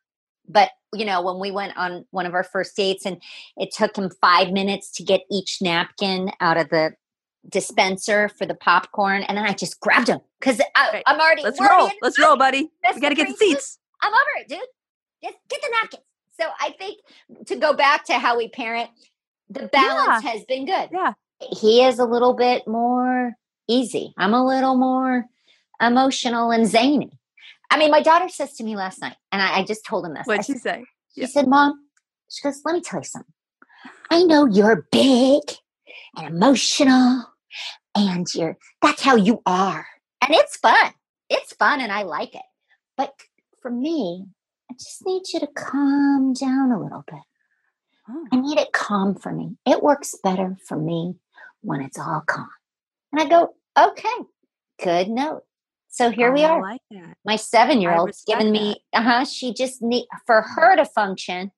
But 0.49 0.71
you 0.95 1.05
know, 1.05 1.23
when 1.23 1.39
we 1.39 1.51
went 1.51 1.77
on 1.77 2.07
one 2.11 2.27
of 2.27 2.35
our 2.35 2.45
first 2.45 2.77
dates, 2.77 3.05
and 3.05 3.21
it 3.57 3.71
took 3.73 3.97
him 3.97 4.11
five 4.21 4.51
minutes 4.51 4.91
to 4.93 5.05
get 5.05 5.21
each 5.31 5.59
napkin 5.61 6.31
out 6.41 6.57
of 6.57 6.71
the 6.71 6.93
dispenser 7.49 8.29
for 8.29 8.47
the 8.47 8.55
popcorn, 8.55 9.23
and 9.23 9.37
then 9.37 9.45
I 9.45 9.53
just 9.53 9.81
grabbed 9.81 10.09
him 10.09 10.21
because 10.39 10.61
right. 10.77 11.03
I'm 11.07 11.21
already. 11.21 11.43
Let's 11.43 11.61
roll. 11.61 11.91
Let's 12.03 12.19
roll, 12.19 12.37
buddy. 12.37 12.71
We 12.95 13.01
got 13.01 13.11
to 13.11 13.15
get 13.15 13.29
the 13.29 13.35
seats. 13.35 13.79
I'm 14.03 14.13
over 14.13 14.23
it, 14.41 14.49
dude. 14.49 14.59
Just 15.23 15.37
get 15.49 15.61
the 15.63 15.71
napkins. 15.73 16.03
So 16.41 16.47
I 16.59 16.71
think 16.79 16.99
to 17.47 17.57
go 17.57 17.75
back 17.75 18.05
to 18.07 18.15
how 18.15 18.37
we 18.39 18.49
parent, 18.49 18.91
the 19.49 19.69
balance 19.73 20.25
yeah. 20.25 20.33
has 20.33 20.45
been 20.45 20.65
good. 20.65 20.89
Yeah. 20.93 21.13
He 21.41 21.85
is 21.85 21.99
a 21.99 22.05
little 22.05 22.35
bit 22.35 22.67
more 22.67 23.35
easy. 23.69 24.15
I'm 24.17 24.35
a 24.35 24.45
little 24.45 24.77
more 24.77 25.27
emotional 25.81 26.51
and 26.51 26.67
zany. 26.67 27.11
I 27.71 27.79
mean, 27.79 27.91
my 27.91 28.03
daughter 28.03 28.29
says 28.29 28.55
to 28.57 28.65
me 28.65 28.77
last 28.77 29.01
night, 29.01 29.17
and 29.33 29.41
I, 29.41 29.59
I 29.59 29.65
just 29.65 29.85
told 29.85 30.05
him 30.05 30.15
this. 30.15 30.27
What'd 30.27 30.45
she 30.45 30.55
say? 30.55 30.85
She 31.15 31.23
yeah. 31.23 31.27
said, 31.29 31.47
Mom, 31.47 31.79
she 32.29 32.43
goes, 32.43 32.61
let 32.65 32.75
me 32.75 32.81
tell 32.81 33.01
you 33.01 33.05
something. 33.05 33.33
I 34.11 34.23
know 34.25 34.47
you're 34.47 34.87
big 34.91 35.43
and 36.17 36.27
emotional 36.27 37.30
and 37.95 38.27
you're 38.35 38.57
that's 38.83 39.03
how 39.03 39.17
you 39.17 39.43
are. 39.47 39.87
And 40.23 40.35
it's 40.35 40.57
fun. 40.57 40.93
It's 41.29 41.55
fun 41.55 41.81
and 41.81 41.93
i 41.93 42.03
like 42.03 42.35
it. 42.35 42.43
But 42.97 43.15
for 43.63 43.71
me 43.71 44.27
i 44.71 44.75
just 44.75 45.05
need 45.05 45.23
you 45.33 45.41
to 45.41 45.49
calm 45.49 46.33
down 46.33 46.73
a 46.73 46.81
little 46.81 47.05
bit. 47.07 47.21
Oh. 48.09 48.27
i 48.33 48.37
need 48.41 48.59
it 48.59 48.73
calm 48.73 49.15
for 49.15 49.33
me. 49.33 49.57
It 49.67 49.83
works 49.83 50.15
better 50.23 50.57
for 50.67 50.79
me 50.79 51.15
when 51.63 51.81
it's 51.83 51.99
all 51.99 52.23
calm. 52.27 52.49
And 53.13 53.21
i 53.21 53.29
go 53.29 53.55
okay 53.79 54.25
good 54.83 55.09
note. 55.09 55.43
So 55.93 56.11
here 56.11 56.31
oh, 56.31 56.33
we 56.33 56.45
are. 56.45 56.63
like 56.63 56.81
my 57.25 57.37
seven 57.37 57.81
year 57.81 57.93
old's 57.93 58.25
giving 58.25 58.53
me 58.53 58.83
uh-huh 58.93 59.25
she 59.25 59.53
just 59.53 59.83
need 59.83 60.07
for 60.27 60.43
her 60.43 60.77
to 60.77 60.85
function 60.85 61.51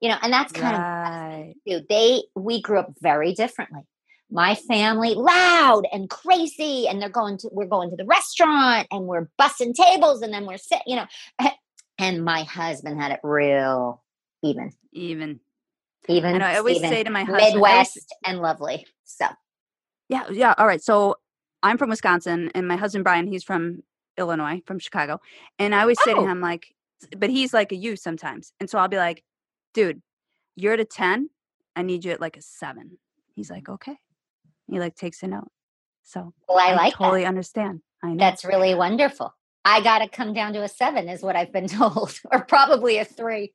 you 0.00 0.08
know 0.08 0.16
and 0.22 0.32
that's 0.32 0.52
kind 0.52 0.76
right. 0.76 1.54
of 1.66 1.88
they 1.88 2.22
we 2.34 2.60
grew 2.60 2.78
up 2.78 2.92
very 3.00 3.32
differently 3.32 3.82
my 4.30 4.54
family 4.54 5.14
loud 5.14 5.82
and 5.92 6.08
crazy 6.08 6.86
and 6.88 7.00
they're 7.00 7.08
going 7.08 7.36
to 7.36 7.48
we're 7.52 7.66
going 7.66 7.90
to 7.90 7.96
the 7.96 8.04
restaurant 8.04 8.86
and 8.90 9.06
we're 9.06 9.28
bussing 9.40 9.74
tables 9.74 10.22
and 10.22 10.32
then 10.32 10.46
we're 10.46 10.58
sitting 10.58 10.82
you 10.86 10.96
know 10.96 11.06
and 11.98 12.24
my 12.24 12.42
husband 12.44 13.00
had 13.00 13.12
it 13.12 13.20
real 13.22 14.02
even 14.42 14.70
even 14.92 15.40
even 16.08 16.34
and 16.34 16.44
i 16.44 16.56
always 16.56 16.78
even. 16.78 16.90
say 16.90 17.02
to 17.02 17.10
my 17.10 17.24
husband 17.24 17.54
midwest 17.54 17.98
always, 17.98 18.06
and 18.24 18.40
lovely 18.40 18.86
so 19.04 19.26
yeah 20.08 20.28
yeah 20.30 20.54
all 20.58 20.66
right 20.66 20.82
so 20.82 21.16
i'm 21.62 21.76
from 21.76 21.90
wisconsin 21.90 22.50
and 22.54 22.68
my 22.68 22.76
husband 22.76 23.04
brian 23.04 23.26
he's 23.26 23.44
from 23.44 23.82
illinois 24.16 24.60
from 24.64 24.78
chicago 24.78 25.20
and 25.58 25.74
i 25.74 25.80
always 25.80 26.02
say 26.02 26.12
oh. 26.12 26.22
to 26.22 26.28
him 26.28 26.40
like 26.40 26.74
but 27.16 27.30
he's 27.30 27.52
like 27.52 27.72
a 27.72 27.76
you 27.76 27.96
sometimes 27.96 28.52
and 28.60 28.70
so 28.70 28.78
i'll 28.78 28.88
be 28.88 28.96
like 28.96 29.24
dude 29.74 30.02
you're 30.56 30.74
at 30.74 30.80
a 30.80 30.84
10 30.84 31.30
i 31.74 31.82
need 31.82 32.04
you 32.04 32.12
at 32.12 32.20
like 32.20 32.36
a 32.36 32.42
7 32.42 32.98
he's 33.34 33.50
like 33.50 33.68
okay 33.68 33.96
he 34.70 34.78
like 34.78 34.96
takes 34.96 35.22
a 35.22 35.26
note. 35.26 35.48
So 36.02 36.32
well, 36.48 36.58
I, 36.58 36.70
I 36.70 36.74
like 36.74 36.94
totally 36.94 37.22
that. 37.22 37.28
understand. 37.28 37.82
I 38.02 38.08
know. 38.08 38.16
That's 38.16 38.44
really 38.44 38.74
wonderful. 38.74 39.34
I 39.64 39.82
got 39.82 39.98
to 39.98 40.08
come 40.08 40.32
down 40.32 40.54
to 40.54 40.62
a 40.62 40.68
seven, 40.68 41.08
is 41.08 41.22
what 41.22 41.36
I've 41.36 41.52
been 41.52 41.68
told, 41.68 42.18
or 42.32 42.44
probably 42.44 42.98
a 42.98 43.04
three. 43.04 43.52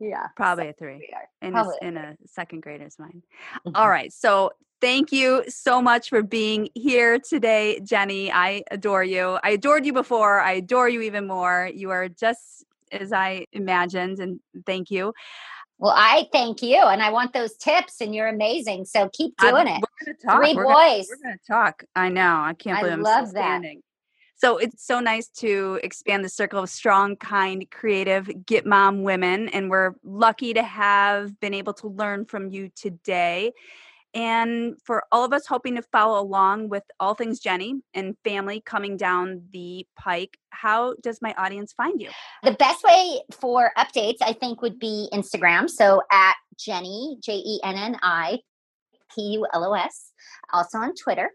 Yeah, 0.00 0.26
probably 0.34 0.68
a 0.68 0.72
three 0.72 1.08
in 1.40 1.54
a, 1.54 1.64
in 1.80 1.96
a 1.96 2.16
second 2.26 2.62
grader's 2.62 2.98
mind. 2.98 3.22
Mm-hmm. 3.66 3.76
All 3.76 3.88
right, 3.88 4.12
so 4.12 4.50
thank 4.80 5.12
you 5.12 5.44
so 5.48 5.80
much 5.80 6.08
for 6.08 6.22
being 6.22 6.70
here 6.74 7.20
today, 7.20 7.80
Jenny. 7.84 8.32
I 8.32 8.64
adore 8.70 9.04
you. 9.04 9.38
I 9.42 9.50
adored 9.50 9.86
you 9.86 9.92
before. 9.92 10.40
I 10.40 10.52
adore 10.52 10.88
you 10.88 11.02
even 11.02 11.28
more. 11.28 11.70
You 11.72 11.90
are 11.90 12.08
just 12.08 12.64
as 12.90 13.12
I 13.12 13.46
imagined, 13.52 14.18
and 14.18 14.40
thank 14.66 14.90
you. 14.90 15.14
Well, 15.78 15.94
I 15.96 16.28
thank 16.32 16.62
you, 16.62 16.76
and 16.76 17.02
I 17.02 17.10
want 17.10 17.32
those 17.32 17.56
tips, 17.56 18.00
and 18.00 18.14
you're 18.14 18.28
amazing. 18.28 18.84
So 18.84 19.08
keep 19.08 19.36
doing 19.38 19.66
I, 19.66 19.76
it. 19.76 19.82
We're 19.82 20.12
gonna 20.12 20.18
talk. 20.24 20.42
Three 20.42 20.54
we're 20.54 20.64
boys. 20.64 21.08
Gonna, 21.08 21.18
we're 21.18 21.22
going 21.24 21.38
to 21.38 21.52
talk. 21.52 21.84
I 21.96 22.08
know. 22.08 22.40
I 22.40 22.54
can't 22.54 22.78
believe 22.78 22.92
I 22.92 22.94
I'm 22.94 23.02
love 23.02 23.32
that. 23.32 23.60
Standing. 23.60 23.82
So 24.36 24.58
it's 24.58 24.84
so 24.84 24.98
nice 24.98 25.28
to 25.38 25.78
expand 25.84 26.24
the 26.24 26.28
circle 26.28 26.62
of 26.62 26.68
strong, 26.68 27.14
kind, 27.14 27.68
creative 27.70 28.28
Get 28.44 28.66
Mom 28.66 29.04
women. 29.04 29.48
And 29.48 29.70
we're 29.70 29.94
lucky 30.02 30.52
to 30.54 30.64
have 30.64 31.38
been 31.38 31.54
able 31.54 31.74
to 31.74 31.86
learn 31.86 32.24
from 32.24 32.48
you 32.48 32.68
today. 32.74 33.52
And 34.14 34.76
for 34.84 35.04
all 35.10 35.24
of 35.24 35.32
us 35.32 35.46
hoping 35.46 35.76
to 35.76 35.82
follow 35.82 36.20
along 36.20 36.68
with 36.68 36.82
all 37.00 37.14
things 37.14 37.40
Jenny 37.40 37.80
and 37.94 38.16
family 38.24 38.60
coming 38.60 38.96
down 38.96 39.42
the 39.52 39.86
pike, 39.96 40.36
how 40.50 40.94
does 41.02 41.22
my 41.22 41.34
audience 41.38 41.72
find 41.72 42.00
you? 42.00 42.10
The 42.42 42.52
best 42.52 42.84
way 42.84 43.20
for 43.30 43.72
updates, 43.78 44.18
I 44.20 44.34
think, 44.34 44.60
would 44.60 44.78
be 44.78 45.08
Instagram. 45.12 45.68
So 45.70 46.02
at 46.10 46.34
Jenny, 46.58 47.16
J 47.22 47.34
E 47.34 47.60
N 47.64 47.76
N 47.76 47.96
I 48.02 48.40
P 49.14 49.22
U 49.32 49.46
L 49.54 49.64
O 49.64 49.72
S, 49.72 50.12
also 50.52 50.78
on 50.78 50.94
Twitter. 50.94 51.30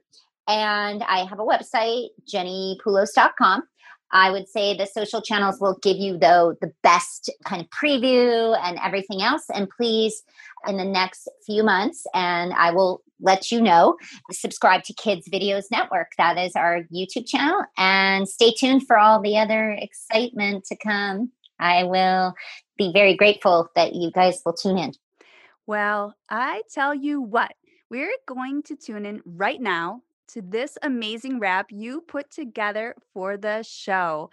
And 0.48 1.04
I 1.04 1.26
have 1.26 1.40
a 1.40 1.44
website, 1.44 2.08
jennipulos.com. 2.32 3.64
I 4.12 4.32
would 4.32 4.48
say 4.48 4.76
the 4.76 4.86
social 4.86 5.22
channels 5.22 5.60
will 5.60 5.78
give 5.82 5.98
you 5.98 6.18
though 6.18 6.56
the 6.62 6.74
best 6.82 7.30
kind 7.46 7.62
of 7.62 7.70
preview 7.70 8.58
and 8.64 8.80
everything 8.84 9.22
else. 9.22 9.46
And 9.54 9.70
please, 9.70 10.24
in 10.68 10.78
the 10.78 10.86
next 10.86 11.28
few 11.46 11.64
months, 11.64 12.06
and 12.14 12.54
I 12.54 12.72
will 12.72 13.02
let 13.20 13.52
you 13.52 13.62
know, 13.62 13.98
subscribe 14.32 14.84
to 14.84 14.94
Kids 14.94 15.28
Videos 15.28 15.66
Network. 15.72 16.12
That 16.18 16.38
is 16.38 16.56
our 16.56 16.84
YouTube 16.94 17.28
channel. 17.28 17.64
And 17.78 18.28
stay 18.30 18.54
tuned 18.54 18.86
for 18.86 18.98
all 18.98 19.22
the 19.22 19.38
other 19.38 19.72
excitement 19.72 20.66
to 20.66 20.76
come. 20.76 21.32
I 21.60 21.84
will 21.84 22.34
be 22.78 22.92
very 22.94 23.16
grateful 23.16 23.70
that 23.76 23.94
you 23.94 24.12
guys 24.12 24.42
will 24.46 24.54
tune 24.54 24.78
in. 24.78 24.94
Well, 25.66 26.16
I 26.30 26.62
tell 26.74 26.94
you 26.94 27.20
what, 27.22 27.54
we're 27.90 28.16
going 28.28 28.64
to 28.64 28.76
tune 28.76 29.06
in 29.06 29.22
right 29.26 29.60
now 29.60 30.02
to 30.30 30.42
this 30.42 30.78
amazing 30.82 31.40
wrap 31.40 31.68
you 31.72 32.02
put 32.02 32.30
together 32.30 32.96
for 33.14 33.38
the 33.38 33.64
show. 33.64 34.30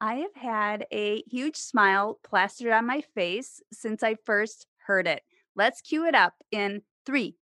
I 0.00 0.16
have 0.16 0.34
had 0.34 0.86
a 0.92 1.22
huge 1.28 1.56
smile 1.56 2.18
plastered 2.22 2.72
on 2.72 2.86
my 2.86 3.02
face 3.14 3.60
since 3.72 4.02
I 4.02 4.16
first 4.24 4.66
heard 4.86 5.06
it. 5.06 5.22
Let's 5.56 5.80
cue 5.80 6.06
it 6.06 6.14
up 6.14 6.34
in 6.52 6.82
three, 7.04 7.36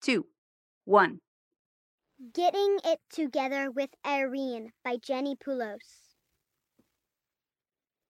two, 0.00 0.26
one. 0.84 1.20
Getting 2.32 2.78
It 2.84 3.00
Together 3.10 3.70
with 3.70 3.90
Irene 4.04 4.72
by 4.84 4.96
Jenny 4.96 5.36
Pulos. 5.36 6.07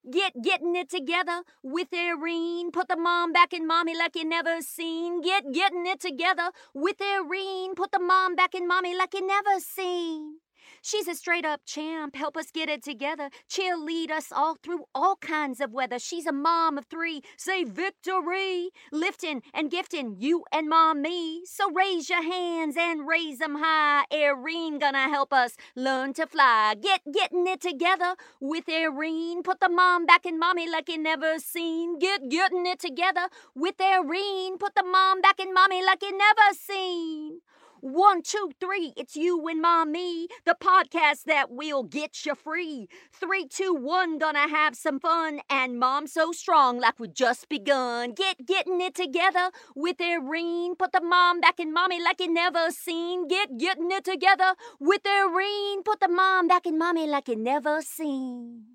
Get 0.09 0.41
getting 0.41 0.75
it 0.75 0.89
together 0.89 1.43
with 1.61 1.89
Irene. 1.93 2.71
Put 2.71 2.87
the 2.87 2.95
mom 2.95 3.33
back 3.33 3.53
in 3.53 3.67
mommy 3.67 3.95
like 3.97 4.15
you 4.15 4.23
never 4.23 4.61
seen. 4.61 5.21
Get 5.21 5.51
getting 5.51 5.85
it 5.85 5.99
together 5.99 6.51
with 6.73 7.01
Irene. 7.01 7.75
Put 7.75 7.91
the 7.91 7.99
mom 7.99 8.35
back 8.35 8.55
in 8.55 8.67
mommy 8.67 8.95
like 8.95 9.13
you 9.13 9.27
never 9.27 9.59
seen. 9.59 10.37
She's 10.81 11.07
a 11.07 11.15
straight 11.15 11.45
up 11.45 11.61
champ. 11.65 12.15
Help 12.15 12.37
us 12.37 12.51
get 12.51 12.69
it 12.69 12.83
together. 12.83 13.29
Cheerlead 13.49 14.11
us 14.11 14.31
all 14.31 14.55
through 14.61 14.85
all 14.95 15.15
kinds 15.17 15.59
of 15.59 15.71
weather. 15.71 15.99
She's 15.99 16.25
a 16.25 16.31
mom 16.31 16.77
of 16.77 16.85
three. 16.85 17.21
Say 17.37 17.63
victory. 17.63 18.69
Lifting 18.91 19.41
and 19.53 19.71
gifting 19.71 20.15
you 20.19 20.43
and 20.51 20.69
mom 20.69 21.01
me. 21.01 21.45
So 21.45 21.71
raise 21.71 22.09
your 22.09 22.23
hands 22.23 22.75
and 22.77 23.07
raise 23.07 23.39
them 23.39 23.55
high. 23.59 24.05
Erin 24.11 24.79
gonna 24.79 25.09
help 25.09 25.33
us 25.33 25.55
learn 25.75 26.13
to 26.13 26.27
fly. 26.27 26.75
Get 26.81 27.01
getting 27.13 27.47
it 27.47 27.61
together 27.61 28.15
with 28.39 28.69
Erin. 28.69 29.43
Put 29.43 29.59
the 29.59 29.69
mom 29.69 30.05
back 30.05 30.25
in 30.25 30.39
mommy 30.39 30.69
like 30.69 30.89
you 30.89 30.97
never 30.97 31.39
seen. 31.39 31.99
Get 31.99 32.29
getting 32.29 32.65
it 32.65 32.79
together 32.79 33.27
with 33.55 33.79
Erin. 33.81 34.57
Put 34.59 34.75
the 34.75 34.83
mom 34.83 35.21
back 35.21 35.39
in 35.39 35.53
mommy 35.53 35.83
like 35.83 36.01
you 36.01 36.17
never 36.17 36.53
seen. 36.53 37.41
One, 37.81 38.21
two, 38.21 38.51
three, 38.59 38.93
it's 38.97 39.15
you 39.15 39.47
and 39.47 39.61
mommy, 39.61 40.27
the 40.45 40.55
podcast 40.59 41.23
that 41.25 41.49
will 41.49 41.83
get 41.83 42.25
you 42.25 42.35
free. 42.35 42.87
Three, 43.13 43.47
two, 43.47 43.73
one, 43.73 44.17
gonna 44.17 44.49
have 44.49 44.75
some 44.75 44.99
fun, 44.99 45.39
and 45.49 45.79
mom 45.79 46.07
so 46.07 46.31
strong 46.33 46.79
like 46.79 46.99
we 46.99 47.07
just 47.07 47.47
begun. 47.47 48.11
Get 48.13 48.45
getting 48.45 48.81
it 48.81 48.95
together 48.95 49.51
with 49.75 50.01
Irene. 50.01 50.75
Put 50.75 50.91
the 50.91 51.01
mom 51.01 51.39
back 51.39 51.59
in 51.59 51.73
mommy 51.73 52.01
like 52.03 52.19
you 52.19 52.33
never 52.33 52.69
seen. 52.71 53.27
Get 53.27 53.57
getting 53.57 53.91
it 53.91 54.03
together 54.03 54.55
with 54.79 55.01
Irene. 55.07 55.83
Put 55.83 56.01
the 56.01 56.09
mom 56.09 56.47
back 56.47 56.65
in 56.65 56.77
mommy 56.77 57.07
like 57.07 57.29
you 57.29 57.37
never 57.37 57.81
seen. 57.81 58.65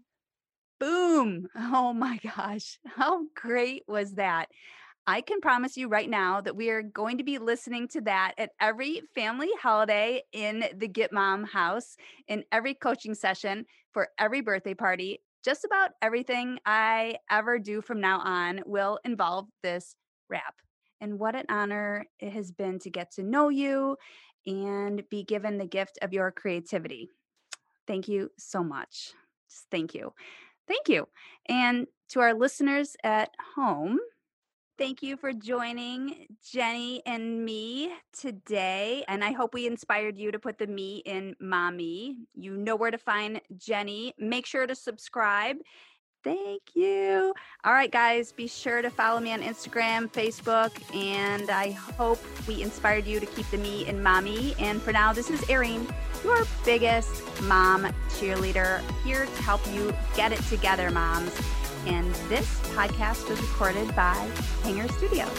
Boom! 0.80 1.48
Oh 1.57 1.92
my 1.92 2.18
gosh, 2.22 2.78
how 2.84 3.24
great 3.34 3.84
was 3.86 4.14
that? 4.14 4.48
I 5.07 5.20
can 5.20 5.40
promise 5.40 5.76
you 5.76 5.88
right 5.88 6.09
now 6.09 6.40
that 6.40 6.57
we 6.57 6.70
are 6.70 6.82
going 6.82 7.18
to 7.18 7.24
be 7.24 7.38
listening 7.38 7.88
to 7.88 8.00
that 8.02 8.34
at 8.38 8.50
every 8.59 9.02
family 9.14 9.50
holiday 9.61 10.22
in 10.32 10.64
the 10.74 10.88
Get 10.88 11.12
Mom 11.12 11.44
house, 11.44 11.96
in 12.26 12.44
every 12.50 12.72
coaching 12.74 13.14
session, 13.14 13.66
for 13.92 14.09
every 14.18 14.40
birthday 14.40 14.72
party. 14.72 15.20
Just 15.44 15.64
about 15.64 15.90
everything 16.00 16.59
I 16.64 17.16
ever 17.30 17.59
do 17.59 17.82
from 17.82 18.00
now 18.00 18.20
on 18.20 18.62
will 18.64 18.98
involve 19.05 19.48
this 19.62 19.94
wrap. 20.30 20.55
And 21.02 21.18
what 21.18 21.34
an 21.34 21.44
honor 21.50 22.07
it 22.18 22.32
has 22.32 22.50
been 22.50 22.78
to 22.78 22.90
get 22.90 23.12
to 23.12 23.22
know 23.22 23.50
you 23.50 23.98
and 24.46 25.02
be 25.11 25.22
given 25.22 25.59
the 25.59 25.66
gift 25.66 25.98
of 26.00 26.14
your 26.14 26.30
creativity. 26.30 27.11
Thank 27.86 28.09
you 28.09 28.30
so 28.38 28.64
much. 28.64 29.12
Just 29.50 29.66
thank 29.70 29.94
you. 29.94 30.14
Thank 30.66 30.88
you. 30.88 31.09
And 31.46 31.88
to 32.11 32.20
our 32.20 32.32
listeners 32.32 32.96
at 33.05 33.30
home, 33.55 33.98
Thank 34.77 35.05
you 35.05 35.16
for 35.16 35.33
joining 35.33 36.27
Jenny 36.43 37.01
and 37.07 37.45
me 37.45 37.93
today. 38.12 39.05
And 39.07 39.22
I 39.22 39.31
hope 39.31 39.55
we 39.55 39.68
inspired 39.68 40.18
you 40.18 40.33
to 40.33 40.39
put 40.41 40.59
the 40.59 40.66
me 40.66 40.97
in 41.07 41.37
mommy. 41.39 42.16
You 42.35 42.57
know 42.57 42.75
where 42.75 42.91
to 42.91 42.99
find 42.99 43.41
Jenny. 43.57 44.14
Make 44.18 44.47
sure 44.47 44.66
to 44.66 44.75
subscribe. 44.75 45.59
Thank 46.25 46.62
you. 46.75 47.33
All 47.62 47.72
right, 47.72 47.93
guys, 47.93 48.33
be 48.33 48.49
sure 48.49 48.83
to 48.83 48.91
follow 48.91 49.20
me 49.20 49.33
on 49.33 49.43
Instagram, 49.43 50.11
Facebook, 50.11 50.72
and 50.93 51.51
I 51.51 51.70
hope 51.70 52.18
we 52.49 52.61
inspired 52.61 53.07
you 53.07 53.20
to 53.20 53.27
keep 53.27 53.49
the 53.51 53.59
me 53.59 53.87
in 53.87 54.03
mommy. 54.03 54.57
And 54.59 54.83
for 54.83 54.91
now, 54.91 55.12
this 55.12 55.31
is 55.31 55.49
Erin, 55.49 55.87
your 56.25 56.45
biggest 56.64 57.22
mom 57.43 57.85
cheerleader, 58.09 58.81
here 59.05 59.27
to 59.27 59.43
help 59.43 59.61
you 59.72 59.95
get 60.16 60.33
it 60.33 60.43
together, 60.47 60.91
moms 60.91 61.33
and 61.87 62.14
this 62.28 62.61
podcast 62.74 63.28
was 63.28 63.41
recorded 63.41 63.89
by 63.95 64.14
Hanger 64.62 64.89
Studios. 64.89 65.30